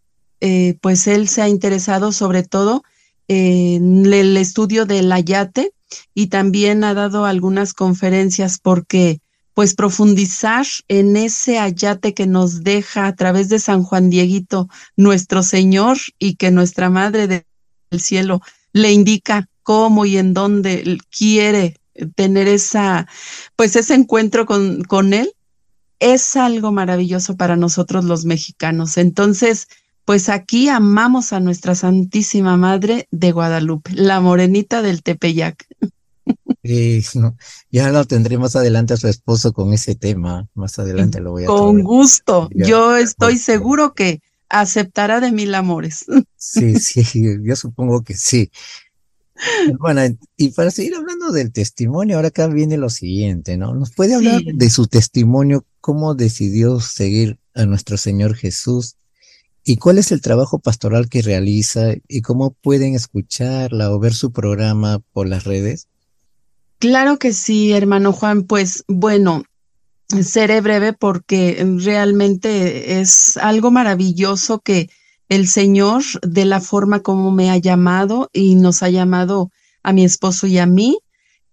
eh, 0.41 0.77
pues 0.81 1.07
él 1.07 1.29
se 1.29 1.43
ha 1.43 1.49
interesado 1.49 2.13
sobre 2.13 2.43
todo 2.43 2.83
en 3.29 4.07
el 4.13 4.37
estudio 4.37 4.87
del 4.87 5.11
ayate 5.11 5.73
y 6.15 6.27
también 6.27 6.85
ha 6.85 6.95
dado 6.95 7.25
algunas 7.25 7.73
conferencias 7.75 8.59
porque 8.59 9.21
pues 9.59 9.75
profundizar 9.75 10.67
en 10.87 11.17
ese 11.17 11.59
ayate 11.59 12.15
que 12.15 12.29
nos 12.29 12.63
deja 12.63 13.09
a 13.09 13.17
través 13.17 13.49
de 13.49 13.59
San 13.59 13.83
Juan 13.83 14.09
Dieguito 14.09 14.69
nuestro 14.97 15.43
Señor 15.43 15.99
y 16.17 16.37
que 16.37 16.53
nuestra 16.53 16.91
Madre 16.91 17.27
del 17.27 17.45
Cielo 18.01 18.41
le 18.73 18.93
indica 18.93 19.49
cómo 19.65 20.07
y 20.07 20.17
en 20.17 20.33
dónde 20.33 20.99
quiere 21.11 21.75
tener 22.15 22.47
esa, 22.47 23.09
pues 23.57 23.75
ese 23.75 23.95
encuentro 23.95 24.47
con, 24.47 24.85
con 24.85 25.13
él, 25.13 25.33
es 25.99 26.37
algo 26.37 26.71
maravilloso 26.71 27.37
para 27.37 27.57
nosotros 27.57 28.05
los 28.05 28.27
mexicanos. 28.27 28.97
Entonces, 28.97 29.67
pues 30.05 30.29
aquí 30.29 30.69
amamos 30.69 31.33
a 31.33 31.41
nuestra 31.41 31.75
Santísima 31.75 32.57
Madre 32.57 33.09
de 33.11 33.33
Guadalupe, 33.33 33.91
la 33.93 34.21
morenita 34.21 34.83
del 34.83 35.03
Tepeyac. 35.03 35.67
Sí, 36.69 37.03
ya 37.71 37.91
lo 37.91 38.05
tendré 38.05 38.37
más 38.37 38.55
adelante 38.57 38.95
a 38.95 38.99
su 38.99 39.09
esposo 39.09 39.53
con 39.53 39.73
ese 39.73 39.95
tema. 39.95 40.49
Más 40.55 40.79
adelante 40.79 41.21
lo 41.21 41.33
voy 41.33 41.45
a 41.45 41.47
Con 41.47 41.83
gusto. 41.83 42.51
Yo 42.55 42.97
estoy 42.97 43.39
seguro 43.39 43.95
que 43.95 44.21
aceptará 44.49 45.21
de 45.21 45.33
mil 45.33 45.55
amores. 45.55 46.05
Sí, 46.37 46.79
sí, 46.79 47.03
yo 47.43 47.57
supongo 47.57 48.03
que 48.03 48.15
sí. 48.15 48.51
Bueno, 49.79 50.03
y 50.37 50.51
para 50.51 50.71
seguir 50.71 50.95
hablando 50.95 51.31
del 51.33 51.53
testimonio, 51.53 52.17
ahora 52.17 52.29
acá 52.29 52.47
viene 52.49 52.77
lo 52.77 52.91
siguiente, 52.91 53.57
¿no? 53.57 53.75
¿Nos 53.75 53.93
puede 53.93 54.15
hablar 54.15 54.43
de 54.43 54.71
su 54.71 54.87
testimonio, 54.87 55.65
cómo 55.81 56.15
decidió 56.15 56.81
seguir 56.81 57.39
a 57.55 57.65
nuestro 57.67 57.97
Señor 57.97 58.35
Jesús 58.35 58.97
y 59.65 59.77
cuál 59.77 59.99
es 59.99 60.13
el 60.13 60.21
trabajo 60.21 60.59
pastoral 60.59 61.09
que 61.09 61.23
realiza 61.23 61.95
y 62.09 62.23
cómo 62.23 62.53
pueden 62.53 62.95
escucharla 62.95 63.93
o 63.93 63.99
ver 63.99 64.15
su 64.15 64.33
programa 64.33 65.01
por 65.13 65.29
las 65.29 65.45
redes? 65.45 65.89
Claro 66.79 67.19
que 67.19 67.33
sí, 67.33 67.73
hermano 67.73 68.13
Juan. 68.13 68.45
Pues 68.45 68.85
bueno, 68.87 69.43
seré 70.23 70.61
breve 70.61 70.93
porque 70.93 71.65
realmente 71.79 73.01
es 73.01 73.37
algo 73.37 73.71
maravilloso 73.71 74.61
que 74.61 74.89
el 75.29 75.49
Señor 75.49 76.03
de 76.23 76.45
la 76.45 76.61
forma 76.61 77.01
como 77.01 77.33
me 77.33 77.51
ha 77.51 77.57
llamado 77.59 78.31
y 78.33 78.55
nos 78.55 78.83
ha 78.83 78.91
llamado 78.91 79.51
a 79.83 79.93
mi 79.93 80.05
esposo 80.05 80.47
y 80.47 80.59
a 80.59 80.67
mí. 80.67 80.99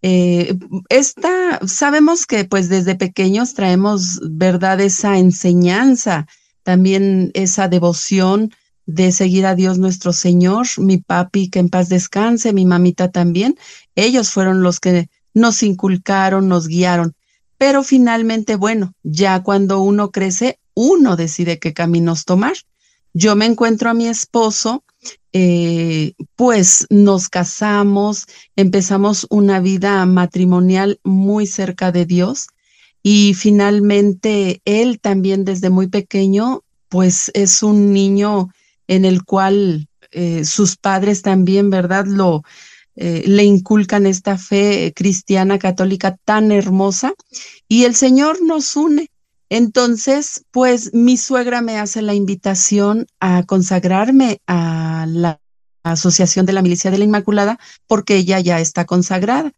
Eh, 0.03 0.55
esta, 0.89 1.59
sabemos 1.65 2.28
que 2.28 2.45
pues 2.45 2.69
desde 2.69 2.95
pequeños 2.95 3.55
traemos, 3.55 4.19
¿verdad? 4.30 4.80
Esa 4.80 5.17
enseñanza, 5.17 6.28
también 6.61 7.32
esa 7.34 7.67
devoción 7.67 8.51
de 8.86 9.11
seguir 9.11 9.47
a 9.47 9.55
Dios 9.55 9.80
nuestro 9.80 10.13
Señor, 10.13 10.67
mi 10.78 10.97
papi 10.97 11.49
que 11.49 11.57
en 11.57 11.69
paz 11.69 11.89
descanse, 11.89 12.53
mi 12.53 12.65
mamita 12.65 13.11
también, 13.11 13.57
ellos 13.95 14.30
fueron 14.30 14.61
los 14.61 14.80
que 14.80 15.09
nos 15.36 15.61
inculcaron, 15.61 16.47
nos 16.47 16.67
guiaron. 16.67 17.13
Pero 17.59 17.83
finalmente, 17.83 18.55
bueno, 18.55 18.95
ya 19.03 19.43
cuando 19.43 19.81
uno 19.81 20.09
crece, 20.09 20.59
uno 20.73 21.15
decide 21.15 21.59
qué 21.59 21.73
caminos 21.73 22.25
tomar. 22.25 22.53
Yo 23.13 23.36
me 23.36 23.45
encuentro 23.45 23.89
a 23.89 23.93
mi 23.93 24.07
esposo, 24.07 24.83
eh, 25.31 26.13
pues 26.36 26.88
nos 26.89 27.29
casamos, 27.29 28.25
empezamos 28.55 29.27
una 29.29 29.59
vida 29.59 30.05
matrimonial 30.05 30.99
muy 31.03 31.47
cerca 31.47 31.91
de 31.91 32.05
Dios 32.05 32.47
y 33.01 33.33
finalmente 33.36 34.61
él 34.65 34.99
también 34.99 35.45
desde 35.45 35.69
muy 35.69 35.88
pequeño, 35.88 36.63
pues 36.89 37.31
es 37.33 37.63
un 37.63 37.93
niño 37.93 38.49
en 38.88 39.05
el 39.05 39.23
cual 39.23 39.88
eh, 40.11 40.43
sus 40.43 40.75
padres 40.75 41.21
también, 41.21 41.69
¿verdad? 41.69 42.05
Lo, 42.05 42.43
eh, 42.95 43.23
le 43.27 43.43
inculcan 43.43 44.05
esta 44.05 44.37
fe 44.37 44.93
cristiana 44.95 45.59
católica 45.59 46.17
tan 46.23 46.51
hermosa 46.51 47.13
y 47.67 47.83
el 47.83 47.95
Señor 47.95 48.41
nos 48.41 48.75
une. 48.75 49.09
Entonces, 49.49 50.45
pues 50.51 50.93
mi 50.93 51.17
suegra 51.17 51.61
me 51.61 51.77
hace 51.77 52.01
la 52.01 52.13
invitación 52.13 53.07
a 53.19 53.43
consagrarme 53.43 54.39
a 54.47 55.05
la 55.07 55.39
Asociación 55.83 56.47
de 56.47 56.53
la 56.53 56.63
Milicia 56.63 56.89
de 56.89 56.97
la 56.97 57.03
Inmaculada 57.03 57.59
porque 57.85 58.15
ella 58.15 58.39
ya 58.39 58.59
está 58.59 58.85
consagrada. 58.85 59.51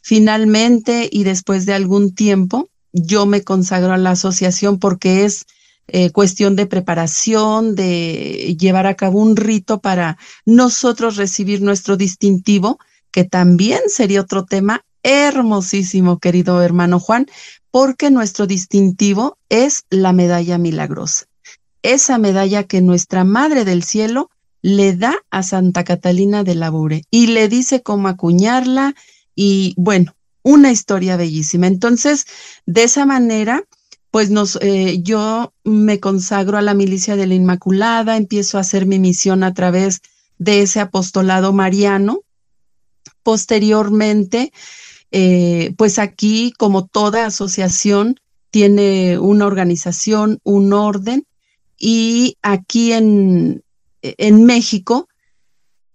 Finalmente, 0.00 1.08
y 1.10 1.24
después 1.24 1.66
de 1.66 1.74
algún 1.74 2.14
tiempo, 2.14 2.68
yo 2.92 3.26
me 3.26 3.42
consagro 3.42 3.92
a 3.92 3.98
la 3.98 4.10
asociación 4.10 4.78
porque 4.78 5.24
es 5.24 5.46
eh, 5.88 6.10
cuestión 6.10 6.56
de 6.56 6.66
preparación, 6.66 7.74
de 7.74 8.56
llevar 8.58 8.86
a 8.86 8.94
cabo 8.94 9.20
un 9.20 9.36
rito 9.36 9.80
para 9.80 10.16
nosotros 10.46 11.16
recibir 11.16 11.60
nuestro 11.60 11.96
distintivo, 11.96 12.78
que 13.10 13.24
también 13.24 13.80
sería 13.88 14.20
otro 14.20 14.44
tema 14.44 14.84
hermosísimo, 15.02 16.18
querido 16.18 16.62
hermano 16.62 17.00
Juan, 17.00 17.26
porque 17.70 18.10
nuestro 18.10 18.46
distintivo 18.46 19.38
es 19.48 19.84
la 19.90 20.12
medalla 20.12 20.58
milagrosa. 20.58 21.26
Esa 21.82 22.18
medalla 22.18 22.64
que 22.64 22.80
nuestra 22.80 23.24
Madre 23.24 23.64
del 23.64 23.82
Cielo 23.82 24.30
le 24.62 24.94
da 24.94 25.16
a 25.30 25.42
Santa 25.42 25.82
Catalina 25.82 26.44
de 26.44 26.54
Labure 26.54 27.02
y 27.10 27.28
le 27.28 27.48
dice 27.48 27.82
cómo 27.82 28.08
acuñarla 28.08 28.94
y 29.34 29.74
bueno, 29.76 30.14
una 30.42 30.70
historia 30.70 31.16
bellísima. 31.16 31.66
Entonces, 31.66 32.26
de 32.66 32.84
esa 32.84 33.06
manera, 33.06 33.64
pues 34.12 34.30
nos, 34.30 34.58
eh, 34.60 35.00
yo 35.02 35.54
me 35.64 35.98
consagro 35.98 36.58
a 36.58 36.62
la 36.62 36.74
milicia 36.74 37.16
de 37.16 37.26
la 37.26 37.34
Inmaculada, 37.34 38.18
empiezo 38.18 38.58
a 38.58 38.60
hacer 38.60 38.84
mi 38.84 38.98
misión 38.98 39.42
a 39.42 39.54
través 39.54 40.02
de 40.36 40.60
ese 40.60 40.80
apostolado 40.80 41.54
mariano. 41.54 42.20
Posteriormente, 43.22 44.52
eh, 45.12 45.72
pues 45.78 45.98
aquí, 45.98 46.52
como 46.58 46.86
toda 46.86 47.24
asociación, 47.24 48.20
tiene 48.50 49.18
una 49.18 49.46
organización, 49.46 50.40
un 50.42 50.74
orden, 50.74 51.26
y 51.78 52.36
aquí 52.42 52.92
en, 52.92 53.64
en 54.02 54.44
México, 54.44 55.08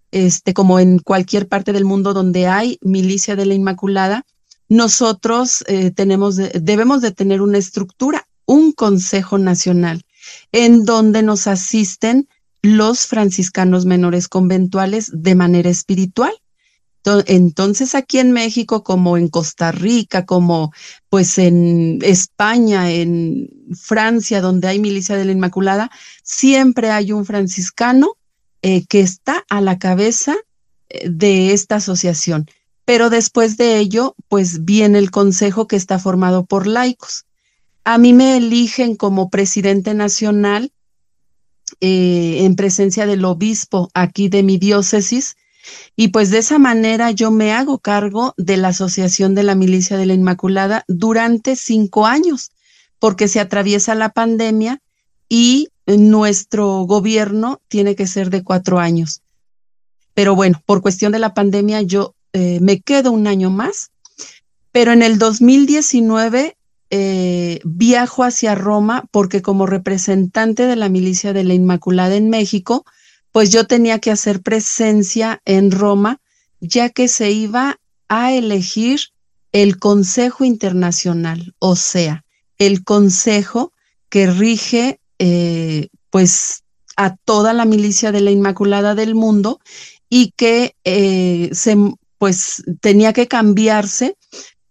este, 0.09 0.55
como 0.55 0.79
en 0.79 0.97
cualquier 0.97 1.47
parte 1.47 1.71
del 1.71 1.85
mundo 1.85 2.15
donde 2.15 2.47
hay 2.47 2.79
milicia 2.81 3.35
de 3.35 3.45
la 3.45 3.53
Inmaculada, 3.53 4.25
nosotros 4.69 5.63
eh, 5.67 5.91
tenemos 5.91 6.35
debemos 6.35 7.01
de 7.01 7.11
tener 7.11 7.41
una 7.41 7.57
estructura, 7.57 8.27
un 8.45 8.71
Consejo 8.71 9.37
Nacional, 9.37 10.03
en 10.51 10.83
donde 10.85 11.23
nos 11.23 11.47
asisten 11.47 12.27
los 12.61 13.05
franciscanos 13.05 13.85
menores 13.85 14.27
conventuales 14.27 15.11
de 15.13 15.35
manera 15.35 15.69
espiritual. 15.69 16.33
Entonces 17.25 17.95
aquí 17.95 18.19
en 18.19 18.33
México, 18.33 18.83
como 18.83 19.17
en 19.17 19.29
Costa 19.29 19.71
Rica, 19.71 20.25
como 20.25 20.73
pues 21.09 21.37
en 21.37 21.99
España, 22.01 22.91
en 22.91 23.49
Francia, 23.73 24.41
donde 24.41 24.67
hay 24.67 24.79
milicia 24.79 25.15
de 25.15 25.23
la 25.23 25.31
Inmaculada, 25.31 25.89
siempre 26.23 26.91
hay 26.91 27.13
un 27.13 27.25
franciscano 27.25 28.17
eh, 28.61 28.85
que 28.87 28.99
está 28.99 29.45
a 29.47 29.61
la 29.61 29.79
cabeza 29.79 30.35
eh, 30.89 31.07
de 31.09 31.53
esta 31.53 31.75
asociación 31.75 32.49
pero 32.87 33.09
después 33.09 33.57
de 33.57 33.79
ello, 33.79 34.15
pues 34.29 34.63
viene 34.63 34.97
el 34.97 35.11
consejo 35.11 35.67
que 35.67 35.75
está 35.75 35.99
formado 35.99 36.45
por 36.45 36.67
laicos. 36.67 37.25
A 37.83 37.97
mí 37.97 38.13
me 38.13 38.37
eligen 38.37 38.95
como 38.95 39.29
presidente 39.29 39.93
nacional 39.93 40.71
eh, 41.81 42.45
en 42.45 42.55
presencia 42.55 43.05
del 43.05 43.25
obispo 43.25 43.89
aquí 43.93 44.29
de 44.29 44.41
mi 44.41 44.57
diócesis 44.57 45.35
y 45.97 46.07
pues 46.07 46.29
de 46.29 46.37
esa 46.37 46.59
manera 46.59 47.11
yo 47.11 47.29
me 47.29 47.51
hago 47.51 47.79
cargo 47.79 48.33
de 48.37 48.55
la 48.55 48.69
Asociación 48.69 49.35
de 49.35 49.43
la 49.43 49.55
Milicia 49.55 49.97
de 49.97 50.05
la 50.05 50.13
Inmaculada 50.13 50.85
durante 50.87 51.57
cinco 51.57 52.05
años, 52.05 52.51
porque 52.99 53.27
se 53.27 53.41
atraviesa 53.41 53.95
la 53.95 54.13
pandemia 54.13 54.81
y 55.27 55.67
nuestro 55.85 56.83
gobierno 56.83 57.59
tiene 57.67 57.97
que 57.97 58.07
ser 58.07 58.29
de 58.29 58.45
cuatro 58.45 58.79
años. 58.79 59.23
Pero 60.13 60.35
bueno, 60.35 60.63
por 60.65 60.81
cuestión 60.81 61.11
de 61.11 61.19
la 61.19 61.33
pandemia 61.33 61.81
yo 61.81 62.13
eh, 62.39 62.59
me 62.61 62.81
quedo 62.81 63.11
un 63.11 63.25
año 63.25 63.49
más, 63.49 63.89
pero 64.71 64.91
en 64.91 65.01
el 65.01 65.17
2019 65.17 66.55
eh, 66.91 67.59
viajo 67.63 68.23
hacia 68.23 68.53
Roma 68.53 69.05
porque 69.09 69.41
como 69.41 69.65
representante 69.65 70.67
de 70.67 70.75
la 70.75 70.87
milicia 70.87 71.33
de 71.33 71.43
la 71.43 71.55
Inmaculada 71.55 72.15
en 72.15 72.29
México, 72.29 72.85
pues 73.31 73.49
yo 73.49 73.65
tenía 73.65 73.97
que 73.97 74.11
hacer 74.11 74.43
presencia 74.43 75.41
en 75.45 75.71
Roma, 75.71 76.21
ya 76.59 76.91
que 76.91 77.07
se 77.07 77.31
iba 77.31 77.79
a 78.07 78.31
elegir 78.31 78.99
el 79.51 79.79
Consejo 79.79 80.45
Internacional, 80.45 81.55
o 81.57 81.75
sea, 81.75 82.23
el 82.59 82.83
consejo 82.83 83.73
que 84.09 84.27
rige 84.27 84.99
eh, 85.17 85.87
pues 86.11 86.61
a 86.97 87.15
toda 87.15 87.53
la 87.53 87.65
milicia 87.65 88.11
de 88.11 88.21
la 88.21 88.29
Inmaculada 88.29 88.93
del 88.93 89.15
mundo 89.15 89.59
y 90.07 90.33
que 90.37 90.75
se 91.51 91.75
pues 92.17 92.63
tenía 92.81 93.13
que 93.13 93.27
cambiarse 93.27 94.17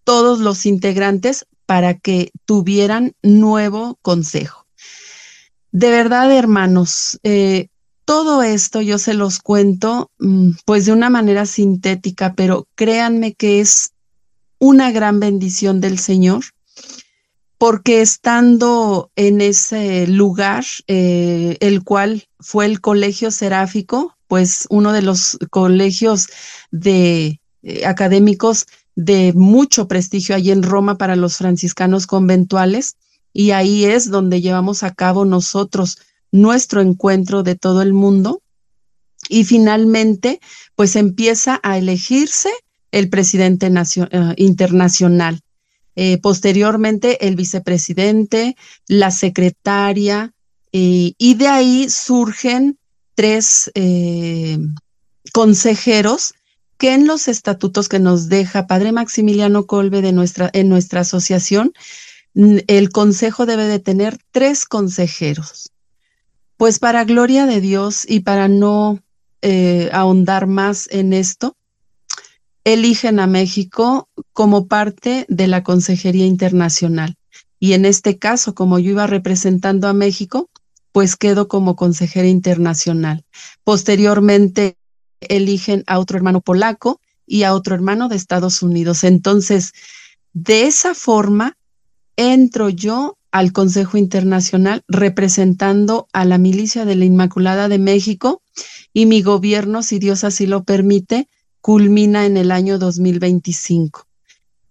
todos 0.05 0.41
los 0.41 0.67
integrantes 0.67 1.47
para 1.67 1.95
que 1.95 2.31
tuvieran 2.45 3.15
nuevo 3.23 3.99
consejo. 4.03 4.67
De 5.73 5.91
verdad, 5.91 6.33
hermanos, 6.33 7.19
eh, 7.23 7.69
todo 8.05 8.43
esto 8.43 8.81
yo 8.81 8.99
se 8.99 9.15
los 9.15 9.41
cuento 9.41 10.11
mm, 10.19 10.51
pues 10.65 10.87
de 10.87 10.93
una 10.93 11.11
manera 11.11 11.45
sintética, 11.45 12.35
pero 12.35 12.69
créanme 12.77 13.35
que 13.35 13.61
es 13.61 13.91
una 14.59 14.91
gran 14.93 15.21
bendición 15.21 15.81
del 15.81 15.99
Señor, 15.99 16.45
porque 17.59 18.01
estando 18.01 19.11
en 19.17 19.41
ese 19.41 20.07
lugar, 20.07 20.65
eh, 20.87 21.57
el 21.61 21.83
cual 21.85 22.25
fue 22.39 22.67
el 22.67 22.81
colegio 22.81 23.31
seráfico, 23.31 24.16
pues 24.29 24.67
uno 24.71 24.93
de 24.93 25.03
los 25.03 25.39
colegios 25.51 26.29
de 26.71 27.41
eh, 27.63 27.87
académicos 27.87 28.67
de 28.95 29.33
mucho 29.35 29.89
prestigio 29.89 30.35
allí 30.35 30.51
en 30.51 30.63
Roma 30.63 30.97
para 30.99 31.17
los 31.17 31.37
franciscanos 31.37 32.07
conventuales 32.07 32.97
y 33.33 33.51
ahí 33.51 33.85
es 33.85 34.11
donde 34.11 34.41
llevamos 34.41 34.83
a 34.83 34.95
cabo 34.95 35.25
nosotros 35.25 35.99
nuestro 36.33 36.81
encuentro 36.81 37.43
de 37.43 37.55
todo 37.55 37.83
el 37.83 37.93
mundo 37.93 38.41
y 39.29 39.45
finalmente 39.45 40.41
pues 40.75 40.97
empieza 40.97 41.61
a 41.63 41.77
elegirse 41.79 42.51
el 42.93 43.11
presidente 43.11 43.67
eh, 43.67 44.35
internacional. 44.37 45.41
Eh, 45.97 46.19
posteriormente 46.19 47.27
el 47.27 47.37
vicepresidente, 47.37 48.57
la 48.87 49.11
secretaria, 49.11 50.33
y 50.79 51.35
de 51.39 51.49
ahí 51.49 51.89
surgen 51.89 52.79
tres 53.17 53.73
eh, 53.75 54.59
consejeros 55.33 56.35
que 56.79 56.95
en 56.95 57.07
los 57.07 57.27
estatutos 57.27 57.89
que 57.89 57.99
nos 57.99 58.29
deja 58.29 58.67
Padre 58.67 58.93
Maximiliano 58.93 59.67
Colbe 59.67 60.03
de 60.03 60.13
nuestra, 60.13 60.51
en 60.53 60.69
nuestra 60.69 61.01
asociación, 61.01 61.73
el 62.35 62.91
consejo 62.91 63.47
debe 63.47 63.65
de 63.65 63.79
tener 63.79 64.19
tres 64.31 64.67
consejeros. 64.67 65.73
Pues 66.59 66.79
para 66.79 67.05
gloria 67.05 67.47
de 67.47 67.61
Dios 67.61 68.05
y 68.07 68.21
para 68.21 68.47
no 68.47 69.03
eh, 69.41 69.89
ahondar 69.93 70.47
más 70.47 70.87
en 70.91 71.15
esto, 71.15 71.57
eligen 72.65 73.21
a 73.21 73.27
México 73.27 74.09
como 74.33 74.67
parte 74.67 75.25
de 75.29 75.47
la 75.47 75.63
Consejería 75.63 76.27
Internacional. 76.27 77.17
Y 77.59 77.73
en 77.73 77.87
este 77.87 78.19
caso, 78.19 78.55
como 78.55 78.79
yo 78.79 78.91
iba 78.91 79.07
representando 79.07 79.89
a 79.89 79.95
México, 79.95 80.51
pues 80.97 81.15
quedo 81.17 81.47
como 81.47 81.77
consejera 81.77 82.27
internacional. 82.27 83.23
Posteriormente 83.65 84.79
eligen 85.21 85.85
a 85.87 85.99
otro 85.99 86.17
hermano 86.17 86.41
polaco 86.41 87.03
y 87.27 87.43
a 87.43 87.53
otro 87.53 87.75
hermano 87.75 88.09
de 88.09 88.17
Estados 88.17 88.63
Unidos. 88.63 89.05
Entonces, 89.05 89.75
de 90.33 90.63
esa 90.63 90.95
forma, 90.95 91.59
entro 92.17 92.71
yo 92.71 93.19
al 93.31 93.53
Consejo 93.53 93.99
Internacional 93.99 94.85
representando 94.89 96.09
a 96.15 96.25
la 96.25 96.39
milicia 96.39 96.87
de 96.87 96.97
la 96.97 97.05
Inmaculada 97.05 97.69
de 97.69 97.77
México 97.77 98.41
y 98.95 99.05
mi 99.05 99.21
gobierno, 99.21 99.83
si 99.83 99.99
Dios 99.99 100.25
así 100.25 100.47
lo 100.47 100.65
permite, 100.65 101.29
culmina 101.61 102.25
en 102.25 102.39
el 102.39 102.51
año 102.51 102.79
2025. 102.79 104.07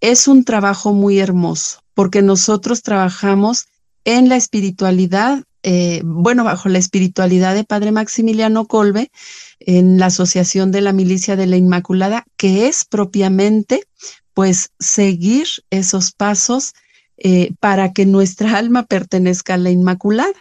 es 0.02 0.28
un 0.28 0.44
trabajo 0.44 0.92
muy 0.92 1.20
hermoso, 1.20 1.82
porque 1.94 2.24
nosotros 2.24 2.82
trabajamos 2.82 3.68
en 4.06 4.28
la 4.28 4.38
espiritualidad, 4.38 5.44
eh, 5.68 6.04
bueno, 6.06 6.44
bajo 6.44 6.70
la 6.70 6.78
espiritualidad 6.78 7.56
de 7.56 7.64
Padre 7.64 7.92
Maximiliano 7.92 8.68
Colbe, 8.68 9.10
en 9.60 9.98
la 9.98 10.06
Asociación 10.06 10.72
de 10.72 10.82
la 10.82 10.94
Milicia 10.94 11.36
de 11.36 11.48
la 11.48 11.58
Inmaculada, 11.58 12.24
que 12.38 12.68
es 12.68 12.86
propiamente, 12.86 13.88
pues, 14.36 14.70
seguir 14.80 15.48
esos 15.72 16.12
pasos 16.12 16.76
eh, 17.18 17.52
para 17.60 17.94
que 17.94 18.06
nuestra 18.06 18.56
alma 18.60 18.84
pertenezca 18.84 19.56
a 19.56 19.58
la 19.58 19.72
Inmaculada. 19.72 20.36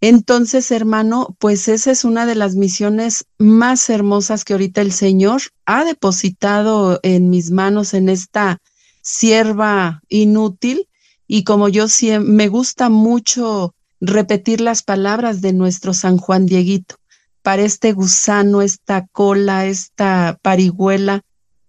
Entonces, 0.00 0.70
hermano, 0.70 1.36
pues 1.38 1.68
esa 1.68 1.90
es 1.90 2.04
una 2.04 2.24
de 2.24 2.34
las 2.34 2.54
misiones 2.54 3.26
más 3.36 3.90
hermosas 3.90 4.46
que 4.46 4.54
ahorita 4.54 4.80
el 4.80 4.92
Señor 4.92 5.42
ha 5.66 5.84
depositado 5.84 6.98
en 7.02 7.28
mis 7.28 7.50
manos 7.50 7.92
en 7.92 8.08
esta 8.08 8.62
sierva 9.02 10.00
inútil. 10.08 10.88
Y 11.26 11.44
como 11.44 11.68
yo 11.68 11.84
me 12.22 12.48
gusta 12.48 12.88
mucho 12.88 13.74
repetir 14.00 14.60
las 14.60 14.82
palabras 14.82 15.40
de 15.40 15.52
nuestro 15.52 15.94
San 15.94 16.16
Juan 16.16 16.46
Dieguito, 16.46 16.96
para 17.42 17.62
este 17.62 17.92
gusano, 17.92 18.62
esta 18.62 19.06
cola, 19.12 19.66
esta 19.66 20.38
parihuela, 20.42 21.22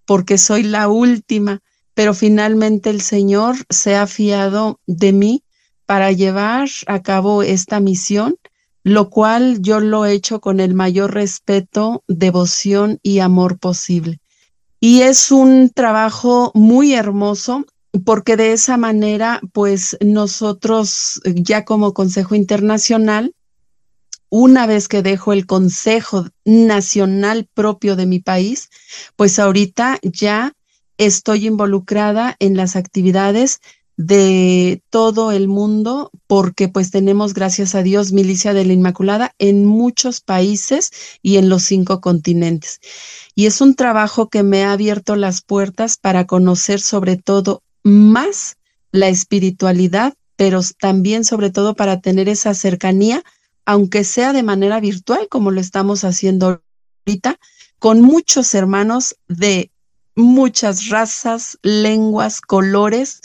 porque 0.06 0.38
soy 0.38 0.64
la 0.64 0.88
última, 0.88 1.62
pero 1.94 2.14
finalmente 2.14 2.90
el 2.90 3.02
Señor 3.02 3.56
se 3.70 3.96
ha 3.96 4.08
fiado 4.08 4.80
de 4.88 5.14
mí 5.14 5.44
para 5.86 6.12
llevar 6.12 6.70
a 6.88 7.02
cabo 7.02 7.44
esta 7.44 7.80
misión, 7.80 8.36
lo 8.84 9.10
cual 9.10 9.62
yo 9.62 9.80
lo 9.80 10.06
he 10.06 10.14
hecho 10.14 10.42
con 10.42 10.60
el 10.60 10.74
mayor 10.74 11.14
respeto, 11.14 12.04
devoción 12.08 13.00
y 13.04 13.20
amor 13.20 13.60
posible. 13.60 14.20
Y 14.80 15.02
es 15.02 15.32
un 15.32 15.70
trabajo 15.70 16.52
muy 16.56 16.94
hermoso 16.94 17.66
porque 18.06 18.38
de 18.38 18.54
esa 18.54 18.78
manera, 18.78 19.42
pues 19.54 19.98
nosotros 20.02 21.22
ya 21.26 21.66
como 21.66 21.94
Consejo 21.94 22.36
Internacional, 22.36 23.36
una 24.30 24.66
vez 24.66 24.88
que 24.88 25.02
dejo 25.02 25.34
el 25.34 25.46
Consejo 25.46 26.28
Nacional 26.46 27.50
propio 27.54 27.98
de 27.98 28.06
mi 28.06 28.20
país, 28.20 28.70
pues 29.18 29.40
ahorita 29.40 30.00
ya 30.04 30.54
estoy 30.98 31.48
involucrada 31.48 32.38
en 32.40 32.56
las 32.56 32.76
actividades 32.76 33.60
de 33.98 34.82
todo 34.90 35.32
el 35.32 35.48
mundo, 35.48 36.12
porque 36.28 36.70
pues 36.70 36.92
tenemos, 36.92 37.34
gracias 37.34 37.76
a 37.76 37.84
Dios, 37.84 38.14
Milicia 38.14 38.54
de 38.54 38.66
la 38.66 38.74
Inmaculada 38.74 39.36
en 39.38 39.66
muchos 39.66 40.22
países 40.22 40.92
y 41.22 41.38
en 41.38 41.50
los 41.50 41.64
cinco 41.64 42.00
continentes. 42.00 42.80
Y 43.36 43.48
es 43.48 43.60
un 43.60 43.76
trabajo 43.76 44.30
que 44.30 44.44
me 44.44 44.64
ha 44.64 44.72
abierto 44.72 45.18
las 45.18 45.42
puertas 45.42 45.98
para 45.98 46.26
conocer 46.26 46.80
sobre 46.80 47.18
todo 47.18 47.64
más 47.84 48.58
la 48.92 49.08
espiritualidad, 49.08 50.14
pero 50.36 50.62
también 50.80 51.24
sobre 51.24 51.50
todo 51.50 51.76
para 51.76 52.02
tener 52.02 52.30
esa 52.30 52.54
cercanía, 52.54 53.24
aunque 53.66 54.04
sea 54.04 54.34
de 54.34 54.44
manera 54.44 54.80
virtual, 54.80 55.28
como 55.30 55.52
lo 55.52 55.62
estamos 55.62 56.04
haciendo 56.04 56.62
ahorita, 57.06 57.40
con 57.80 58.02
muchos 58.02 58.54
hermanos 58.54 59.16
de 59.28 59.72
muchas 60.16 60.90
razas, 60.90 61.58
lenguas, 61.62 62.42
colores 62.42 63.22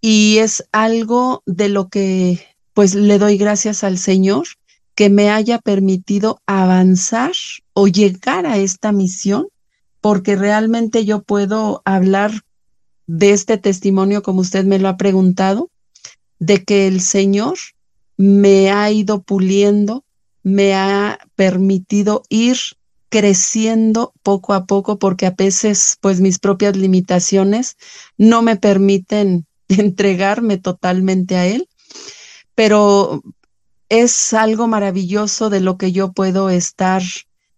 y 0.00 0.38
es 0.38 0.64
algo 0.72 1.42
de 1.46 1.68
lo 1.68 1.88
que 1.88 2.46
pues 2.74 2.94
le 2.94 3.18
doy 3.18 3.36
gracias 3.36 3.84
al 3.84 3.98
Señor 3.98 4.46
que 4.94 5.10
me 5.10 5.30
haya 5.30 5.58
permitido 5.58 6.40
avanzar 6.46 7.32
o 7.72 7.88
llegar 7.88 8.46
a 8.46 8.58
esta 8.58 8.92
misión, 8.92 9.48
porque 10.00 10.36
realmente 10.36 11.04
yo 11.04 11.22
puedo 11.22 11.82
hablar 11.84 12.42
de 13.12 13.32
este 13.32 13.58
testimonio, 13.58 14.22
como 14.22 14.40
usted 14.40 14.64
me 14.64 14.78
lo 14.78 14.88
ha 14.88 14.96
preguntado, 14.96 15.68
de 16.38 16.64
que 16.64 16.86
el 16.86 17.00
Señor 17.00 17.58
me 18.16 18.70
ha 18.70 18.88
ido 18.92 19.22
puliendo, 19.22 20.04
me 20.44 20.74
ha 20.74 21.18
permitido 21.34 22.22
ir 22.28 22.56
creciendo 23.08 24.12
poco 24.22 24.54
a 24.54 24.64
poco, 24.66 25.00
porque 25.00 25.26
a 25.26 25.32
veces, 25.32 25.98
pues 26.00 26.20
mis 26.20 26.38
propias 26.38 26.76
limitaciones 26.76 27.76
no 28.16 28.42
me 28.42 28.54
permiten 28.54 29.44
entregarme 29.68 30.58
totalmente 30.58 31.36
a 31.36 31.46
Él, 31.48 31.68
pero 32.54 33.24
es 33.88 34.32
algo 34.34 34.68
maravilloso 34.68 35.50
de 35.50 35.58
lo 35.58 35.78
que 35.78 35.90
yo 35.90 36.12
puedo 36.12 36.48
estar 36.48 37.02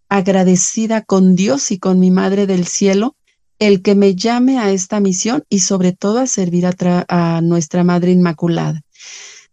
agradecida 0.08 1.02
con 1.02 1.36
Dios 1.36 1.70
y 1.72 1.78
con 1.78 2.00
mi 2.00 2.10
Madre 2.10 2.46
del 2.46 2.66
Cielo, 2.66 3.16
el 3.62 3.80
que 3.80 3.94
me 3.94 4.16
llame 4.16 4.58
a 4.58 4.72
esta 4.72 4.98
misión 4.98 5.44
y 5.48 5.60
sobre 5.60 5.92
todo 5.92 6.18
a 6.18 6.26
servir 6.26 6.66
a, 6.66 6.74
a 7.08 7.40
nuestra 7.40 7.84
Madre 7.84 8.10
Inmaculada. 8.10 8.82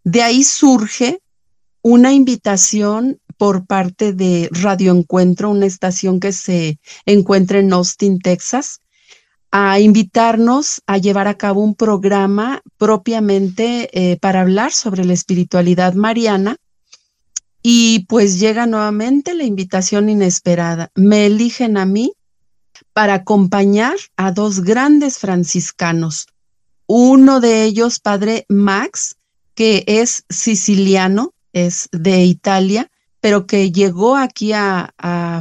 De 0.03 0.23
ahí 0.23 0.43
surge 0.43 1.21
una 1.83 2.11
invitación 2.11 3.19
por 3.37 3.67
parte 3.67 4.11
de 4.11 4.49
Radio 4.51 4.91
Encuentro, 4.93 5.51
una 5.51 5.67
estación 5.67 6.19
que 6.19 6.31
se 6.31 6.79
encuentra 7.05 7.59
en 7.59 7.71
Austin, 7.71 8.19
Texas, 8.19 8.81
a 9.51 9.79
invitarnos 9.79 10.81
a 10.87 10.97
llevar 10.97 11.27
a 11.27 11.37
cabo 11.37 11.61
un 11.61 11.75
programa 11.75 12.61
propiamente 12.77 13.89
eh, 13.93 14.17
para 14.17 14.41
hablar 14.41 14.71
sobre 14.71 15.05
la 15.05 15.13
espiritualidad 15.13 15.93
mariana. 15.93 16.55
Y 17.61 18.05
pues 18.07 18.39
llega 18.39 18.65
nuevamente 18.65 19.35
la 19.35 19.43
invitación 19.43 20.09
inesperada. 20.09 20.89
Me 20.95 21.27
eligen 21.27 21.77
a 21.77 21.85
mí 21.85 22.13
para 22.99 23.13
acompañar 23.13 23.95
a 24.17 24.33
dos 24.33 24.59
grandes 24.59 25.19
franciscanos. 25.19 26.27
Uno 26.85 27.39
de 27.39 27.63
ellos, 27.63 27.97
padre 27.97 28.45
Max, 28.49 29.15
que 29.55 29.85
es 29.87 30.25
siciliano, 30.29 31.33
es 31.53 31.87
de 31.93 32.25
Italia, 32.25 32.91
pero 33.21 33.47
que 33.47 33.71
llegó 33.71 34.17
aquí 34.17 34.51
a, 34.51 34.93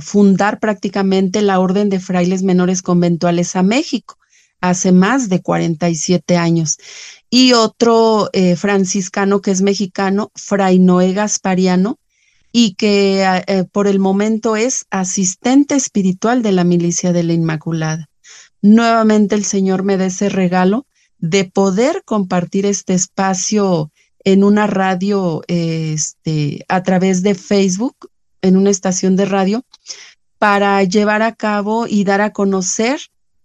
fundar 0.02 0.60
prácticamente 0.60 1.42
la 1.42 1.58
Orden 1.58 1.88
de 1.88 1.98
Frailes 1.98 2.44
Menores 2.44 2.80
Conventuales 2.80 3.56
a 3.56 3.64
México 3.64 4.18
hace 4.60 4.92
más 4.92 5.28
de 5.28 5.42
47 5.42 6.36
años. 6.36 6.78
Y 7.28 7.54
otro 7.54 8.30
eh, 8.34 8.54
franciscano 8.54 9.40
que 9.40 9.50
es 9.50 9.62
mexicano, 9.62 10.30
Fray 10.36 10.78
Noé 10.78 11.12
Gaspariano, 11.12 11.98
y 12.52 12.74
que 12.74 13.22
eh, 13.46 13.64
por 13.64 13.86
el 13.86 13.98
momento 13.98 14.56
es 14.56 14.86
asistente 14.90 15.74
espiritual 15.74 16.42
de 16.42 16.52
la 16.52 16.64
Milicia 16.64 17.12
de 17.12 17.22
la 17.22 17.32
Inmaculada. 17.32 18.08
Nuevamente 18.62 19.34
el 19.34 19.44
Señor 19.44 19.82
me 19.82 19.96
da 19.96 20.06
ese 20.06 20.28
regalo 20.28 20.86
de 21.18 21.44
poder 21.44 22.02
compartir 22.04 22.66
este 22.66 22.94
espacio 22.94 23.90
en 24.24 24.44
una 24.44 24.66
radio, 24.66 25.42
este, 25.48 26.64
a 26.68 26.82
través 26.82 27.22
de 27.22 27.34
Facebook, 27.34 28.10
en 28.42 28.56
una 28.56 28.70
estación 28.70 29.16
de 29.16 29.24
radio, 29.24 29.64
para 30.38 30.82
llevar 30.84 31.22
a 31.22 31.34
cabo 31.34 31.86
y 31.86 32.04
dar 32.04 32.20
a 32.20 32.32
conocer 32.32 33.00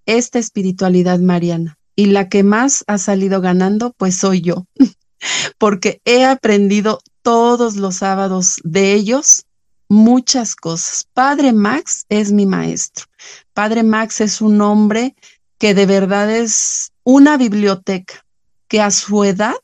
esta 0.06 0.40
espiritualidad 0.40 1.20
mariana. 1.20 1.78
Y 1.96 2.08
la 2.08 2.28
que 2.28 2.44
más 2.44 2.84
ha 2.88 2.98
salido 2.98 3.42
ganando, 3.42 3.94
pues 3.98 4.18
soy 4.18 4.42
yo, 4.42 4.66
porque 5.58 6.02
he 6.06 6.26
aprendido 6.26 7.00
todos 7.24 7.76
los 7.76 7.96
sábados 7.98 8.60
de 8.64 8.94
ellos 8.94 9.46
muchas 9.90 10.56
cosas. 10.56 11.08
Padre 11.14 11.54
Max 11.54 12.06
es 12.10 12.32
mi 12.32 12.46
maestro. 12.46 13.06
Padre 13.54 13.84
Max 13.84 14.22
es 14.22 14.42
un 14.42 14.62
hombre 14.62 15.16
que 15.58 15.74
de 15.74 15.86
verdad 15.86 16.30
es 16.30 16.92
una 17.04 17.38
biblioteca, 17.38 18.26
que 18.68 18.82
a 18.82 18.92
su 18.92 19.24
edad 19.24 19.56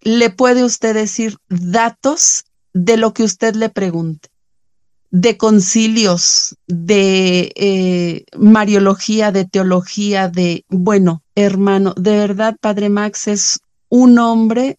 le 0.00 0.30
puede 0.30 0.64
usted 0.64 0.94
decir 0.94 1.38
datos 1.48 2.44
de 2.72 2.96
lo 2.96 3.14
que 3.14 3.24
usted 3.24 3.54
le 3.56 3.70
pregunte, 3.70 4.28
de 5.10 5.36
concilios, 5.36 6.56
de 6.66 7.52
eh, 7.56 8.24
mariología, 8.36 9.32
de 9.32 9.46
teología, 9.46 10.28
de, 10.28 10.64
bueno, 10.68 11.22
hermano, 11.34 11.94
de 11.96 12.16
verdad, 12.16 12.56
Padre 12.60 12.90
Max 12.90 13.28
es 13.28 13.60
un 13.88 14.18
hombre 14.18 14.78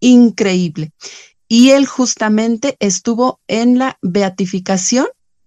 increíble. 0.00 0.92
Y 1.52 1.72
él 1.72 1.84
justamente 1.84 2.78
estuvo 2.80 3.38
en 3.46 3.76
la 3.76 3.98
beatificación 4.00 5.04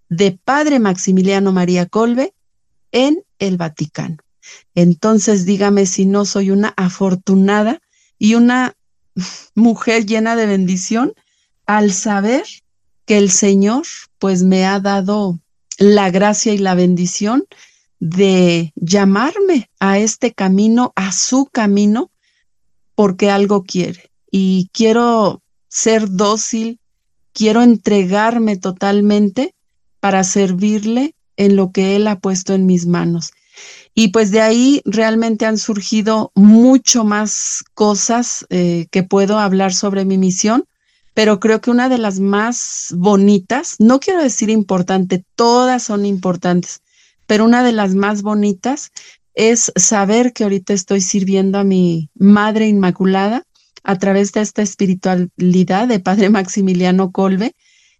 de 0.07 0.33
Padre 0.33 0.77
Maximiliano 0.77 1.51
María 1.51 1.87
Colbe 1.87 2.35
en 2.91 3.23
el 3.39 3.57
Vaticano. 3.57 4.17
Entonces, 4.75 5.47
dígame 5.47 5.87
si 5.87 6.05
no 6.05 6.25
soy 6.25 6.51
una 6.51 6.75
afortunada 6.77 7.81
y 8.19 8.35
una 8.35 8.75
mujer 9.55 10.05
llena 10.05 10.35
de 10.35 10.45
bendición 10.45 11.15
al 11.65 11.91
saber 11.91 12.43
que 13.07 13.17
el 13.17 13.31
Señor 13.31 13.87
pues 14.19 14.43
me 14.43 14.63
ha 14.63 14.79
dado 14.79 15.39
la 15.79 16.11
gracia 16.11 16.53
y 16.53 16.59
la 16.59 16.75
bendición 16.75 17.47
de 17.99 18.73
llamarme 18.75 19.71
a 19.79 19.97
este 19.97 20.35
camino, 20.35 20.93
a 20.95 21.11
su 21.11 21.47
camino, 21.47 22.11
porque 22.93 23.31
algo 23.31 23.63
quiere. 23.63 24.11
Y 24.29 24.69
quiero 24.71 25.41
ser 25.75 26.09
dócil, 26.09 26.79
quiero 27.33 27.61
entregarme 27.61 28.55
totalmente 28.55 29.53
para 29.99 30.23
servirle 30.23 31.15
en 31.35 31.57
lo 31.57 31.73
que 31.73 31.97
Él 31.97 32.07
ha 32.07 32.17
puesto 32.17 32.53
en 32.53 32.65
mis 32.65 32.87
manos. 32.87 33.33
Y 33.93 34.07
pues 34.09 34.31
de 34.31 34.39
ahí 34.39 34.81
realmente 34.85 35.45
han 35.45 35.57
surgido 35.57 36.31
mucho 36.33 37.03
más 37.03 37.61
cosas 37.73 38.45
eh, 38.49 38.87
que 38.89 39.03
puedo 39.03 39.37
hablar 39.37 39.73
sobre 39.73 40.05
mi 40.05 40.17
misión, 40.17 40.63
pero 41.13 41.41
creo 41.41 41.59
que 41.59 41.71
una 41.71 41.89
de 41.89 41.97
las 41.97 42.21
más 42.21 42.93
bonitas, 42.95 43.75
no 43.77 43.99
quiero 43.99 44.23
decir 44.23 44.49
importante, 44.49 45.25
todas 45.35 45.83
son 45.83 46.05
importantes, 46.05 46.83
pero 47.27 47.43
una 47.43 47.63
de 47.63 47.73
las 47.73 47.95
más 47.95 48.21
bonitas 48.21 48.91
es 49.33 49.73
saber 49.75 50.31
que 50.31 50.45
ahorita 50.45 50.71
estoy 50.71 51.01
sirviendo 51.01 51.57
a 51.57 51.65
mi 51.65 52.09
Madre 52.15 52.65
Inmaculada 52.65 53.43
a 53.85 53.97
través 53.97 54.31
de 54.33 54.41
esta 54.41 54.61
espiritualidad 54.61 55.87
de 55.87 55.99
Padre 55.99 56.29
Maximiliano 56.29 57.11
Colbe, 57.11 57.55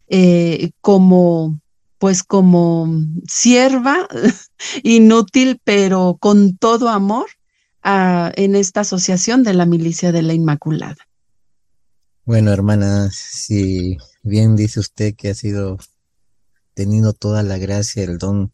eh, 0.07 0.71
como 0.81 1.59
pues 1.97 2.23
como 2.23 2.89
sierva 3.27 4.07
inútil, 4.83 5.59
pero 5.63 6.17
con 6.19 6.57
todo 6.57 6.89
amor 6.89 7.27
en 7.83 8.55
esta 8.55 8.81
asociación 8.81 9.43
de 9.43 9.53
la 9.53 9.65
milicia 9.65 10.11
de 10.11 10.23
la 10.23 10.33
Inmaculada. 10.33 10.97
Bueno, 12.25 12.51
hermana, 12.51 13.11
si 13.11 13.97
bien 14.23 14.55
dice 14.55 14.79
usted 14.79 15.13
que 15.15 15.29
ha 15.29 15.35
sido 15.35 15.77
teniendo 16.73 17.13
toda 17.13 17.43
la 17.43 17.59
gracia, 17.59 18.03
el 18.03 18.17
don, 18.17 18.51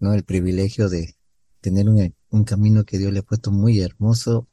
¿no? 0.00 0.12
El 0.12 0.24
privilegio 0.24 0.88
de 0.88 1.14
tener 1.60 1.88
un, 1.88 2.44
camino 2.44 2.84
que 2.84 2.98
Dios 2.98 3.12
le 3.12 3.20
ha 3.20 3.22
puesto 3.22 3.52
muy 3.52 3.80
hermoso. 3.80 4.48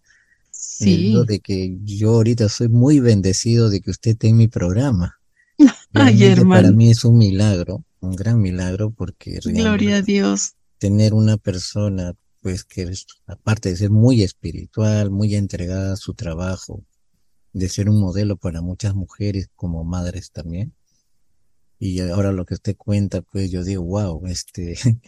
Sí. 0.62 1.16
de 1.26 1.39
que 1.39 1.80
yo 1.84 2.12
ahorita 2.12 2.47
soy 2.47 2.70
muy 2.70 2.99
bendecido 2.99 3.72
de 3.72 3.82
que 3.82 3.89
usted 3.89 4.12
esté 4.12 4.28
en 4.28 4.38
mi 4.38 4.47
programa. 4.47 5.20
Ay, 5.93 6.24
hermano. 6.24 6.62
Para 6.62 6.72
mí 6.72 6.91
es 6.91 7.03
un 7.03 7.18
milagro, 7.18 7.84
un 7.99 8.16
gran 8.16 8.39
milagro, 8.39 8.91
porque 8.91 9.39
Gloria 9.43 9.97
a 9.97 10.01
Dios. 10.03 10.53
Tener 10.78 11.16
una 11.16 11.38
persona, 11.38 12.14
pues, 12.41 12.64
que 12.64 12.93
aparte 13.26 13.70
de 13.70 13.76
ser 13.76 13.89
muy 13.89 14.22
espiritual, 14.22 15.09
muy 15.09 15.34
entregada 15.34 15.93
a 15.93 15.97
su 15.97 16.14
trabajo, 16.14 16.84
de 17.53 17.68
ser 17.68 17.89
un 17.89 17.99
modelo 17.99 18.38
para 18.38 18.62
muchas 18.62 18.93
mujeres 18.93 19.49
como 19.55 19.84
madres 19.84 20.32
también. 20.32 20.74
Y 21.80 21.99
ahora 22.01 22.32
lo 22.32 22.45
que 22.45 22.53
usted 22.53 22.78
cuenta, 22.78 23.24
pues 23.24 23.49
yo 23.49 23.64
digo, 23.64 23.82
wow, 23.82 24.28
este, 24.28 24.76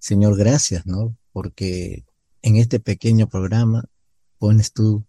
Señor, 0.00 0.36
gracias, 0.36 0.86
¿no? 0.86 1.16
Porque 1.32 2.04
en 2.42 2.56
este 2.56 2.80
pequeño 2.80 3.28
programa 3.28 3.84
pones 4.42 4.72
tú 4.72 5.04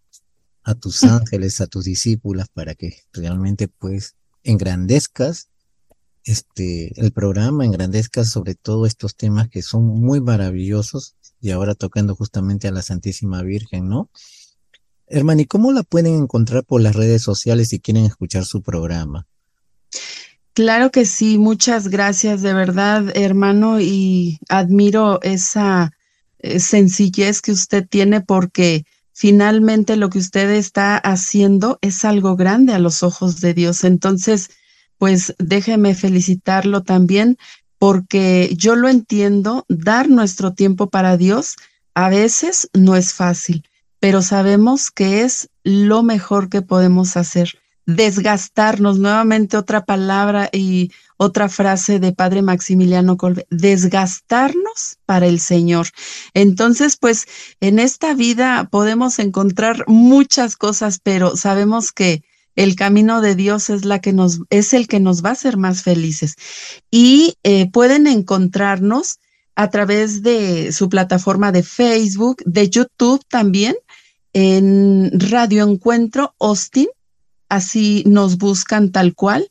a 0.63 0.75
tus 0.75 1.03
ángeles, 1.17 1.59
a 1.59 1.65
tus 1.65 1.85
discípulas, 1.85 2.49
para 2.49 2.75
que 2.75 2.99
realmente, 3.13 3.67
pues, 3.67 4.13
engrandezcas 4.43 5.49
este, 6.23 6.93
el 7.01 7.11
programa, 7.11 7.65
engrandezcas 7.65 8.29
sobre 8.29 8.53
todo 8.53 8.85
estos 8.85 9.15
temas 9.15 9.49
que 9.49 9.63
son 9.63 9.85
muy 9.85 10.21
maravillosos 10.21 11.15
y 11.41 11.49
ahora 11.49 11.73
tocando 11.73 12.15
justamente 12.15 12.67
a 12.67 12.71
la 12.71 12.83
Santísima 12.83 13.41
Virgen, 13.41 13.89
¿no? 13.89 14.11
Hermano, 15.07 15.41
¿y 15.41 15.45
cómo 15.45 15.71
la 15.71 15.81
pueden 15.81 16.13
encontrar 16.13 16.63
por 16.63 16.81
las 16.81 16.95
redes 16.95 17.23
sociales 17.23 17.69
si 17.69 17.79
quieren 17.79 18.05
escuchar 18.05 18.45
su 18.45 18.61
programa? 18.61 19.25
Claro 20.53 20.91
que 20.91 21.05
sí, 21.05 21.39
muchas 21.39 21.87
gracias 21.87 22.43
de 22.43 22.53
verdad, 22.53 23.11
hermano, 23.17 23.81
y 23.81 24.37
admiro 24.47 25.19
esa 25.23 25.91
eh, 26.37 26.59
sencillez 26.59 27.41
que 27.41 27.51
usted 27.51 27.87
tiene 27.89 28.21
porque 28.21 28.85
finalmente 29.13 29.95
lo 29.95 30.09
que 30.09 30.19
usted 30.19 30.49
está 30.51 30.97
haciendo 30.97 31.79
es 31.81 32.03
algo 32.03 32.35
grande 32.35 32.73
a 32.73 32.79
los 32.79 33.03
ojos 33.03 33.39
de 33.39 33.53
Dios. 33.53 33.83
Entonces, 33.83 34.49
pues 34.97 35.35
déjeme 35.39 35.95
felicitarlo 35.95 36.81
también 36.83 37.37
porque 37.79 38.53
yo 38.57 38.75
lo 38.75 38.89
entiendo, 38.89 39.65
dar 39.67 40.09
nuestro 40.09 40.53
tiempo 40.53 40.89
para 40.89 41.17
Dios 41.17 41.55
a 41.93 42.09
veces 42.09 42.69
no 42.73 42.95
es 42.95 43.13
fácil 43.13 43.63
pero 44.03 44.21
sabemos 44.21 44.91
que 44.91 45.21
es 45.21 45.49
lo 45.63 46.03
mejor 46.03 46.49
que 46.49 46.61
podemos 46.61 47.15
hacer. 47.15 47.57
Desgastarnos, 47.85 48.99
nuevamente 48.99 49.57
otra 49.57 49.85
palabra 49.85 50.49
y 50.51 50.91
otra 51.17 51.49
frase 51.49 51.99
de 51.99 52.13
Padre 52.13 52.41
Maximiliano 52.41 53.17
Colbe, 53.17 53.45
desgastarnos 53.49 54.97
para 55.05 55.27
el 55.27 55.39
Señor. 55.39 55.87
Entonces, 56.33 56.97
pues 56.97 57.27
en 57.59 57.79
esta 57.79 58.13
vida 58.13 58.67
podemos 58.71 59.19
encontrar 59.19 59.83
muchas 59.87 60.55
cosas, 60.55 60.99
pero 61.01 61.35
sabemos 61.35 61.91
que 61.91 62.23
el 62.55 62.75
camino 62.75 63.21
de 63.21 63.35
Dios 63.35 63.69
es 63.69 63.83
la 63.85 63.99
que 63.99 64.13
nos 64.13 64.39
es 64.49 64.73
el 64.73 64.87
que 64.87 64.99
nos 64.99 65.23
va 65.23 65.29
a 65.29 65.33
hacer 65.33 65.57
más 65.57 65.83
felices. 65.83 66.35
Y 66.91 67.35
eh, 67.43 67.69
pueden 67.71 68.07
encontrarnos 68.07 69.19
a 69.55 69.69
través 69.69 70.23
de 70.23 70.71
su 70.71 70.89
plataforma 70.89 71.51
de 71.51 71.63
Facebook, 71.63 72.43
de 72.45 72.69
YouTube 72.69 73.23
también 73.27 73.75
en 74.33 75.11
Radio 75.19 75.63
Encuentro 75.67 76.33
Austin, 76.39 76.87
así 77.53 78.03
nos 78.07 78.37
buscan 78.37 78.91
tal 78.91 79.13
cual, 79.13 79.49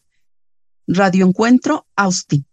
Radio 0.87 1.27
Encuentro 1.27 1.87
Austin. 1.97 2.45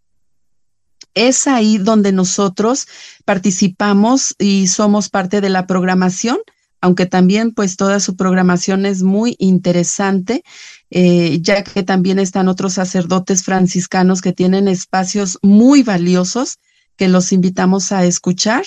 Es 1.14 1.46
ahí 1.46 1.78
donde 1.78 2.12
nosotros 2.12 2.86
participamos 3.24 4.34
y 4.38 4.68
somos 4.68 5.08
parte 5.08 5.40
de 5.40 5.50
la 5.50 5.66
programación, 5.66 6.38
aunque 6.80 7.06
también 7.06 7.52
pues 7.52 7.76
toda 7.76 7.98
su 7.98 8.14
programación 8.14 8.86
es 8.86 9.02
muy 9.02 9.34
interesante, 9.38 10.44
eh, 10.90 11.38
ya 11.40 11.64
que 11.64 11.82
también 11.82 12.18
están 12.18 12.48
otros 12.48 12.74
sacerdotes 12.74 13.42
franciscanos 13.42 14.22
que 14.22 14.32
tienen 14.32 14.68
espacios 14.68 15.38
muy 15.42 15.82
valiosos 15.82 16.58
que 16.96 17.08
los 17.08 17.32
invitamos 17.32 17.92
a 17.92 18.04
escuchar 18.04 18.64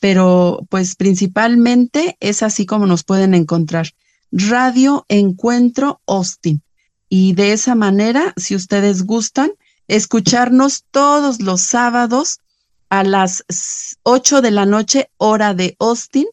pero 0.00 0.66
pues 0.68 0.94
principalmente 0.94 2.16
es 2.20 2.42
así 2.42 2.66
como 2.66 2.86
nos 2.86 3.04
pueden 3.04 3.34
encontrar. 3.34 3.88
Radio 4.32 5.04
Encuentro 5.08 6.00
Austin. 6.06 6.62
Y 7.08 7.34
de 7.34 7.52
esa 7.52 7.74
manera, 7.74 8.32
si 8.36 8.54
ustedes 8.54 9.04
gustan, 9.04 9.52
escucharnos 9.88 10.84
todos 10.90 11.40
los 11.40 11.60
sábados 11.60 12.40
a 12.88 13.04
las 13.04 13.44
8 14.02 14.42
de 14.42 14.50
la 14.50 14.66
noche, 14.66 15.10
hora 15.16 15.54
de 15.54 15.76
Austin. 15.78 16.26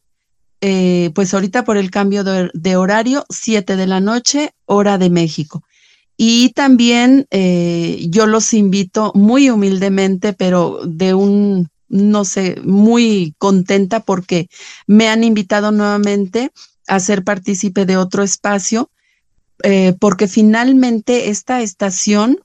Eh, 0.61 1.11
pues 1.13 1.33
ahorita 1.33 1.65
por 1.65 1.77
el 1.77 1.91
cambio 1.91 2.23
de, 2.23 2.75
horario, 2.75 3.25
7 3.29 3.75
de 3.75 3.87
la 3.87 3.99
noche, 3.99 4.53
hora 4.65 4.97
de 4.97 5.09
México. 5.09 5.63
Y 6.15 6.49
también 6.49 7.27
eh, 7.31 8.05
yo 8.09 8.27
los 8.27 8.53
invito 8.53 9.11
muy 9.13 9.49
humildemente, 9.49 10.31
pero 10.33 10.79
de 10.85 11.13
un 11.13 11.69
no 11.93 12.25
sé, 12.25 12.59
muy 12.63 13.35
contenta 13.37 13.99
porque 13.99 14.49
me 14.87 15.09
han 15.09 15.23
invitado 15.23 15.71
nuevamente 15.71 16.51
a 16.87 16.99
ser 16.99 17.23
partícipe 17.23 17.85
de 17.85 17.97
otro 17.97 18.23
espacio, 18.23 18.89
eh, 19.63 19.95
porque 19.99 20.27
finalmente 20.27 21.29
esta 21.29 21.61
estación 21.61 22.39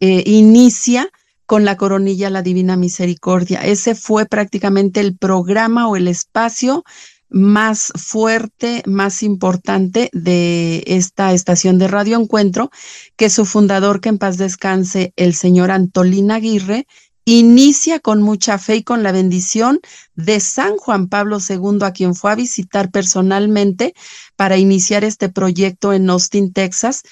eh, 0.00 0.22
inicia 0.26 1.10
con 1.46 1.64
la 1.64 1.76
coronilla 1.76 2.30
La 2.30 2.42
Divina 2.42 2.76
Misericordia. 2.76 3.60
Ese 3.60 3.94
fue 3.94 4.26
prácticamente 4.26 5.00
el 5.00 5.16
programa 5.16 5.88
o 5.88 5.96
el 5.96 6.08
espacio 6.08 6.84
más 7.28 7.92
fuerte, 7.96 8.82
más 8.86 9.22
importante 9.22 10.08
de 10.12 10.84
esta 10.86 11.32
estación 11.32 11.78
de 11.78 11.88
Radio 11.88 12.18
Encuentro, 12.18 12.70
que 13.16 13.28
su 13.28 13.44
fundador, 13.44 14.00
que 14.00 14.08
en 14.08 14.18
paz 14.18 14.38
descanse, 14.38 15.12
el 15.16 15.34
señor 15.34 15.70
Antolín 15.70 16.30
Aguirre, 16.30 16.86
inicia 17.24 18.00
con 18.00 18.22
mucha 18.22 18.58
fe 18.58 18.76
y 18.76 18.82
con 18.82 19.02
la 19.02 19.12
bendición 19.12 19.80
de 20.14 20.40
San 20.40 20.76
Juan 20.76 21.08
Pablo 21.08 21.38
II, 21.38 21.78
a 21.82 21.92
quien 21.92 22.14
fue 22.14 22.32
a 22.32 22.36
visitar 22.36 22.90
personalmente 22.90 23.94
para 24.36 24.58
iniciar 24.58 25.04
este 25.04 25.28
proyecto 25.28 25.92
en 25.92 26.10
Austin, 26.10 26.52
Texas. 26.52 27.02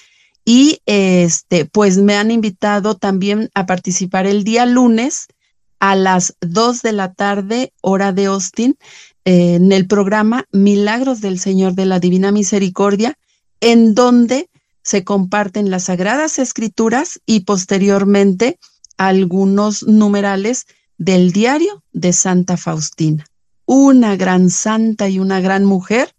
Y 0.45 0.81
este, 0.87 1.65
pues 1.67 1.99
me 1.99 2.17
han 2.17 2.31
invitado 2.31 2.97
también 2.97 3.51
a 3.55 3.65
participar 3.65 4.27
el 4.27 4.45
día 4.45 4.67
lunes 4.67 5.29
a 5.79 5.97
las 5.97 6.37
2 6.41 6.83
de 6.83 6.93
la 6.93 7.13
tarde, 7.13 7.73
hora 7.81 8.13
de 8.13 8.27
Austin, 8.27 8.77
en 9.25 9.73
el 9.73 9.87
programa 9.87 10.47
Milagros 10.53 11.21
del 11.21 11.39
Señor 11.39 11.75
de 11.75 11.87
la 11.87 12.01
Divina 12.01 12.33
Misericordia, 12.33 13.19
en 13.61 13.95
donde 13.95 14.49
se 14.83 15.05
comparten 15.05 15.71
las 15.71 15.85
sagradas 15.85 16.39
escrituras 16.39 17.21
y 17.25 17.41
posteriormente 17.41 18.59
algunos 18.97 19.83
numerales 19.83 20.67
del 20.99 21.33
diario 21.33 21.83
de 21.93 22.13
Santa 22.13 22.57
Faustina, 22.57 23.27
una 23.67 24.17
gran 24.17 24.51
santa 24.51 25.09
y 25.09 25.19
una 25.19 25.41
gran 25.41 25.65
mujer 25.65 26.15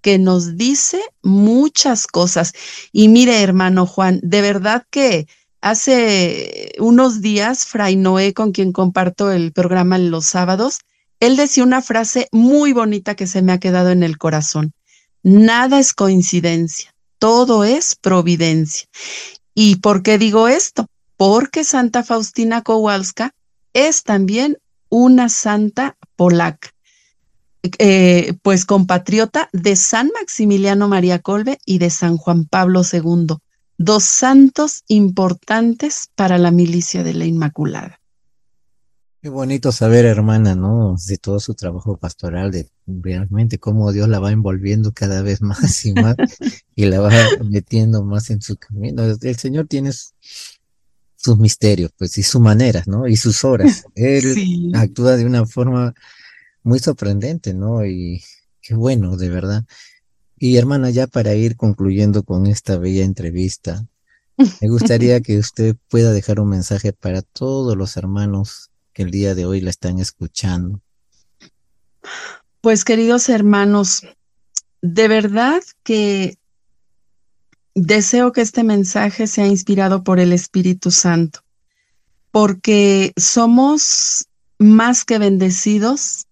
que 0.00 0.18
nos 0.18 0.56
dice 0.56 1.00
muchas 1.22 2.06
cosas. 2.06 2.52
Y 2.92 3.08
mire, 3.08 3.42
hermano 3.42 3.86
Juan, 3.86 4.20
de 4.22 4.42
verdad 4.42 4.84
que 4.90 5.26
hace 5.60 6.72
unos 6.78 7.22
días, 7.22 7.66
Fray 7.66 7.96
Noé, 7.96 8.34
con 8.34 8.52
quien 8.52 8.72
comparto 8.72 9.30
el 9.30 9.52
programa 9.52 9.96
los 9.98 10.26
sábados, 10.26 10.80
él 11.20 11.36
decía 11.36 11.62
una 11.62 11.82
frase 11.82 12.28
muy 12.32 12.72
bonita 12.72 13.14
que 13.14 13.28
se 13.28 13.42
me 13.42 13.52
ha 13.52 13.60
quedado 13.60 13.90
en 13.90 14.02
el 14.02 14.18
corazón. 14.18 14.72
Nada 15.22 15.78
es 15.78 15.94
coincidencia, 15.94 16.92
todo 17.18 17.62
es 17.62 17.94
providencia. 17.94 18.88
¿Y 19.54 19.76
por 19.76 20.02
qué 20.02 20.18
digo 20.18 20.48
esto? 20.48 20.86
Porque 21.24 21.62
Santa 21.62 22.02
Faustina 22.02 22.62
Kowalska 22.62 23.32
es 23.74 24.02
también 24.02 24.58
una 24.88 25.28
santa 25.28 25.96
polaca, 26.16 26.70
eh, 27.78 28.34
pues 28.42 28.64
compatriota 28.64 29.48
de 29.52 29.76
San 29.76 30.10
Maximiliano 30.18 30.88
María 30.88 31.20
Colbe 31.20 31.58
y 31.64 31.78
de 31.78 31.90
San 31.90 32.16
Juan 32.16 32.44
Pablo 32.46 32.82
II, 32.92 33.36
dos 33.78 34.02
santos 34.02 34.82
importantes 34.88 36.10
para 36.16 36.38
la 36.38 36.50
milicia 36.50 37.04
de 37.04 37.14
la 37.14 37.24
Inmaculada. 37.24 38.00
Qué 39.20 39.28
bonito 39.28 39.70
saber, 39.70 40.04
hermana, 40.06 40.56
¿no? 40.56 40.96
De 41.06 41.18
todo 41.18 41.38
su 41.38 41.54
trabajo 41.54 41.96
pastoral, 41.98 42.50
de 42.50 42.68
realmente 42.84 43.60
cómo 43.60 43.92
Dios 43.92 44.08
la 44.08 44.18
va 44.18 44.32
envolviendo 44.32 44.90
cada 44.90 45.22
vez 45.22 45.40
más 45.40 45.86
y 45.86 45.92
más 45.92 46.16
y 46.74 46.86
la 46.86 46.98
va 46.98 47.12
metiendo 47.44 48.02
más 48.02 48.30
en 48.30 48.42
su 48.42 48.56
camino. 48.56 49.04
El 49.04 49.36
Señor 49.36 49.68
tiene 49.68 49.92
sus 51.22 51.38
misterios, 51.38 51.92
pues, 51.96 52.18
y 52.18 52.22
su 52.22 52.40
manera, 52.40 52.82
¿no? 52.86 53.06
Y 53.06 53.16
sus 53.16 53.44
horas. 53.44 53.84
Él 53.94 54.72
actúa 54.74 55.16
de 55.16 55.24
una 55.24 55.46
forma 55.46 55.94
muy 56.62 56.78
sorprendente, 56.78 57.54
¿no? 57.54 57.84
Y 57.86 58.22
qué 58.60 58.74
bueno, 58.74 59.16
de 59.16 59.28
verdad. 59.28 59.64
Y 60.38 60.56
hermana, 60.56 60.90
ya 60.90 61.06
para 61.06 61.34
ir 61.34 61.56
concluyendo 61.56 62.24
con 62.24 62.46
esta 62.46 62.76
bella 62.76 63.04
entrevista, 63.04 63.86
me 64.36 64.68
gustaría 64.68 65.20
que 65.22 65.38
usted 65.38 65.76
pueda 65.88 66.12
dejar 66.12 66.40
un 66.40 66.48
mensaje 66.48 66.92
para 66.92 67.22
todos 67.22 67.76
los 67.76 67.96
hermanos 67.96 68.70
que 68.92 69.02
el 69.02 69.10
día 69.10 69.34
de 69.34 69.46
hoy 69.46 69.60
la 69.60 69.70
están 69.70 69.98
escuchando? 69.98 70.80
Pues 72.60 72.84
queridos 72.84 73.28
hermanos, 73.28 74.02
de 74.80 75.08
verdad 75.08 75.62
que 75.82 76.36
deseo 77.74 78.32
que 78.32 78.40
este 78.40 78.64
mensaje 78.64 79.26
sea 79.26 79.46
inspirado 79.46 80.04
por 80.04 80.20
el 80.20 80.32
Espíritu 80.32 80.90
Santo, 80.90 81.40
porque 82.30 83.12
somos 83.16 84.26
más 84.58 85.04
que 85.04 85.18
bendecidos. 85.18 86.26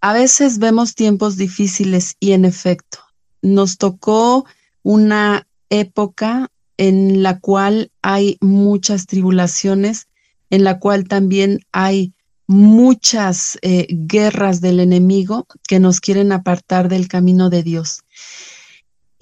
A 0.00 0.12
veces 0.12 0.58
vemos 0.58 0.94
tiempos 0.94 1.36
difíciles 1.36 2.16
y 2.20 2.32
en 2.32 2.44
efecto, 2.44 2.98
nos 3.40 3.78
tocó 3.78 4.44
una 4.82 5.46
época 5.70 6.50
en 6.76 7.22
la 7.22 7.38
cual 7.38 7.90
hay 8.02 8.36
muchas 8.40 9.06
tribulaciones 9.06 10.08
en 10.50 10.64
la 10.64 10.78
cual 10.78 11.08
también 11.08 11.60
hay 11.72 12.12
muchas 12.46 13.58
eh, 13.62 13.86
guerras 13.88 14.60
del 14.60 14.80
enemigo 14.80 15.46
que 15.66 15.80
nos 15.80 16.00
quieren 16.00 16.30
apartar 16.30 16.88
del 16.88 17.08
camino 17.08 17.48
de 17.48 17.62
Dios. 17.62 18.02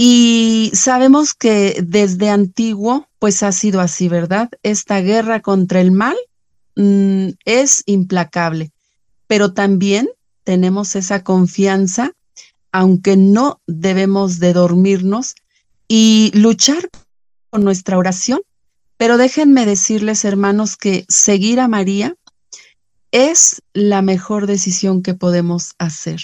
Y 0.02 0.70
sabemos 0.72 1.34
que 1.34 1.84
desde 1.86 2.30
antiguo, 2.30 3.06
pues 3.18 3.42
ha 3.42 3.52
sido 3.52 3.82
así, 3.82 4.08
¿verdad? 4.08 4.48
Esta 4.62 5.02
guerra 5.02 5.40
contra 5.40 5.82
el 5.82 5.92
mal 5.92 6.16
mm, 6.74 7.32
es 7.44 7.82
implacable, 7.84 8.70
pero 9.26 9.52
también 9.52 10.08
tenemos 10.44 10.96
esa 10.96 11.22
confianza, 11.22 12.12
aunque 12.72 13.18
no 13.18 13.60
debemos 13.66 14.38
de 14.38 14.54
dormirnos 14.54 15.34
y 15.86 16.30
luchar 16.34 16.88
con 17.50 17.64
nuestra 17.64 17.98
oración 17.98 18.40
pero 19.00 19.16
déjenme 19.16 19.64
decirles, 19.64 20.26
hermanos, 20.26 20.76
que 20.76 21.06
seguir 21.08 21.58
a 21.58 21.68
María 21.68 22.16
es 23.12 23.62
la 23.72 24.02
mejor 24.02 24.46
decisión 24.46 25.02
que 25.02 25.14
podemos 25.14 25.72
hacer. 25.78 26.20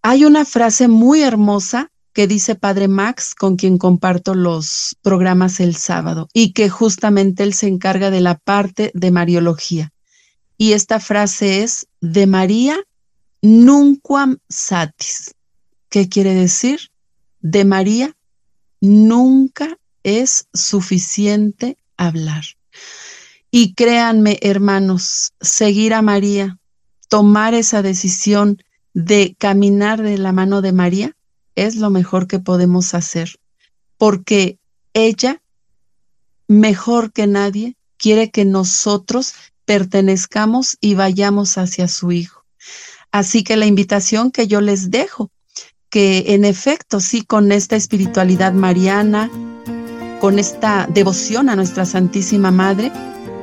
Hay 0.00 0.24
una 0.24 0.46
frase 0.46 0.88
muy 0.88 1.22
hermosa 1.22 1.90
que 2.14 2.26
dice 2.28 2.54
Padre 2.54 2.88
Max, 2.88 3.34
con 3.34 3.56
quien 3.56 3.76
comparto 3.76 4.34
los 4.34 4.96
programas 5.02 5.60
el 5.60 5.74
sábado, 5.74 6.28
y 6.32 6.52
que 6.52 6.70
justamente 6.70 7.42
él 7.42 7.52
se 7.52 7.66
encarga 7.66 8.10
de 8.10 8.20
la 8.20 8.38
parte 8.38 8.90
de 8.94 9.10
Mariología. 9.10 9.92
Y 10.56 10.72
esta 10.72 11.00
frase 11.00 11.64
es, 11.64 11.88
de 12.00 12.26
María 12.26 12.78
nunquam 13.42 14.38
satis. 14.48 15.34
¿Qué 15.90 16.08
quiere 16.08 16.34
decir? 16.34 16.90
De 17.40 17.64
María 17.64 18.16
nunca 18.80 19.76
es 20.04 20.46
suficiente 20.54 21.76
hablar. 21.96 22.44
Y 23.50 23.74
créanme, 23.74 24.38
hermanos, 24.40 25.32
seguir 25.40 25.94
a 25.94 26.02
María, 26.02 26.58
tomar 27.08 27.54
esa 27.54 27.82
decisión 27.82 28.62
de 28.94 29.34
caminar 29.38 30.02
de 30.02 30.16
la 30.18 30.32
mano 30.32 30.62
de 30.62 30.72
María, 30.72 31.16
es 31.54 31.76
lo 31.76 31.90
mejor 31.90 32.26
que 32.26 32.38
podemos 32.38 32.94
hacer, 32.94 33.38
porque 33.98 34.58
ella, 34.92 35.42
mejor 36.48 37.12
que 37.12 37.26
nadie, 37.26 37.76
quiere 37.96 38.30
que 38.30 38.44
nosotros 38.44 39.34
pertenezcamos 39.64 40.76
y 40.80 40.94
vayamos 40.94 41.58
hacia 41.58 41.88
su 41.88 42.12
Hijo. 42.12 42.44
Así 43.12 43.44
que 43.44 43.56
la 43.56 43.66
invitación 43.66 44.30
que 44.30 44.46
yo 44.46 44.60
les 44.60 44.90
dejo, 44.90 45.30
que 45.88 46.34
en 46.34 46.44
efecto, 46.44 46.98
sí, 47.00 47.22
con 47.22 47.52
esta 47.52 47.76
espiritualidad 47.76 48.52
mariana, 48.52 49.30
con 50.20 50.38
esta 50.38 50.88
devoción 50.92 51.48
a 51.48 51.56
nuestra 51.56 51.86
Santísima 51.86 52.50
Madre, 52.50 52.90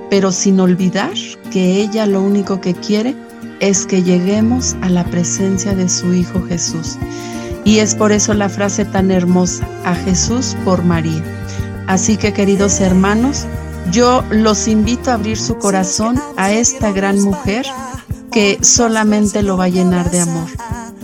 pero 0.09 0.31
sin 0.33 0.59
olvidar 0.59 1.13
que 1.51 1.81
ella 1.81 2.05
lo 2.05 2.21
único 2.21 2.59
que 2.59 2.73
quiere 2.73 3.15
es 3.61 3.85
que 3.85 4.03
lleguemos 4.03 4.75
a 4.81 4.89
la 4.89 5.05
presencia 5.05 5.73
de 5.75 5.87
su 5.87 6.13
Hijo 6.13 6.45
Jesús. 6.45 6.97
Y 7.63 7.79
es 7.79 7.95
por 7.95 8.11
eso 8.11 8.33
la 8.33 8.49
frase 8.49 8.85
tan 8.85 9.11
hermosa, 9.11 9.67
a 9.85 9.95
Jesús 9.95 10.55
por 10.65 10.83
María. 10.83 11.23
Así 11.87 12.17
que 12.17 12.33
queridos 12.33 12.79
hermanos, 12.79 13.45
yo 13.91 14.23
los 14.29 14.67
invito 14.67 15.11
a 15.11 15.15
abrir 15.15 15.37
su 15.37 15.57
corazón 15.57 16.21
a 16.37 16.51
esta 16.51 16.91
gran 16.91 17.19
mujer 17.21 17.65
que 18.31 18.59
solamente 18.63 19.43
lo 19.43 19.57
va 19.57 19.65
a 19.65 19.69
llenar 19.69 20.09
de 20.09 20.21
amor. 20.21 20.49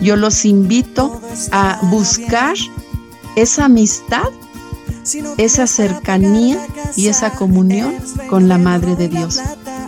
Yo 0.01 0.15
los 0.15 0.45
invito 0.45 1.21
a 1.51 1.79
buscar 1.83 2.55
esa 3.35 3.65
amistad 3.65 4.29
esa 5.37 5.67
cercanía 5.67 6.59
y 6.95 7.07
esa 7.07 7.31
comunión 7.31 7.95
con 8.29 8.47
la 8.47 8.57
Madre 8.57 8.95
de 8.95 9.07
Dios. 9.07 9.39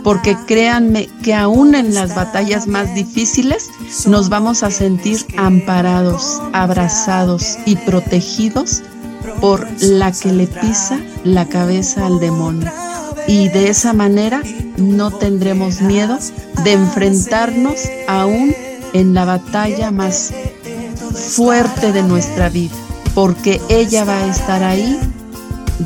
Porque 0.02 0.36
créanme 0.46 1.08
que 1.22 1.34
aún 1.34 1.74
en 1.74 1.94
las 1.94 2.14
batallas 2.14 2.66
más 2.66 2.94
difíciles 2.94 3.70
nos 4.06 4.28
vamos 4.28 4.62
a 4.62 4.70
sentir 4.70 5.24
amparados, 5.36 6.40
abrazados 6.52 7.58
y 7.66 7.76
protegidos 7.76 8.82
por 9.40 9.66
la 9.80 10.12
que 10.12 10.32
le 10.32 10.46
pisa 10.46 10.98
la 11.24 11.46
cabeza 11.46 12.06
al 12.06 12.20
demonio. 12.20 12.70
Y 13.26 13.48
de 13.48 13.68
esa 13.68 13.92
manera 13.92 14.42
no 14.76 15.10
tendremos 15.10 15.82
miedo 15.82 16.18
de 16.64 16.72
enfrentarnos 16.72 17.80
aún 18.08 18.54
en 18.92 19.14
la 19.14 19.24
batalla 19.24 19.90
más 19.90 20.32
fuerte 21.12 21.92
de 21.92 22.02
nuestra 22.02 22.48
vida 22.48 22.74
porque 23.14 23.60
ella 23.68 24.04
va 24.04 24.18
a 24.18 24.26
estar 24.26 24.62
ahí 24.62 24.98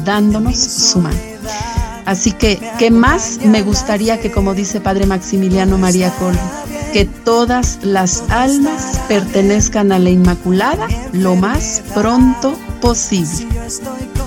dándonos 0.04 0.56
su 0.56 1.00
mano. 1.00 1.33
Así 2.04 2.32
que, 2.32 2.60
¿qué 2.78 2.90
más 2.90 3.38
me 3.44 3.62
gustaría 3.62 4.20
que, 4.20 4.30
como 4.30 4.54
dice 4.54 4.80
Padre 4.80 5.06
Maximiliano 5.06 5.78
María 5.78 6.10
Col, 6.18 6.38
que 6.92 7.06
todas 7.06 7.78
las 7.82 8.24
almas 8.28 9.00
pertenezcan 9.08 9.90
a 9.90 9.98
la 9.98 10.10
Inmaculada 10.10 10.86
lo 11.12 11.34
más 11.34 11.82
pronto 11.94 12.58
posible? 12.80 13.46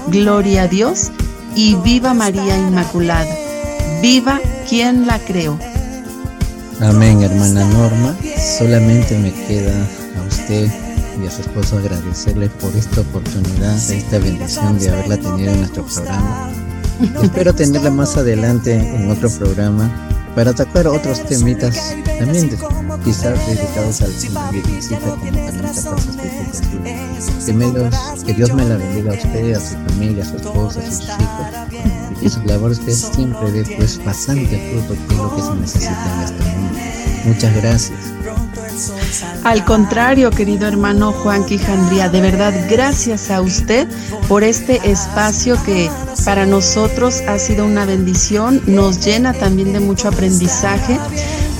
Gloria 0.08 0.64
a 0.64 0.68
Dios 0.68 1.12
y 1.56 1.76
viva 1.76 2.14
María 2.14 2.58
Inmaculada. 2.58 3.34
Viva 4.02 4.40
quien 4.68 5.06
la 5.06 5.20
creó. 5.20 5.58
Amén, 6.82 7.22
hermana 7.22 7.64
Norma. 7.66 8.16
Solamente 8.58 9.18
me 9.18 9.32
queda 9.32 9.74
a 10.20 10.28
usted 10.28 10.72
y 11.22 11.28
a 11.28 11.32
su 11.32 11.42
esposo 11.42 11.78
agradecerle 11.78 12.50
por 12.50 12.76
esta 12.76 13.02
oportunidad, 13.02 13.76
esta 13.92 14.20
bendición 14.20 14.78
de 14.80 14.90
haberla 14.90 15.18
tenido 15.18 15.52
en 15.52 15.60
nuestro 15.60 15.86
programa. 15.86 16.66
Espero 17.22 17.54
tenerla 17.54 17.91
más 17.91 18.18
adelante 18.18 18.74
en 18.74 19.10
otro 19.10 19.30
programa 19.30 19.91
para 20.36 20.52
atacar 20.52 20.88
otros 20.88 21.24
temitas 21.26 21.95
también 22.20 22.50
quizás 23.04 23.48
dedicados 23.48 24.02
al 24.02 24.12
visita 24.12 25.00
como 25.00 25.22
que, 28.26 28.34
Dios 28.34 28.54
me 28.54 28.66
la 28.66 28.78
bendiga 28.78 29.12
a 29.12 29.16
usted, 29.16 29.54
a 29.54 29.60
su 29.60 29.76
familia, 29.76 30.24
a 30.24 30.28
su 30.28 30.38
esposa, 30.38 30.80
a 30.80 30.91
sus 30.91 31.06
hijos 31.06 32.22
y 32.22 32.30
sus 32.30 32.45
labores 32.45 32.80
que 32.80 32.91
siempre 32.91 33.52
ve 33.52 33.76
pues 33.78 34.04
bastante 34.04 34.72
fruto 34.72 34.93
que 35.08 35.14
es 35.14 35.20
lo 35.20 35.36
que 35.36 35.41
se 35.41 35.56
necesita 35.56 36.14
en 36.14 36.24
este 36.24 36.43
mundo. 36.43 36.80
Muchas 37.26 37.56
gracias. 37.56 38.00
Al 39.44 39.66
contrario, 39.66 40.32
querido 40.32 40.68
hermano 40.68 41.12
Juan 41.12 41.46
Quijandría, 41.46 42.10
de 42.10 42.22
verdad, 42.22 42.54
gracias 42.70 43.32
a 43.32 43.42
usted 43.42 43.88
por 44.28 44.44
este 44.44 44.80
espacio 44.90 45.62
que 45.64 45.90
para 46.26 46.46
nosotros 46.46 47.22
ha 47.28 47.40
sido 47.40 47.66
una 47.66 47.86
bendición, 47.86 48.62
nos 48.68 49.04
llena 49.04 49.34
también 49.34 49.74
de 49.74 49.80
mucho 49.80 50.10
aprendizaje 50.10 51.00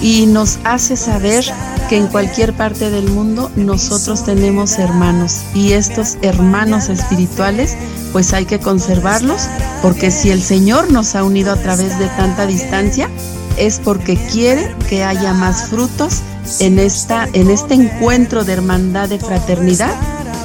y 0.02 0.26
nos 0.26 0.60
hace 0.64 0.96
saber 0.96 1.46
que 1.90 1.98
en 1.98 2.08
cualquier 2.08 2.54
parte 2.54 2.92
del 2.92 3.10
mundo 3.10 3.50
nosotros 3.56 4.26
tenemos 4.26 4.78
hermanos 4.78 5.42
y 5.54 5.72
estos 5.72 6.18
hermanos 6.22 6.90
espirituales 6.90 7.78
pues 8.12 8.34
hay 8.34 8.46
que 8.46 8.60
conservarlos 8.60 9.48
porque 9.82 10.12
si 10.12 10.30
el 10.30 10.42
Señor 10.42 10.92
nos 10.92 11.16
ha 11.16 11.24
unido 11.24 11.52
a 11.52 11.56
través 11.56 11.98
de 11.98 12.08
tanta 12.08 12.46
distancia, 12.46 13.10
es 13.58 13.80
porque 13.80 14.18
quiere 14.32 14.76
que 14.90 15.04
haya 15.04 15.34
más 15.34 15.70
frutos 15.70 16.22
en, 16.60 16.80
esta, 16.80 17.28
en 17.34 17.50
este 17.50 17.74
encuentro 17.74 18.44
de 18.44 18.54
hermandad, 18.54 19.10
de 19.10 19.20
fraternidad 19.20 19.94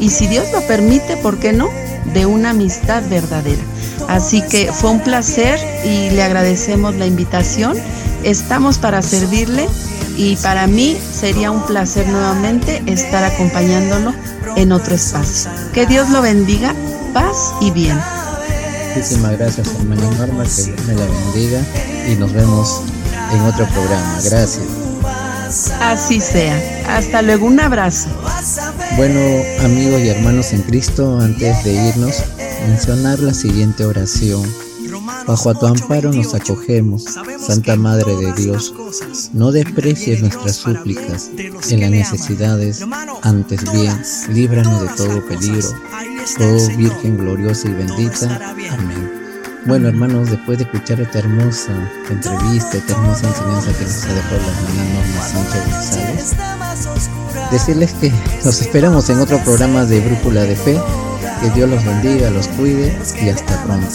y 0.00 0.10
si 0.10 0.26
Dios 0.26 0.46
lo 0.52 0.60
permite, 0.66 1.16
¿por 1.16 1.38
qué 1.38 1.52
no? 1.52 1.68
De 2.12 2.26
una 2.26 2.50
amistad 2.50 3.02
verdadera. 3.08 3.62
Así 4.08 4.42
que 4.42 4.72
fue 4.72 4.90
un 4.90 5.00
placer 5.00 5.58
y 5.84 6.10
le 6.10 6.22
agradecemos 6.22 6.96
la 6.96 7.06
invitación. 7.06 7.76
Estamos 8.24 8.78
para 8.78 9.00
servirle 9.02 9.68
y 10.16 10.36
para 10.36 10.66
mí 10.66 10.98
sería 11.12 11.50
un 11.50 11.64
placer 11.66 12.08
nuevamente 12.08 12.82
estar 12.86 13.22
acompañándolo 13.24 14.12
en 14.56 14.72
otro 14.72 14.94
espacio. 14.94 15.50
Que 15.72 15.86
Dios 15.86 16.10
lo 16.10 16.20
bendiga, 16.20 16.74
paz 17.14 17.54
y 17.60 17.70
bien. 17.70 17.98
Muchísimas 18.88 19.38
gracias, 19.38 19.68
hermana 19.68 20.02
Norma, 20.18 20.44
que 20.44 20.62
Dios 20.64 20.84
me 20.86 20.94
la 20.94 21.06
bendiga 21.06 21.60
y 22.08 22.16
nos 22.16 22.32
vemos 22.32 22.82
en 23.32 23.40
otro 23.42 23.66
programa. 23.68 24.20
Gracias. 24.22 24.81
Así 25.80 26.20
sea. 26.20 26.56
Hasta 26.96 27.20
luego, 27.20 27.46
un 27.46 27.60
abrazo. 27.60 28.08
Bueno, 28.96 29.20
amigos 29.60 30.00
y 30.00 30.08
hermanos 30.08 30.52
en 30.52 30.62
Cristo, 30.62 31.18
antes 31.20 31.62
de 31.64 31.74
irnos, 31.88 32.22
mencionar 32.68 33.18
la 33.18 33.34
siguiente 33.34 33.84
oración. 33.84 34.42
Bajo 35.26 35.50
a 35.50 35.54
tu 35.54 35.66
amparo 35.66 36.10
nos 36.12 36.34
acogemos, 36.34 37.04
Santa 37.38 37.76
Madre 37.76 38.16
de 38.16 38.32
Dios. 38.32 38.74
No 39.34 39.52
desprecies 39.52 40.20
nuestras 40.20 40.56
súplicas 40.56 41.30
en 41.70 41.80
las 41.80 41.90
necesidades, 41.90 42.82
antes 43.22 43.70
bien, 43.72 44.00
líbranos 44.30 44.82
de 44.82 44.88
todo 44.96 45.26
peligro. 45.26 45.68
Oh 46.40 46.76
Virgen 46.76 47.18
gloriosa 47.18 47.68
y 47.68 47.72
bendita. 47.72 48.54
Amén. 48.70 49.11
Bueno, 49.64 49.88
hermanos, 49.88 50.28
después 50.28 50.58
de 50.58 50.64
escuchar 50.64 51.00
esta 51.00 51.20
hermosa 51.20 51.72
entrevista, 52.10 52.76
esta 52.76 52.92
hermosa 52.94 53.28
enseñanza 53.28 53.72
que 53.78 53.84
nos 53.84 54.04
ha 54.04 54.14
dejado 54.14 54.36
la 54.38 54.48
hermana 54.48 55.22
Sánchez 55.22 55.64
González, 55.70 56.36
decirles 57.52 57.92
que 57.94 58.12
nos 58.44 58.60
esperamos 58.60 59.08
en 59.10 59.20
otro 59.20 59.38
programa 59.44 59.84
de 59.84 60.00
Brújula 60.00 60.42
de 60.42 60.56
Fe. 60.56 60.80
Que 61.40 61.50
Dios 61.50 61.68
los 61.68 61.84
bendiga, 61.84 62.30
los 62.30 62.48
cuide 62.48 62.96
y 63.20 63.28
hasta 63.28 63.64
pronto. 63.64 63.88